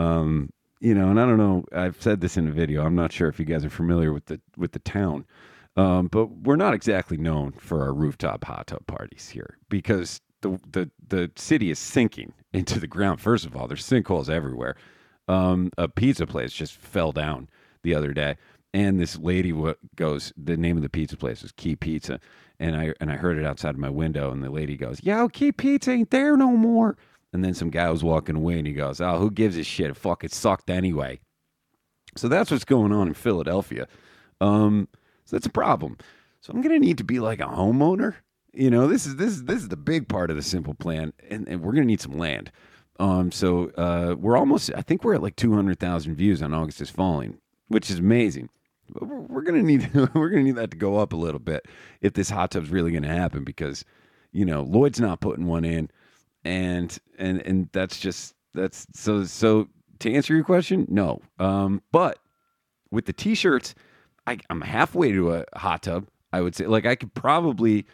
Um, 0.00 0.50
you 0.80 0.94
know, 0.94 1.08
and 1.10 1.20
I 1.20 1.24
don't 1.26 1.38
know. 1.38 1.64
I've 1.72 2.00
said 2.00 2.20
this 2.20 2.36
in 2.36 2.48
a 2.48 2.52
video. 2.52 2.84
I'm 2.84 2.94
not 2.94 3.12
sure 3.12 3.28
if 3.28 3.38
you 3.38 3.44
guys 3.44 3.64
are 3.64 3.70
familiar 3.70 4.12
with 4.12 4.26
the 4.26 4.40
with 4.56 4.72
the 4.72 4.78
town, 4.80 5.24
um, 5.76 6.08
but 6.08 6.26
we're 6.26 6.56
not 6.56 6.74
exactly 6.74 7.16
known 7.16 7.52
for 7.52 7.82
our 7.82 7.92
rooftop 7.92 8.44
hot 8.44 8.66
tub 8.68 8.86
parties 8.86 9.30
here 9.30 9.58
because 9.68 10.20
the 10.42 10.60
the 10.70 10.90
the 11.08 11.30
city 11.36 11.70
is 11.70 11.78
sinking 11.78 12.32
into 12.52 12.78
the 12.78 12.86
ground. 12.86 13.20
First 13.20 13.46
of 13.46 13.56
all, 13.56 13.66
there's 13.66 13.88
sinkholes 13.88 14.28
everywhere. 14.28 14.76
Um, 15.26 15.70
a 15.78 15.88
pizza 15.88 16.26
place 16.26 16.52
just 16.52 16.74
fell 16.74 17.10
down 17.10 17.48
the 17.82 17.94
other 17.94 18.12
day, 18.12 18.36
and 18.74 18.98
this 18.98 19.16
lady 19.16 19.54
goes. 19.94 20.32
The 20.36 20.56
name 20.56 20.76
of 20.76 20.82
the 20.82 20.88
pizza 20.88 21.16
place 21.16 21.42
was 21.42 21.52
Key 21.52 21.76
Pizza, 21.76 22.20
and 22.58 22.76
I 22.76 22.92
and 23.00 23.10
I 23.10 23.14
heard 23.14 23.38
it 23.38 23.46
outside 23.46 23.70
of 23.70 23.78
my 23.78 23.88
window, 23.88 24.32
and 24.32 24.42
the 24.42 24.50
lady 24.50 24.76
goes, 24.76 25.02
"Yo, 25.02 25.28
Key 25.28 25.52
Pizza 25.52 25.92
ain't 25.92 26.10
there 26.10 26.36
no 26.36 26.50
more." 26.50 26.98
And 27.32 27.44
then 27.44 27.54
some 27.54 27.70
guy 27.70 27.88
was 27.88 28.04
walking 28.04 28.36
away, 28.36 28.58
and 28.58 28.66
he 28.66 28.74
goes, 28.74 29.00
"Oh, 29.00 29.18
who 29.18 29.30
gives 29.30 29.56
a 29.56 29.62
shit? 29.62 29.96
Fuck, 29.96 30.24
it 30.24 30.32
sucked 30.32 30.68
anyway." 30.68 31.20
So 32.16 32.28
that's 32.28 32.50
what's 32.50 32.64
going 32.64 32.92
on 32.92 33.08
in 33.08 33.14
Philadelphia. 33.14 33.86
Um, 34.40 34.88
so 35.24 35.36
that's 35.36 35.46
a 35.46 35.50
problem. 35.50 35.96
So 36.40 36.52
I'm 36.52 36.60
gonna 36.60 36.80
need 36.80 36.98
to 36.98 37.04
be 37.04 37.20
like 37.20 37.40
a 37.40 37.44
homeowner. 37.44 38.16
You 38.52 38.70
know, 38.70 38.88
this 38.88 39.06
is 39.06 39.16
this 39.16 39.30
is 39.30 39.44
this 39.44 39.62
is 39.62 39.68
the 39.68 39.76
big 39.76 40.08
part 40.08 40.30
of 40.30 40.36
the 40.36 40.42
simple 40.42 40.74
plan, 40.74 41.12
and, 41.30 41.48
and 41.48 41.62
we're 41.62 41.72
gonna 41.72 41.86
need 41.86 42.00
some 42.00 42.18
land. 42.18 42.50
Um, 42.98 43.30
so 43.30 43.70
uh, 43.76 44.16
we're 44.18 44.36
almost. 44.36 44.72
I 44.74 44.82
think 44.82 45.04
we're 45.04 45.14
at 45.14 45.22
like 45.22 45.36
200,000 45.36 46.14
views 46.16 46.42
on 46.42 46.52
August 46.54 46.80
is 46.80 46.90
Falling, 46.90 47.38
which 47.68 47.88
is 47.88 48.00
amazing. 48.00 48.48
We're 48.92 49.42
gonna 49.42 49.62
need 49.62 49.92
we're 50.14 50.30
gonna 50.30 50.42
need 50.42 50.56
that 50.56 50.70
to 50.72 50.76
go 50.76 50.96
up 50.96 51.12
a 51.12 51.16
little 51.16 51.40
bit 51.40 51.66
if 52.00 52.12
this 52.14 52.30
hot 52.30 52.50
tub's 52.50 52.70
really 52.70 52.92
gonna 52.92 53.08
happen 53.08 53.44
because 53.44 53.84
you 54.32 54.44
know 54.44 54.62
Lloyd's 54.62 55.00
not 55.00 55.20
putting 55.20 55.46
one 55.46 55.64
in, 55.64 55.90
and 56.44 56.96
and 57.18 57.40
and 57.42 57.68
that's 57.72 57.98
just 58.00 58.34
that's 58.54 58.86
so 58.94 59.24
so. 59.24 59.68
To 60.00 60.12
answer 60.12 60.34
your 60.34 60.44
question, 60.44 60.86
no. 60.90 61.22
Um, 61.38 61.80
but 61.92 62.18
with 62.90 63.06
the 63.06 63.12
t-shirts, 63.12 63.74
I, 64.26 64.38
I'm 64.50 64.60
halfway 64.60 65.12
to 65.12 65.34
a 65.34 65.44
hot 65.54 65.82
tub. 65.82 66.08
I 66.32 66.40
would 66.40 66.54
say, 66.54 66.66
like, 66.66 66.84
I 66.84 66.94
could 66.94 67.14
probably, 67.14 67.86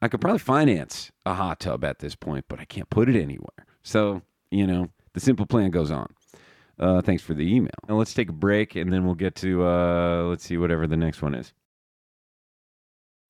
I 0.00 0.08
could 0.08 0.20
probably 0.20 0.38
finance 0.38 1.10
a 1.26 1.34
hot 1.34 1.60
tub 1.60 1.84
at 1.84 1.98
this 1.98 2.14
point, 2.14 2.44
but 2.48 2.60
I 2.60 2.64
can't 2.64 2.88
put 2.88 3.08
it 3.08 3.20
anywhere. 3.20 3.66
So, 3.82 4.22
you 4.50 4.66
know, 4.66 4.88
the 5.14 5.20
simple 5.20 5.44
plan 5.46 5.70
goes 5.70 5.90
on. 5.90 6.14
Uh, 6.80 7.02
thanks 7.02 7.22
for 7.22 7.34
the 7.34 7.54
email. 7.54 7.70
Now 7.86 7.96
let's 7.96 8.14
take 8.14 8.30
a 8.30 8.32
break, 8.32 8.74
and 8.74 8.90
then 8.90 9.04
we'll 9.04 9.14
get 9.14 9.34
to 9.36 9.66
uh, 9.66 10.22
let's 10.24 10.44
see 10.44 10.56
whatever 10.56 10.86
the 10.86 10.96
next 10.96 11.20
one 11.20 11.34
is. 11.34 11.52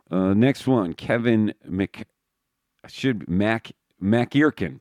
Uh, 0.08 0.34
next 0.34 0.68
one, 0.68 0.92
Kevin 0.92 1.52
Mc, 1.64 2.06
should 2.86 3.28
Mac 3.28 3.72
Macirkin. 4.00 4.80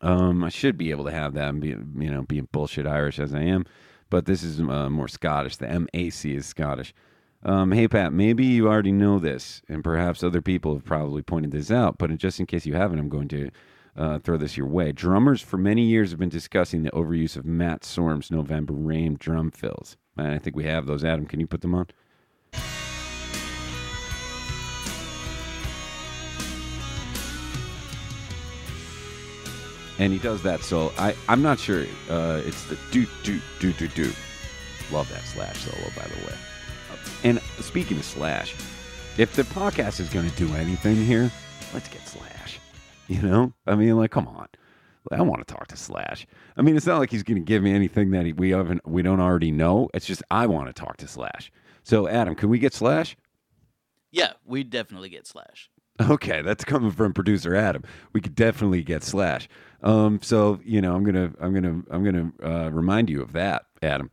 Um, 0.00 0.44
I 0.44 0.48
should 0.48 0.78
be 0.78 0.92
able 0.92 1.04
to 1.06 1.10
have 1.10 1.34
that 1.34 1.48
and 1.48 1.60
be, 1.60 1.68
you 1.68 2.10
know, 2.10 2.22
being 2.22 2.48
bullshit 2.52 2.86
Irish 2.86 3.18
as 3.18 3.34
I 3.34 3.42
am, 3.42 3.64
but 4.08 4.26
this 4.26 4.44
is 4.44 4.60
uh, 4.60 4.88
more 4.88 5.08
Scottish. 5.08 5.56
The 5.56 5.66
MAC 5.66 6.24
is 6.24 6.46
Scottish. 6.46 6.94
Um, 7.42 7.72
hey, 7.72 7.88
Pat, 7.88 8.12
maybe 8.12 8.44
you 8.44 8.68
already 8.68 8.92
know 8.92 9.18
this, 9.18 9.62
and 9.68 9.82
perhaps 9.82 10.22
other 10.22 10.42
people 10.42 10.74
have 10.74 10.84
probably 10.84 11.22
pointed 11.22 11.50
this 11.50 11.70
out, 11.70 11.98
but 11.98 12.16
just 12.16 12.38
in 12.38 12.46
case 12.46 12.66
you 12.66 12.74
haven't, 12.74 12.98
I'm 12.98 13.08
going 13.08 13.28
to 13.28 13.50
uh, 13.98 14.18
throw 14.20 14.36
this 14.36 14.56
your 14.56 14.66
way. 14.66 14.92
Drummers 14.92 15.42
for 15.42 15.58
many 15.58 15.82
years 15.82 16.10
have 16.10 16.18
been 16.18 16.28
discussing 16.28 16.84
the 16.84 16.90
overuse 16.92 17.36
of 17.36 17.44
Matt 17.44 17.84
Sorum's 17.84 18.30
November 18.30 18.72
Rain 18.72 19.16
drum 19.18 19.50
fills. 19.50 19.96
And 20.16 20.28
I 20.28 20.38
think 20.38 20.56
we 20.56 20.64
have 20.64 20.86
those. 20.86 21.04
Adam, 21.04 21.26
can 21.26 21.40
you 21.40 21.46
put 21.46 21.60
them 21.60 21.74
on? 21.74 21.86
and 29.98 30.12
he 30.12 30.18
does 30.18 30.42
that. 30.42 30.62
So 30.62 30.92
I 30.96 31.14
I'm 31.28 31.42
not 31.42 31.58
sure. 31.58 31.84
Uh, 32.08 32.40
it's 32.44 32.64
the 32.64 32.78
do 32.90 33.06
do 33.22 33.40
do 33.60 33.72
do 33.72 33.88
do. 33.88 34.12
Love 34.90 35.08
that 35.10 35.22
Slash 35.24 35.58
solo, 35.58 35.90
by 35.96 36.06
the 36.06 36.26
way. 36.26 36.34
And 37.24 37.40
speaking 37.60 37.98
of 37.98 38.04
Slash, 38.04 38.54
if 39.18 39.34
the 39.34 39.42
podcast 39.42 40.00
is 40.00 40.08
going 40.08 40.30
to 40.30 40.36
do 40.36 40.54
anything 40.54 40.96
here, 40.96 41.30
let's 41.74 41.88
get 41.88 42.06
Slash. 42.06 42.37
You 43.14 43.22
know, 43.22 43.54
I 43.66 43.74
mean, 43.74 43.96
like, 43.96 44.10
come 44.10 44.28
on. 44.28 44.48
I 45.10 45.22
want 45.22 45.46
to 45.46 45.54
talk 45.54 45.68
to 45.68 45.76
Slash. 45.76 46.26
I 46.58 46.62
mean, 46.62 46.76
it's 46.76 46.86
not 46.86 46.98
like 46.98 47.10
he's 47.10 47.22
going 47.22 47.38
to 47.38 47.44
give 47.44 47.62
me 47.62 47.72
anything 47.72 48.10
that 48.10 48.26
he, 48.26 48.34
we 48.34 48.50
haven't, 48.50 48.86
we 48.86 49.00
don't 49.00 49.20
already 49.20 49.50
know. 49.50 49.88
It's 49.94 50.04
just 50.04 50.22
I 50.30 50.46
want 50.46 50.66
to 50.66 50.74
talk 50.74 50.98
to 50.98 51.08
Slash. 51.08 51.50
So, 51.82 52.06
Adam, 52.06 52.34
can 52.34 52.50
we 52.50 52.58
get 52.58 52.74
Slash? 52.74 53.16
Yeah, 54.10 54.32
we 54.44 54.62
definitely 54.62 55.08
get 55.08 55.26
Slash. 55.26 55.70
Okay, 56.00 56.42
that's 56.42 56.64
coming 56.64 56.90
from 56.90 57.12
producer 57.12 57.56
Adam. 57.56 57.82
We 58.12 58.20
could 58.20 58.34
definitely 58.34 58.82
get 58.82 59.02
Slash. 59.02 59.48
Um, 59.82 60.20
so 60.22 60.60
you 60.64 60.80
know, 60.80 60.94
I'm 60.94 61.02
gonna, 61.04 61.32
I'm 61.40 61.52
gonna, 61.54 61.82
I'm 61.90 62.04
gonna 62.04 62.32
uh, 62.42 62.70
remind 62.70 63.10
you 63.10 63.22
of 63.22 63.32
that, 63.32 63.64
Adam. 63.82 64.10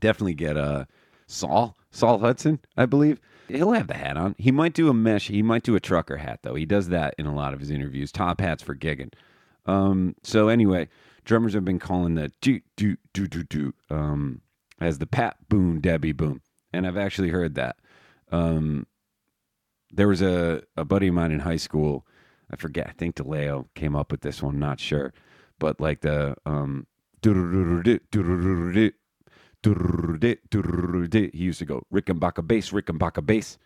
Definitely 0.00 0.34
get 0.34 0.56
uh, 0.56 0.84
Saul, 1.26 1.76
Saul 1.90 2.18
Hudson, 2.18 2.60
I 2.76 2.86
believe. 2.86 3.20
He'll 3.52 3.72
have 3.72 3.88
the 3.88 3.94
hat 3.94 4.16
on. 4.16 4.34
He 4.38 4.50
might 4.50 4.74
do 4.74 4.88
a 4.88 4.94
mesh. 4.94 5.28
He 5.28 5.42
might 5.42 5.62
do 5.62 5.74
a 5.74 5.80
trucker 5.80 6.16
hat 6.16 6.40
though. 6.42 6.54
He 6.54 6.66
does 6.66 6.88
that 6.88 7.14
in 7.18 7.26
a 7.26 7.34
lot 7.34 7.54
of 7.54 7.60
his 7.60 7.70
interviews. 7.70 8.12
Top 8.12 8.40
hats 8.40 8.62
for 8.62 8.74
gigging. 8.74 9.12
Um, 9.66 10.14
so 10.22 10.48
anyway, 10.48 10.88
drummers 11.24 11.54
have 11.54 11.64
been 11.64 11.78
calling 11.78 12.14
the 12.14 12.32
do 12.40 12.60
do 12.76 12.96
do 13.12 13.26
do 13.26 13.44
do 13.44 13.74
um, 13.90 14.40
as 14.80 14.98
the 14.98 15.06
Pat 15.06 15.36
Boone 15.48 15.80
Debbie 15.80 16.12
Boone, 16.12 16.40
and 16.72 16.86
I've 16.86 16.96
actually 16.96 17.28
heard 17.30 17.54
that. 17.54 17.76
Um, 18.30 18.86
there 19.92 20.08
was 20.08 20.22
a, 20.22 20.62
a 20.76 20.84
buddy 20.84 21.08
of 21.08 21.14
mine 21.14 21.32
in 21.32 21.40
high 21.40 21.56
school. 21.56 22.06
I 22.50 22.56
forget. 22.56 22.86
I 22.88 22.92
think 22.92 23.16
DeLeo 23.16 23.66
came 23.74 23.94
up 23.94 24.10
with 24.10 24.22
this 24.22 24.42
one. 24.42 24.58
Not 24.58 24.80
sure, 24.80 25.12
but 25.58 25.80
like 25.80 26.00
the 26.00 26.36
um, 26.44 26.86
he 29.64 31.30
used 31.32 31.58
to 31.58 31.64
go 31.64 31.82
Rickenbacker 31.92 32.46
bass, 32.46 32.70
Rickenbacker 32.70 33.24
bass, 33.24 33.58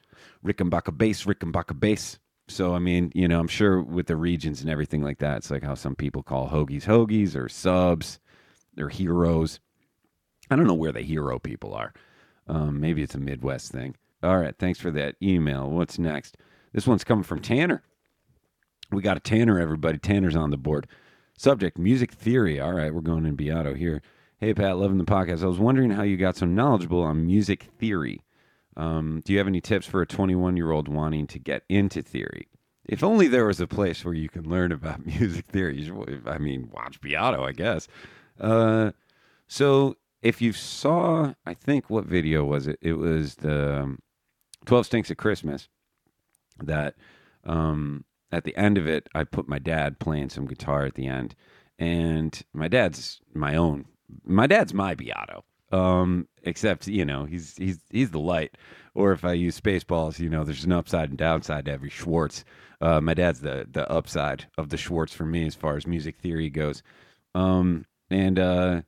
Rickenbacker 0.45 0.97
bass, 0.97 1.25
Rickenbacker 1.25 1.79
bass. 1.79 2.19
So 2.49 2.75
I 2.75 2.79
mean, 2.79 3.11
you 3.15 3.27
know, 3.27 3.41
I'm 3.41 3.49
sure 3.49 3.83
with 3.83 4.07
the 4.07 4.17
regions 4.17 4.61
and 4.61 4.71
everything 4.71 5.03
like 5.03 5.19
that, 5.19 5.39
it's 5.39 5.51
like 5.51 5.65
how 5.65 5.75
some 5.75 5.97
people 5.97 6.23
call 6.23 6.49
hoagies 6.49 6.85
hoagies 6.85 7.35
or 7.35 7.49
subs, 7.49 8.21
or 8.79 8.89
heroes. 8.89 9.61
I 10.51 10.57
don't 10.57 10.67
know 10.67 10.75
where 10.75 10.93
the 10.93 11.03
hero 11.03 11.39
people 11.39 11.75
are. 11.75 11.93
Um, 12.47 12.81
maybe 12.81 13.03
it's 13.03 13.15
a 13.15 13.21
Midwest 13.21 13.73
thing. 13.73 13.97
All 14.23 14.39
right, 14.39 14.55
thanks 14.59 14.79
for 14.79 14.91
that 14.93 15.17
email. 15.23 15.69
What's 15.69 15.99
next? 15.99 16.37
This 16.73 16.87
one's 16.87 17.05
coming 17.05 17.25
from 17.25 17.41
Tanner. 17.41 17.83
We 18.93 19.03
got 19.03 19.17
a 19.17 19.21
Tanner, 19.21 19.59
everybody. 19.59 19.99
Tanner's 19.99 20.37
on 20.37 20.51
the 20.51 20.57
board. 20.57 20.87
Subject 21.37 21.79
music 21.79 22.13
theory. 22.13 22.61
All 22.61 22.73
right, 22.73 22.95
we're 22.95 23.01
going 23.01 23.27
in 23.27 23.35
Beato 23.35 23.75
here. 23.75 24.03
Hey, 24.39 24.53
Pat, 24.53 24.77
loving 24.77 24.99
the 24.99 25.05
podcast. 25.05 25.43
I 25.43 25.47
was 25.47 25.59
wondering 25.59 25.93
how 25.93 26.03
you 26.03 26.19
got 26.19 26.37
so 26.37 26.45
knowledgeable 26.45 27.01
on 27.01 27.25
music 27.25 27.71
theory. 27.79 28.21
Um, 28.77 29.23
do 29.25 29.33
you 29.33 29.39
have 29.39 29.47
any 29.47 29.63
tips 29.63 29.87
for 29.87 30.03
a 30.03 30.07
21 30.07 30.59
year 30.59 30.73
old 30.73 30.89
wanting 30.89 31.27
to 31.29 31.39
get 31.39 31.63
into 31.71 32.03
theory? 32.03 32.47
If 32.85 33.03
only 33.03 33.29
there 33.29 33.47
was 33.47 33.63
a 33.63 33.67
place 33.67 34.05
where 34.05 34.13
you 34.13 34.29
can 34.29 34.47
learn 34.47 34.73
about 34.73 35.07
music 35.07 35.47
theory. 35.47 35.91
I 36.27 36.37
mean, 36.37 36.69
watch 36.71 37.01
Beato, 37.01 37.45
I 37.45 37.53
guess. 37.53 37.89
Uh, 38.39 38.91
so 39.49 39.97
if 40.21 40.43
you 40.43 40.53
saw, 40.53 41.33
I 41.47 41.55
think, 41.55 41.89
what 41.89 42.05
video 42.05 42.45
was 42.45 42.67
it? 42.67 42.79
It 42.83 42.99
was 42.99 43.37
the 43.37 43.85
um, 43.85 44.01
12 44.67 44.85
Stinks 44.85 45.11
of 45.11 45.17
Christmas 45.17 45.71
that 46.63 46.95
um, 47.45 48.05
at 48.31 48.45
the 48.45 48.55
end 48.55 48.77
of 48.77 48.87
it, 48.87 49.09
I 49.15 49.25
put 49.25 49.49
my 49.49 49.59
dad 49.59 49.99
playing 49.99 50.29
some 50.29 50.47
guitar 50.47 50.85
at 50.85 50.95
the 50.95 51.07
end. 51.07 51.35
And 51.79 52.39
my 52.53 52.69
dad's 52.69 53.23
my 53.33 53.57
own. 53.57 53.87
My 54.25 54.47
dad's 54.47 54.75
my 54.75 54.95
Beato. 54.95 55.45
Um, 55.73 56.29
except, 56.45 56.87
you 56.87 57.05
know, 57.05 57.25
he's 57.25 57.57
he's 57.57 57.79
he's 57.91 58.11
the 58.11 58.21
light. 58.21 58.57
Or 58.95 59.13
if 59.13 59.25
I 59.25 59.33
use 59.33 59.61
spaceballs, 59.61 60.19
you 60.19 60.31
know, 60.31 60.45
there's 60.45 60.65
an 60.65 60.73
upside 60.73 61.11
and 61.11 61.19
downside 61.19 61.67
to 61.67 61.73
every 61.73 61.91
Schwartz. 61.91 62.45
Uh, 62.81 63.01
my 63.01 63.15
dad's 63.15 63.41
the 63.41 63.67
the 63.71 63.91
upside 63.91 64.47
of 64.59 64.69
the 64.69 64.77
Schwartz 64.77 65.13
for 65.13 65.25
me 65.25 65.47
as 65.47 65.55
far 65.55 65.77
as 65.77 65.87
music 65.87 66.17
theory 66.19 66.51
goes. 66.51 66.83
Um, 67.35 67.85
and 68.11 68.39
uh 68.39 68.83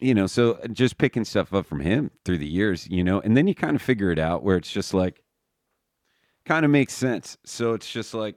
you 0.00 0.14
know, 0.14 0.26
so 0.26 0.58
just 0.72 0.98
picking 0.98 1.24
stuff 1.24 1.54
up 1.54 1.66
from 1.66 1.80
him 1.80 2.10
through 2.24 2.38
the 2.38 2.46
years, 2.46 2.86
you 2.90 3.02
know, 3.02 3.20
and 3.20 3.36
then 3.36 3.46
you 3.46 3.54
kind 3.54 3.74
of 3.74 3.80
figure 3.80 4.10
it 4.10 4.18
out 4.18 4.42
where 4.42 4.56
it's 4.56 4.70
just 4.70 4.92
like 4.92 5.22
kind 6.44 6.64
of 6.64 6.70
makes 6.70 6.92
sense. 6.92 7.38
So 7.44 7.72
it's 7.72 7.90
just 7.90 8.12
like 8.12 8.36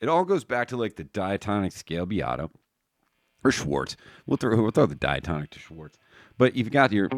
it 0.00 0.08
all 0.08 0.24
goes 0.24 0.44
back 0.44 0.68
to 0.68 0.76
like 0.76 0.96
the 0.96 1.04
diatonic 1.04 1.72
scale 1.72 2.06
Beato 2.06 2.50
or 3.44 3.50
Schwartz. 3.50 3.96
We'll 4.26 4.36
throw 4.36 4.60
we'll 4.60 4.70
throw 4.70 4.86
the 4.86 4.94
diatonic 4.94 5.50
to 5.50 5.58
Schwartz. 5.58 5.98
But 6.38 6.56
you've 6.56 6.70
got 6.70 6.92
your 6.92 7.08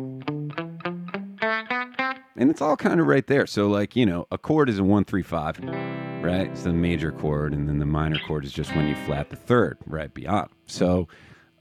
and 2.36 2.50
it's 2.50 2.60
all 2.60 2.76
kind 2.76 3.00
of 3.00 3.06
right 3.06 3.26
there. 3.26 3.46
So 3.46 3.68
like 3.68 3.96
you 3.96 4.06
know, 4.06 4.26
a 4.30 4.38
chord 4.38 4.68
is 4.68 4.78
a 4.78 4.84
one 4.84 5.04
three 5.04 5.22
five, 5.22 5.58
right? 5.60 6.48
It's 6.48 6.62
the 6.62 6.72
major 6.72 7.12
chord, 7.12 7.52
and 7.52 7.68
then 7.68 7.78
the 7.78 7.86
minor 7.86 8.18
chord 8.26 8.44
is 8.44 8.52
just 8.52 8.74
when 8.74 8.86
you 8.86 8.96
flat 8.96 9.30
the 9.30 9.36
third, 9.36 9.78
right 9.86 10.12
beyond. 10.12 10.50
So, 10.66 11.08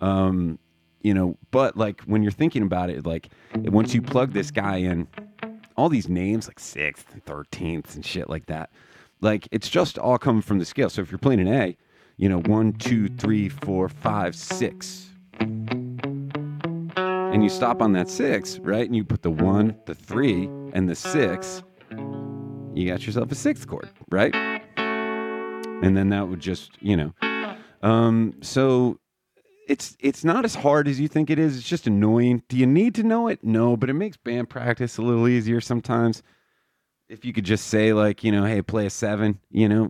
um, 0.01 0.59
you 1.01 1.13
know, 1.13 1.37
but 1.51 1.77
like 1.77 2.01
when 2.01 2.23
you're 2.23 2.31
thinking 2.31 2.63
about 2.63 2.89
it, 2.89 3.05
like 3.05 3.29
once 3.55 3.93
you 3.93 4.01
plug 4.01 4.33
this 4.33 4.51
guy 4.51 4.77
in, 4.77 5.07
all 5.75 5.89
these 5.89 6.09
names 6.09 6.47
like 6.47 6.59
sixth 6.59 7.11
and 7.13 7.23
thirteenth 7.25 7.95
and 7.95 8.05
shit 8.05 8.29
like 8.29 8.47
that, 8.47 8.71
like 9.21 9.47
it's 9.51 9.69
just 9.69 9.97
all 9.97 10.17
coming 10.17 10.41
from 10.41 10.59
the 10.59 10.65
scale. 10.65 10.89
So 10.89 11.01
if 11.01 11.11
you're 11.11 11.19
playing 11.19 11.39
an 11.39 11.47
A, 11.47 11.77
you 12.23 12.29
know, 12.29 12.39
one, 12.43 12.71
two, 12.71 13.09
three, 13.09 13.49
four, 13.49 13.89
five, 13.89 14.33
six 14.33 15.09
and 17.33 17.43
you 17.43 17.49
stop 17.49 17.81
on 17.81 17.91
that 17.91 18.09
six, 18.09 18.59
right? 18.59 18.85
And 18.85 18.95
you 18.95 19.03
put 19.03 19.23
the 19.23 19.29
one, 19.29 19.75
the 19.87 19.93
three, 19.93 20.45
and 20.71 20.87
the 20.87 20.95
six, 20.95 21.63
you 21.89 22.87
got 22.87 23.05
yourself 23.05 23.29
a 23.29 23.35
sixth 23.35 23.67
chord, 23.67 23.89
right? 24.09 24.33
And 24.77 25.97
then 25.97 26.07
that 26.09 26.29
would 26.29 26.39
just, 26.39 26.71
you 26.79 26.95
know, 26.95 27.13
um, 27.81 28.35
so 28.41 28.99
it's 29.67 29.97
it's 29.99 30.23
not 30.23 30.45
as 30.45 30.55
hard 30.55 30.87
as 30.87 31.01
you 31.01 31.09
think 31.09 31.29
it 31.29 31.39
is. 31.39 31.57
It's 31.57 31.67
just 31.67 31.87
annoying. 31.87 32.43
Do 32.47 32.55
you 32.55 32.67
need 32.67 32.95
to 32.95 33.03
know 33.03 33.27
it? 33.27 33.43
No, 33.43 33.75
but 33.75 33.89
it 33.89 33.95
makes 33.95 34.15
band 34.15 34.49
practice 34.49 34.97
a 34.97 35.01
little 35.01 35.27
easier 35.27 35.59
sometimes. 35.59 36.23
If 37.09 37.25
you 37.25 37.33
could 37.33 37.45
just 37.45 37.67
say 37.67 37.93
like, 37.93 38.23
you 38.23 38.31
know, 38.31 38.45
hey, 38.45 38.61
play 38.61 38.85
a 38.85 38.89
seven, 38.89 39.39
you 39.51 39.69
know, 39.69 39.89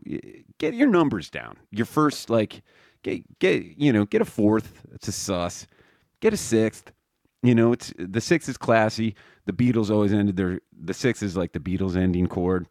get 0.57 0.73
your 0.73 0.89
numbers 0.89 1.29
down. 1.29 1.57
Your 1.71 1.85
first 1.85 2.29
like, 2.29 2.63
get 3.03 3.39
get 3.39 3.63
you 3.77 3.93
know, 3.93 4.05
get 4.05 4.21
a 4.21 4.25
fourth. 4.25 4.81
It's 4.93 5.07
a 5.07 5.11
sus. 5.11 5.67
Get 6.19 6.33
a 6.33 6.37
sixth 6.37 6.91
you 7.43 7.53
know, 7.53 7.73
it's 7.73 7.93
the 7.97 8.21
six 8.21 8.47
is 8.47 8.57
classy. 8.57 9.15
The 9.45 9.53
Beatles 9.53 9.91
always 9.91 10.13
ended 10.13 10.37
their 10.37 10.61
the 10.71 10.93
six 10.93 11.21
is 11.21 11.35
like 11.35 11.51
the 11.51 11.59
Beatles 11.59 11.97
ending 11.97 12.27
chord. 12.27 12.67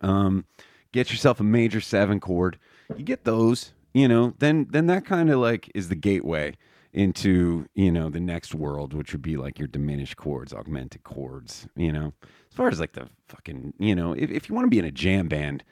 Um, 0.00 0.46
get 0.92 1.10
yourself 1.10 1.40
a 1.40 1.44
major 1.44 1.80
seven 1.80 2.20
chord. 2.20 2.58
You 2.96 3.04
get 3.04 3.24
those, 3.24 3.72
you 3.92 4.06
know, 4.06 4.34
then 4.38 4.68
then 4.70 4.86
that 4.86 5.04
kind 5.04 5.30
of 5.30 5.40
like 5.40 5.70
is 5.74 5.88
the 5.88 5.96
gateway 5.96 6.54
into 6.92 7.66
you 7.74 7.90
know 7.90 8.08
the 8.08 8.20
next 8.20 8.54
world, 8.54 8.94
which 8.94 9.12
would 9.12 9.22
be 9.22 9.36
like 9.36 9.58
your 9.58 9.68
diminished 9.68 10.16
chords, 10.16 10.54
augmented 10.54 11.02
chords. 11.02 11.66
You 11.74 11.90
know, 11.90 12.12
as 12.52 12.56
far 12.56 12.68
as 12.68 12.78
like 12.80 12.92
the 12.92 13.08
fucking 13.28 13.72
you 13.78 13.94
know, 13.94 14.12
if 14.12 14.30
if 14.30 14.48
you 14.48 14.54
want 14.54 14.66
to 14.66 14.70
be 14.70 14.78
in 14.78 14.84
a 14.84 14.90
jam 14.90 15.26
band, 15.26 15.64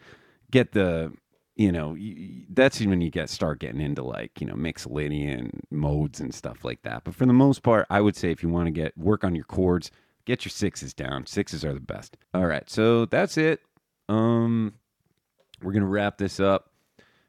get 0.51 0.72
the 0.72 1.12
you 1.57 1.70
know 1.70 1.89
y- 1.91 2.14
y- 2.16 2.45
that's 2.49 2.81
when 2.81 3.03
you 3.03 3.11
get 3.11 3.28
start 3.28 3.59
getting 3.59 3.83
into 3.83 4.03
like 4.03 4.41
you 4.41 4.47
know 4.47 4.55
mixolydian 4.55 5.51
modes 5.70 6.20
and 6.20 6.35
stuff 6.35 6.64
like 6.64 6.81
that. 6.83 7.05
But 7.05 7.14
for 7.14 7.26
the 7.26 7.35
most 7.35 7.62
part 7.62 7.87
i 7.91 8.01
would 8.01 8.16
say 8.16 8.31
if 8.31 8.43
you 8.43 8.49
want 8.49 8.66
to 8.66 8.70
get 8.70 8.97
work 8.97 9.24
on 9.24 9.35
your 9.35 9.45
chords 9.45 9.91
get 10.24 10.45
your 10.45 10.51
sixes 10.51 10.95
down. 10.95 11.26
Sixes 11.26 11.64
are 11.64 11.74
the 11.74 11.81
best. 11.81 12.16
All 12.33 12.47
right 12.47 12.68
so 12.70 13.05
that's 13.05 13.37
it. 13.37 13.61
Um 14.09 14.72
we're 15.62 15.72
gonna 15.72 15.87
wrap 15.87 16.16
this 16.16 16.41
up. 16.41 16.70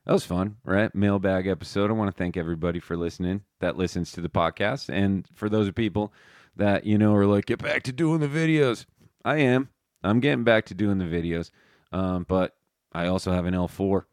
That 0.05 0.13
was 0.13 0.23
fun 0.23 0.55
right? 0.63 0.95
Mailbag 0.95 1.47
episode. 1.47 1.89
I 1.89 1.93
want 1.93 2.09
to 2.09 2.17
thank 2.17 2.37
everybody 2.37 2.79
for 2.79 2.95
listening 2.95 3.41
that 3.59 3.75
listens 3.75 4.13
to 4.13 4.21
the 4.21 4.29
podcast. 4.29 4.87
And 4.87 5.27
for 5.33 5.49
those 5.49 5.67
of 5.67 5.75
people 5.75 6.13
that 6.55 6.85
you 6.85 6.97
know 6.97 7.13
are 7.15 7.25
like 7.25 7.47
get 7.47 7.61
back 7.61 7.83
to 7.83 7.91
doing 7.91 8.21
the 8.21 8.27
videos 8.29 8.85
i 9.25 9.37
am 9.37 9.69
i'm 10.03 10.19
getting 10.19 10.43
back 10.43 10.65
to 10.65 10.73
doing 10.73 10.97
the 10.97 11.05
videos 11.05 11.51
um, 11.91 12.25
but 12.27 12.55
i 12.93 13.07
also 13.07 13.31
have 13.31 13.45
an 13.45 13.53
l4 13.53 14.03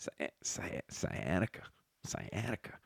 sci- 0.00 0.30
sci- 0.42 0.82
sciatica, 0.88 1.62
sciatica, 2.04 2.78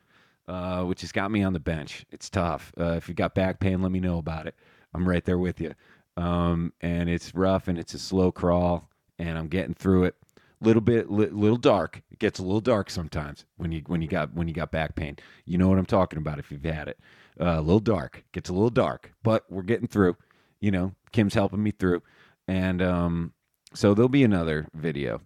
uh, 0.49 0.83
which 0.85 1.01
has 1.03 1.13
got 1.13 1.31
me 1.31 1.43
on 1.43 1.53
the 1.53 1.61
bench. 1.61 2.05
It's 2.11 2.29
tough. 2.29 2.73
Uh, 2.79 2.95
if 2.97 3.09
you 3.09 3.15
got 3.15 3.35
back 3.35 3.61
pain, 3.61 3.81
let 3.81 3.93
me 3.93 4.01
know 4.01 4.19
about 4.19 4.47
it. 4.47 4.55
I'm 4.93 5.09
right 5.09 5.25
there 5.25 5.39
with 5.39 5.61
you. 5.61 5.75
Um, 6.17 6.73
and 6.81 7.09
it's 7.09 7.35
rough 7.35 7.69
and 7.69 7.79
it's 7.79 7.95
a 7.95 7.99
slow 7.99 8.31
crawl, 8.31 8.89
and 9.19 9.39
I'm 9.39 9.49
getting 9.49 9.75
through 9.75 10.05
it. 10.05 10.17
Little 10.61 10.83
bit, 10.83 11.11
li- 11.11 11.27
little 11.27 11.57
dark. 11.57 12.03
It 12.11 12.19
gets 12.19 12.39
a 12.39 12.43
little 12.43 12.61
dark 12.61 12.89
sometimes 12.89 13.45
when 13.57 13.71
you 13.73 13.83
when 13.87 14.01
you 14.01 14.09
got 14.09 14.33
when 14.35 14.49
you 14.49 14.55
got 14.55 14.71
back 14.71 14.95
pain. 14.95 15.17
You 15.45 15.59
know 15.59 15.69
what 15.69 15.79
I'm 15.79 15.87
talking 15.87 16.19
about 16.19 16.39
if 16.39 16.51
you've 16.51 16.65
had 16.65 16.89
it. 16.89 16.99
Uh, 17.39 17.57
a 17.59 17.61
little 17.61 17.81
dark. 17.81 18.25
Gets 18.33 18.49
a 18.49 18.53
little 18.53 18.71
dark, 18.71 19.13
but 19.23 19.45
we're 19.51 19.63
getting 19.63 19.89
through. 19.89 20.17
You 20.61 20.71
know, 20.71 20.95
Kim's 21.15 21.35
helping 21.35 21.63
me 21.63 21.71
through, 21.71 22.03
and 22.49 22.83
um, 22.83 23.33
so 23.73 23.95
there'll 23.95 24.09
be 24.09 24.25
another 24.25 24.69
video 24.75 25.21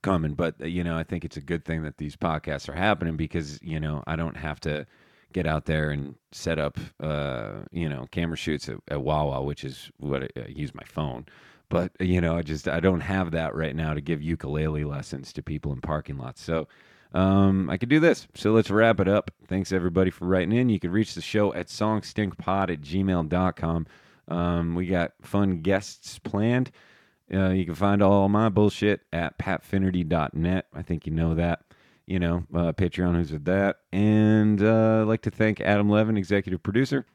coming 0.00 0.32
but 0.32 0.54
uh, 0.62 0.64
you 0.64 0.82
know 0.82 0.96
i 0.96 1.02
think 1.02 1.22
it's 1.22 1.36
a 1.36 1.40
good 1.40 1.66
thing 1.66 1.82
that 1.82 1.98
these 1.98 2.16
podcasts 2.16 2.66
are 2.66 2.74
happening 2.74 3.14
because 3.14 3.58
you 3.62 3.78
know 3.78 4.02
i 4.06 4.16
don't 4.16 4.38
have 4.38 4.58
to 4.58 4.86
get 5.34 5.46
out 5.46 5.66
there 5.66 5.90
and 5.90 6.14
set 6.32 6.58
up 6.58 6.78
uh 7.00 7.60
you 7.70 7.88
know 7.88 8.08
camera 8.10 8.36
shoots 8.36 8.70
at, 8.70 8.76
at 8.88 9.02
wawa 9.02 9.42
which 9.42 9.64
is 9.64 9.90
what 9.98 10.22
I, 10.22 10.28
I 10.40 10.46
use 10.48 10.74
my 10.74 10.82
phone 10.84 11.26
but 11.68 11.92
uh, 12.00 12.04
you 12.04 12.22
know 12.22 12.38
i 12.38 12.42
just 12.42 12.68
i 12.68 12.80
don't 12.80 13.00
have 13.02 13.32
that 13.32 13.54
right 13.54 13.76
now 13.76 13.92
to 13.92 14.00
give 14.00 14.22
ukulele 14.22 14.84
lessons 14.84 15.30
to 15.34 15.42
people 15.42 15.72
in 15.72 15.82
parking 15.82 16.16
lots 16.16 16.42
so 16.42 16.66
um, 17.14 17.68
I 17.68 17.76
could 17.76 17.90
do 17.90 18.00
this. 18.00 18.26
So 18.34 18.52
let's 18.52 18.70
wrap 18.70 18.98
it 18.98 19.06
up. 19.06 19.30
Thanks 19.46 19.70
everybody 19.70 20.10
for 20.10 20.24
writing 20.24 20.52
in. 20.52 20.70
You 20.70 20.80
can 20.80 20.90
reach 20.90 21.14
the 21.14 21.20
show 21.20 21.52
at 21.52 21.66
songstinkpod 21.66 22.70
at 22.70 22.80
gmail.com. 22.80 23.86
Um, 24.32 24.74
we 24.74 24.86
got 24.86 25.12
fun 25.20 25.60
guests 25.60 26.18
planned. 26.18 26.70
Uh, 27.32 27.50
you 27.50 27.64
can 27.64 27.74
find 27.74 28.02
all 28.02 28.28
my 28.28 28.48
bullshit 28.48 29.02
at 29.12 29.38
patfinnerty.net. 29.38 30.66
I 30.72 30.82
think 30.82 31.06
you 31.06 31.12
know 31.12 31.34
that. 31.34 31.60
You 32.06 32.18
know, 32.18 32.44
uh, 32.52 32.72
Patreon 32.72 33.14
who's 33.14 33.32
with 33.32 33.44
that. 33.44 33.76
And 33.92 34.62
uh, 34.62 35.02
I'd 35.02 35.08
like 35.08 35.22
to 35.22 35.30
thank 35.30 35.60
Adam 35.60 35.88
Levin, 35.88 36.16
executive 36.16 36.62
producer, 36.62 37.06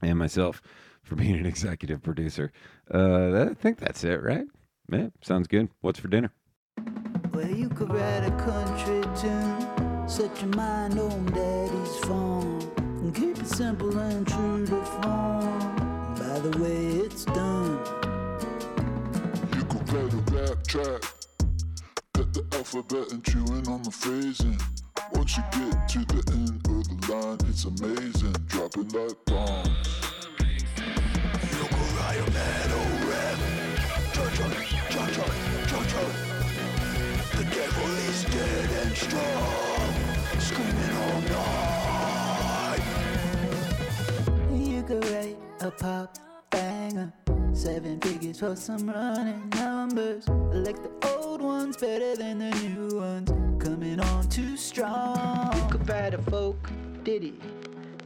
and 0.00 0.18
myself 0.18 0.62
for 1.02 1.16
being 1.16 1.34
an 1.34 1.46
executive 1.46 2.02
producer. 2.02 2.52
Uh, 2.92 3.48
I 3.50 3.54
think 3.54 3.78
that's 3.78 4.04
it, 4.04 4.22
right? 4.22 4.44
Yeah, 4.90 5.08
sounds 5.22 5.48
good. 5.48 5.70
What's 5.80 5.98
for 5.98 6.08
dinner? 6.08 6.32
Well, 7.32 7.50
you 7.50 7.68
could 7.68 7.92
write 7.92 8.24
a 8.24 8.30
country 8.30 9.02
tune, 9.20 10.08
set 10.08 10.40
your 10.40 10.54
mind 10.54 10.98
on 10.98 11.26
daddy's 11.26 11.96
farm, 12.04 12.60
and 12.78 13.14
keep 13.14 13.36
it 13.36 13.46
simple 13.46 13.98
and 13.98 14.26
true 14.26 14.66
to 14.66 14.84
form. 14.84 15.55
The 16.46 16.58
way 16.58 16.82
it's 17.04 17.24
done. 17.24 17.80
You 19.56 19.64
could 19.64 19.92
write 19.92 20.12
a 20.12 20.16
rap 20.30 20.58
track. 20.64 21.02
Cut 22.14 22.28
the 22.34 22.44
alphabet 22.52 23.10
and 23.10 23.24
chewing 23.24 23.66
on 23.66 23.82
the 23.82 23.90
phrasing. 23.90 24.60
Once 25.12 25.36
you 25.36 25.42
get 25.50 25.88
to 25.88 25.98
the 26.06 26.22
end 26.30 26.64
of 26.68 26.86
the 26.86 26.94
line, 27.12 27.38
it's 27.50 27.64
amazing. 27.64 28.36
Dropping 28.46 28.88
like 28.90 29.16
bombs. 29.24 29.88
You 31.50 31.66
could 31.66 31.92
write 31.98 32.20
a 32.22 32.30
metal 32.30 32.86
rap. 33.10 33.38
Cha-cha, 34.14 34.48
cha-cha, 34.88 35.26
cha-cha. 35.66 36.04
The 37.36 37.44
devil 37.50 37.90
is 38.06 38.22
dead 38.22 38.70
and 38.86 38.94
strong. 38.96 39.90
Screaming 40.38 40.94
all 41.02 41.20
night. 41.34 42.84
You 44.54 44.82
could 44.84 45.04
write 45.10 45.38
a 45.60 45.70
pop 45.72 46.25
banger. 46.86 47.12
Seven 47.52 48.00
figures 48.00 48.40
for 48.40 48.54
some 48.54 48.88
running 48.88 49.48
numbers. 49.50 50.28
I 50.28 50.56
like 50.56 50.76
the 50.82 51.16
old 51.16 51.40
ones 51.40 51.76
better 51.76 52.16
than 52.16 52.38
the 52.38 52.50
new 52.50 53.00
ones. 53.00 53.30
Coming 53.62 54.00
on 54.00 54.28
too 54.28 54.56
strong. 54.56 55.56
You 55.56 55.68
could 55.70 55.88
write 55.88 56.14
a 56.14 56.22
folk 56.22 56.70
ditty. 57.02 57.34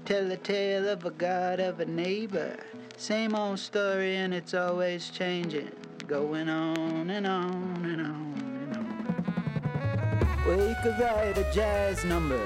Tell 0.04 0.30
a 0.30 0.36
tale 0.36 0.88
of 0.88 1.04
a 1.04 1.10
god 1.10 1.60
of 1.60 1.80
a 1.80 1.84
neighbor. 1.84 2.56
Same 2.96 3.34
old 3.34 3.58
story 3.58 4.16
and 4.16 4.32
it's 4.32 4.54
always 4.54 5.10
changing. 5.10 5.70
Going 6.06 6.48
on 6.48 7.10
and 7.10 7.26
on 7.26 7.84
and 7.84 8.00
on 8.00 8.34
and 8.62 8.76
on. 8.76 10.44
Well, 10.46 10.68
you 10.68 10.76
could 10.82 10.98
write 10.98 11.38
a 11.38 11.52
jazz 11.52 12.04
number. 12.04 12.40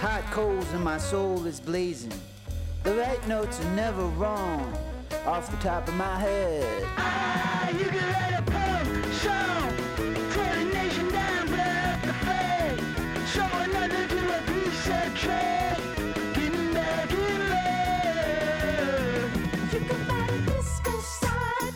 Hot 0.00 0.22
coals 0.30 0.70
and 0.72 0.84
my 0.84 0.98
soul 0.98 1.46
is 1.46 1.60
blazing. 1.60 2.12
The 2.82 2.94
right 2.94 3.26
notes 3.26 3.60
are 3.60 3.74
never 3.74 4.04
wrong. 4.20 4.72
Off 5.26 5.50
the 5.50 5.56
top 5.56 5.88
of 5.88 5.94
my 5.94 6.18
head. 6.20 6.84
Ah, 6.96 7.68
you 7.70 7.86
can 7.86 8.12
write 8.12 8.34
a 8.38 8.42
punk 8.42 9.04
song. 9.14 9.72
Tear 10.32 10.54
the 10.54 10.64
nation 10.72 11.08
down, 11.10 11.46
blow 11.48 11.64
up 11.64 12.00
the 12.02 12.12
flag. 12.22 12.78
Show 13.26 13.50
another 13.64 14.06
to 14.06 14.18
a 14.36 14.40
piece 14.46 14.86
of 14.86 15.14
trash. 15.18 15.80
Getting 16.32 16.72
back 16.72 17.10
in 17.10 17.40
love. 17.50 19.30
You 19.72 19.80
can 19.80 20.00
find 20.06 20.30
a 20.30 20.32
disco 20.46 20.92
side, 21.00 21.74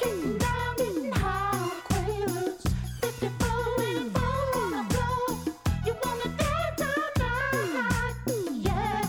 getting 0.00 0.38
down, 0.38 0.76
getting 0.76 1.10
high, 1.12 1.70
quavers. 1.88 2.62
54 3.00 3.82
and 3.88 4.08
four 4.16 4.44
on 4.62 4.70
the 4.70 4.82
floor. 4.94 5.26
You 5.84 5.92
wanna 6.04 6.28
dance 6.38 6.80
all 6.80 7.10
night, 7.18 8.16
yeah. 8.52 9.00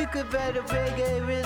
You 0.00 0.06
could 0.08 0.28
write 0.34 0.56
a 0.56 0.62
reggae 0.62 1.43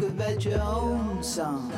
write 0.00 0.44
your 0.44 0.60
own 0.60 1.22
song. 1.22 1.72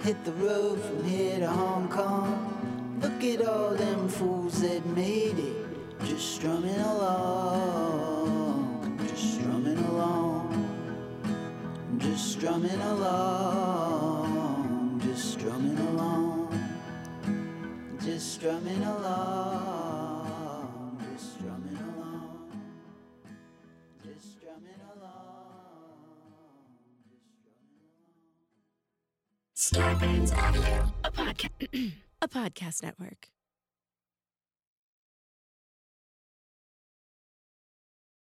Hit 0.00 0.24
the 0.24 0.32
road 0.32 0.80
from 0.80 1.04
here 1.04 1.40
to 1.40 1.48
Hong 1.48 1.88
Kong. 1.88 2.98
Look 3.02 3.24
at 3.24 3.46
all 3.46 3.70
them 3.70 4.08
fools 4.08 4.60
that 4.62 4.84
made 4.86 5.38
it. 5.38 5.56
Just 6.04 6.36
strumming 6.36 6.80
along, 6.80 8.98
just 9.08 9.34
strumming 9.34 9.78
along, 9.78 10.48
just 11.98 12.32
strumming 12.32 12.80
along, 12.80 15.00
just 15.04 15.32
strumming 15.32 15.78
along, 15.78 16.56
just 18.04 18.32
strumming 18.32 18.82
along, 18.82 20.08
just 24.02 24.38
strumming 24.38 24.80
along. 24.96 25.29
Audio, 29.76 30.92
a 31.04 31.10
podcast, 31.12 31.92
a 32.22 32.28
podcast 32.28 32.82
network. 32.82 33.28